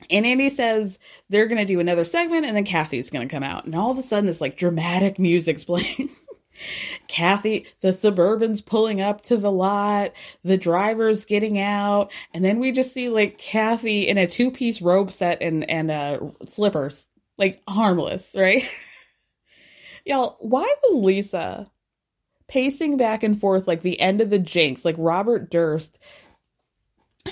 And 0.09 0.25
Andy 0.25 0.49
says 0.49 0.99
they're 1.29 1.47
going 1.47 1.65
to 1.65 1.65
do 1.65 1.79
another 1.79 2.05
segment 2.05 2.45
and 2.45 2.55
then 2.55 2.65
Kathy's 2.65 3.09
going 3.09 3.27
to 3.27 3.33
come 3.33 3.43
out. 3.43 3.65
And 3.65 3.75
all 3.75 3.91
of 3.91 3.97
a 3.97 4.03
sudden, 4.03 4.25
this 4.25 4.41
like 4.41 4.57
dramatic 4.57 5.19
music's 5.19 5.63
playing. 5.63 6.09
Kathy, 7.07 7.67
the 7.81 7.93
Suburban's 7.93 8.61
pulling 8.61 9.01
up 9.01 9.21
to 9.23 9.37
the 9.37 9.51
lot, 9.51 10.13
the 10.43 10.57
driver's 10.57 11.25
getting 11.25 11.59
out, 11.59 12.11
and 12.33 12.43
then 12.43 12.59
we 12.59 12.71
just 12.71 12.93
see 12.93 13.09
like 13.09 13.37
Kathy 13.37 14.07
in 14.07 14.17
a 14.17 14.27
two 14.27 14.51
piece 14.51 14.81
robe 14.81 15.11
set 15.11 15.41
and 15.41 15.69
and 15.69 15.91
uh 15.91 16.19
slippers, 16.45 17.07
like 17.37 17.61
harmless, 17.67 18.33
right? 18.37 18.63
Y'all, 20.05 20.37
why 20.39 20.73
was 20.83 21.03
Lisa 21.03 21.69
pacing 22.47 22.97
back 22.97 23.23
and 23.23 23.39
forth 23.39 23.67
like 23.67 23.81
the 23.81 23.99
end 23.99 24.21
of 24.21 24.29
the 24.29 24.39
Jinx, 24.39 24.85
like 24.85 24.95
Robert 24.97 25.49
Durst, 25.49 25.97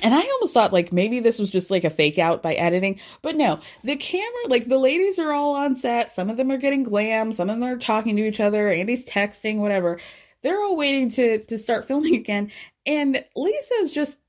and 0.02 0.14
I 0.14 0.22
almost 0.22 0.54
thought 0.54 0.74
like 0.74 0.92
maybe 0.92 1.20
this 1.20 1.40
was 1.40 1.52
just 1.52 1.70
like 1.70 1.84
a 1.84 1.90
fake 1.90 2.18
out 2.18 2.42
by 2.42 2.56
editing, 2.56 3.00
but 3.22 3.36
no, 3.36 3.60
the 3.84 3.96
camera, 3.96 4.48
like 4.48 4.66
the 4.66 4.78
ladies 4.78 5.20
are 5.20 5.32
all 5.32 5.56
on 5.56 5.76
set. 5.76 6.12
Some 6.12 6.30
of 6.30 6.38
them 6.38 6.52
are 6.52 6.58
getting 6.58 6.84
glam, 6.84 7.32
some 7.32 7.50
of 7.50 7.60
them 7.60 7.70
are 7.70 7.78
talking 7.78 8.16
to 8.16 8.26
each 8.28 8.40
other. 8.40 8.70
Andy's 8.70 9.06
texting, 9.06 9.58
whatever. 9.58 10.00
They're 10.42 10.62
all 10.62 10.76
waiting 10.76 11.10
to 11.12 11.40
to 11.46 11.58
start 11.58 11.88
filming 11.88 12.16
again, 12.16 12.52
and 12.86 13.24
Lisa's 13.36 13.94
just 13.94 14.20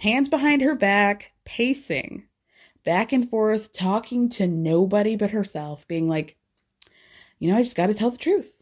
hands 0.00 0.28
behind 0.28 0.62
her 0.62 0.74
back, 0.74 1.32
pacing 1.44 2.24
back 2.86 3.12
and 3.12 3.28
forth, 3.28 3.72
talking 3.72 4.30
to 4.30 4.46
nobody 4.46 5.16
but 5.16 5.30
herself, 5.30 5.86
being 5.88 6.08
like, 6.08 6.36
you 7.38 7.50
know, 7.50 7.58
I 7.58 7.62
just 7.62 7.76
got 7.76 7.88
to 7.88 7.94
tell 7.94 8.10
the 8.10 8.16
truth. 8.16 8.55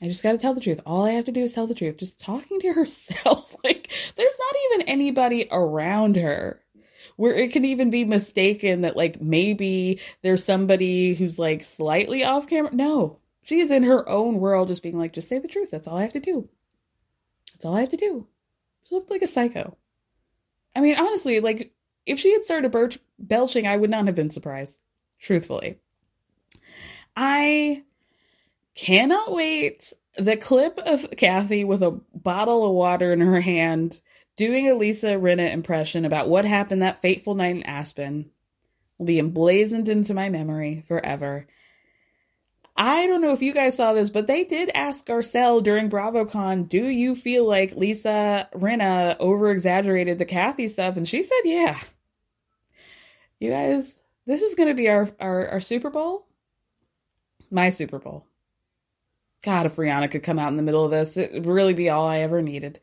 I 0.00 0.08
just 0.08 0.22
got 0.22 0.32
to 0.32 0.38
tell 0.38 0.52
the 0.54 0.60
truth. 0.60 0.80
All 0.84 1.04
I 1.04 1.12
have 1.12 1.24
to 1.24 1.32
do 1.32 1.44
is 1.44 1.54
tell 1.54 1.66
the 1.66 1.74
truth. 1.74 1.96
Just 1.96 2.20
talking 2.20 2.60
to 2.60 2.72
herself. 2.74 3.54
like, 3.64 3.90
there's 4.16 4.38
not 4.38 4.54
even 4.72 4.88
anybody 4.88 5.48
around 5.50 6.16
her 6.16 6.62
where 7.16 7.34
it 7.34 7.52
can 7.52 7.64
even 7.64 7.88
be 7.88 8.04
mistaken 8.04 8.82
that, 8.82 8.96
like, 8.96 9.20
maybe 9.20 10.00
there's 10.22 10.44
somebody 10.44 11.14
who's 11.14 11.38
like 11.38 11.62
slightly 11.62 12.24
off 12.24 12.46
camera. 12.48 12.74
No, 12.74 13.18
She 13.42 13.60
is 13.60 13.70
in 13.70 13.84
her 13.84 14.06
own 14.08 14.38
world, 14.38 14.68
just 14.68 14.82
being 14.82 14.98
like, 14.98 15.12
just 15.12 15.28
say 15.28 15.38
the 15.38 15.48
truth. 15.48 15.70
That's 15.70 15.88
all 15.88 15.96
I 15.96 16.02
have 16.02 16.12
to 16.12 16.20
do. 16.20 16.48
That's 17.52 17.64
all 17.64 17.76
I 17.76 17.80
have 17.80 17.90
to 17.90 17.96
do. 17.96 18.26
She 18.84 18.94
looked 18.94 19.10
like 19.10 19.22
a 19.22 19.28
psycho. 19.28 19.76
I 20.74 20.80
mean, 20.80 20.98
honestly, 20.98 21.40
like, 21.40 21.72
if 22.04 22.18
she 22.18 22.32
had 22.32 22.44
started 22.44 22.98
belching, 23.18 23.66
I 23.66 23.76
would 23.76 23.90
not 23.90 24.06
have 24.06 24.14
been 24.14 24.30
surprised, 24.30 24.78
truthfully. 25.18 25.78
I 27.16 27.82
cannot 28.76 29.32
wait. 29.32 29.92
The 30.16 30.36
clip 30.36 30.78
of 30.78 31.10
Kathy 31.16 31.64
with 31.64 31.82
a 31.82 31.98
bottle 32.14 32.64
of 32.64 32.72
water 32.72 33.12
in 33.12 33.20
her 33.20 33.40
hand 33.40 34.00
doing 34.36 34.68
a 34.68 34.74
Lisa 34.74 35.08
Rinna 35.08 35.52
impression 35.52 36.04
about 36.04 36.28
what 36.28 36.44
happened 36.44 36.82
that 36.82 37.02
fateful 37.02 37.34
night 37.34 37.56
in 37.56 37.62
Aspen 37.64 38.30
will 38.98 39.06
be 39.06 39.18
emblazoned 39.18 39.88
into 39.88 40.14
my 40.14 40.28
memory 40.28 40.84
forever. 40.86 41.46
I 42.78 43.06
don't 43.06 43.22
know 43.22 43.32
if 43.32 43.40
you 43.40 43.54
guys 43.54 43.76
saw 43.76 43.94
this, 43.94 44.10
but 44.10 44.26
they 44.26 44.44
did 44.44 44.70
ask 44.74 45.06
Garcelle 45.06 45.62
during 45.62 45.88
BravoCon, 45.88 46.68
do 46.68 46.86
you 46.86 47.14
feel 47.14 47.46
like 47.46 47.72
Lisa 47.72 48.48
Rinna 48.54 49.16
over 49.18 49.50
exaggerated 49.50 50.18
the 50.18 50.26
Kathy 50.26 50.68
stuff? 50.68 50.98
And 50.98 51.08
she 51.08 51.22
said, 51.22 51.40
yeah. 51.44 51.78
You 53.40 53.50
guys, 53.50 53.98
this 54.26 54.42
is 54.42 54.54
going 54.54 54.68
to 54.68 54.74
be 54.74 54.88
our, 54.88 55.08
our, 55.20 55.48
our 55.48 55.60
Super 55.60 55.88
Bowl. 55.88 56.26
My 57.50 57.70
Super 57.70 57.98
Bowl. 57.98 58.26
God, 59.42 59.66
if 59.66 59.76
Rihanna 59.76 60.10
could 60.10 60.22
come 60.22 60.38
out 60.38 60.48
in 60.50 60.56
the 60.56 60.62
middle 60.62 60.84
of 60.84 60.90
this, 60.90 61.16
it 61.16 61.32
would 61.32 61.46
really 61.46 61.74
be 61.74 61.90
all 61.90 62.06
I 62.06 62.18
ever 62.18 62.42
needed. 62.42 62.80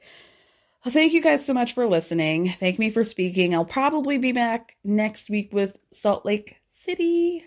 Well, 0.86 0.92
thank 0.92 1.14
you 1.14 1.22
guys 1.22 1.46
so 1.46 1.54
much 1.54 1.74
for 1.74 1.88
listening. 1.88 2.50
Thank 2.50 2.78
me 2.78 2.90
for 2.90 3.04
speaking. 3.04 3.56
I'll 3.56 3.66
probably 3.66 4.18
be 4.18 4.34
back 4.34 4.76
next 4.84 5.30
week 5.30 5.54
with 5.54 5.78
Salt 5.92 6.26
Lake 6.26 6.58
City. 6.72 7.46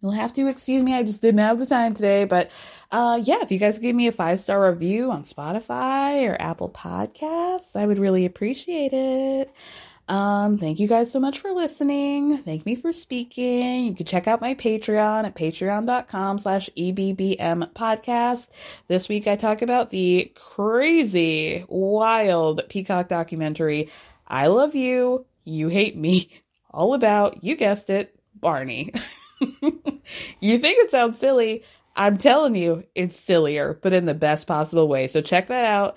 You'll 0.00 0.12
have 0.12 0.32
to 0.34 0.46
excuse 0.46 0.82
me. 0.82 0.94
I 0.94 1.02
just 1.02 1.20
didn't 1.20 1.40
have 1.40 1.58
the 1.58 1.66
time 1.66 1.94
today. 1.94 2.24
But 2.24 2.50
uh, 2.90 3.20
yeah, 3.22 3.42
if 3.42 3.50
you 3.50 3.58
guys 3.58 3.78
give 3.78 3.94
me 3.94 4.06
a 4.06 4.12
five 4.12 4.38
star 4.38 4.70
review 4.70 5.10
on 5.10 5.24
Spotify 5.24 6.28
or 6.30 6.40
Apple 6.40 6.70
Podcasts, 6.70 7.76
I 7.76 7.86
would 7.86 7.98
really 7.98 8.24
appreciate 8.24 8.92
it. 8.92 9.52
Um, 10.10 10.58
thank 10.58 10.80
you 10.80 10.88
guys 10.88 11.12
so 11.12 11.20
much 11.20 11.38
for 11.38 11.52
listening. 11.52 12.38
Thank 12.38 12.66
me 12.66 12.74
for 12.74 12.92
speaking. 12.92 13.86
You 13.86 13.94
can 13.94 14.06
check 14.06 14.26
out 14.26 14.40
my 14.40 14.54
Patreon 14.54 15.22
at 15.22 15.36
patreon.com 15.36 16.40
slash 16.40 16.68
EBBM 16.76 17.72
podcast. 17.74 18.48
This 18.88 19.08
week 19.08 19.28
I 19.28 19.36
talk 19.36 19.62
about 19.62 19.90
the 19.90 20.32
crazy, 20.34 21.64
wild 21.68 22.62
Peacock 22.68 23.06
documentary, 23.06 23.88
I 24.26 24.48
Love 24.48 24.74
You, 24.74 25.26
You 25.44 25.68
Hate 25.68 25.96
Me, 25.96 26.28
all 26.72 26.94
about, 26.94 27.44
you 27.44 27.54
guessed 27.54 27.88
it, 27.88 28.12
Barney. 28.34 28.92
you 29.40 30.58
think 30.58 30.78
it 30.80 30.90
sounds 30.90 31.20
silly. 31.20 31.62
I'm 31.94 32.18
telling 32.18 32.56
you, 32.56 32.82
it's 32.96 33.14
sillier, 33.14 33.78
but 33.80 33.92
in 33.92 34.06
the 34.06 34.14
best 34.14 34.48
possible 34.48 34.88
way. 34.88 35.06
So 35.06 35.20
check 35.20 35.46
that 35.46 35.64
out. 35.64 35.96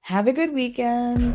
Have 0.00 0.28
a 0.28 0.34
good 0.34 0.52
weekend. 0.52 1.34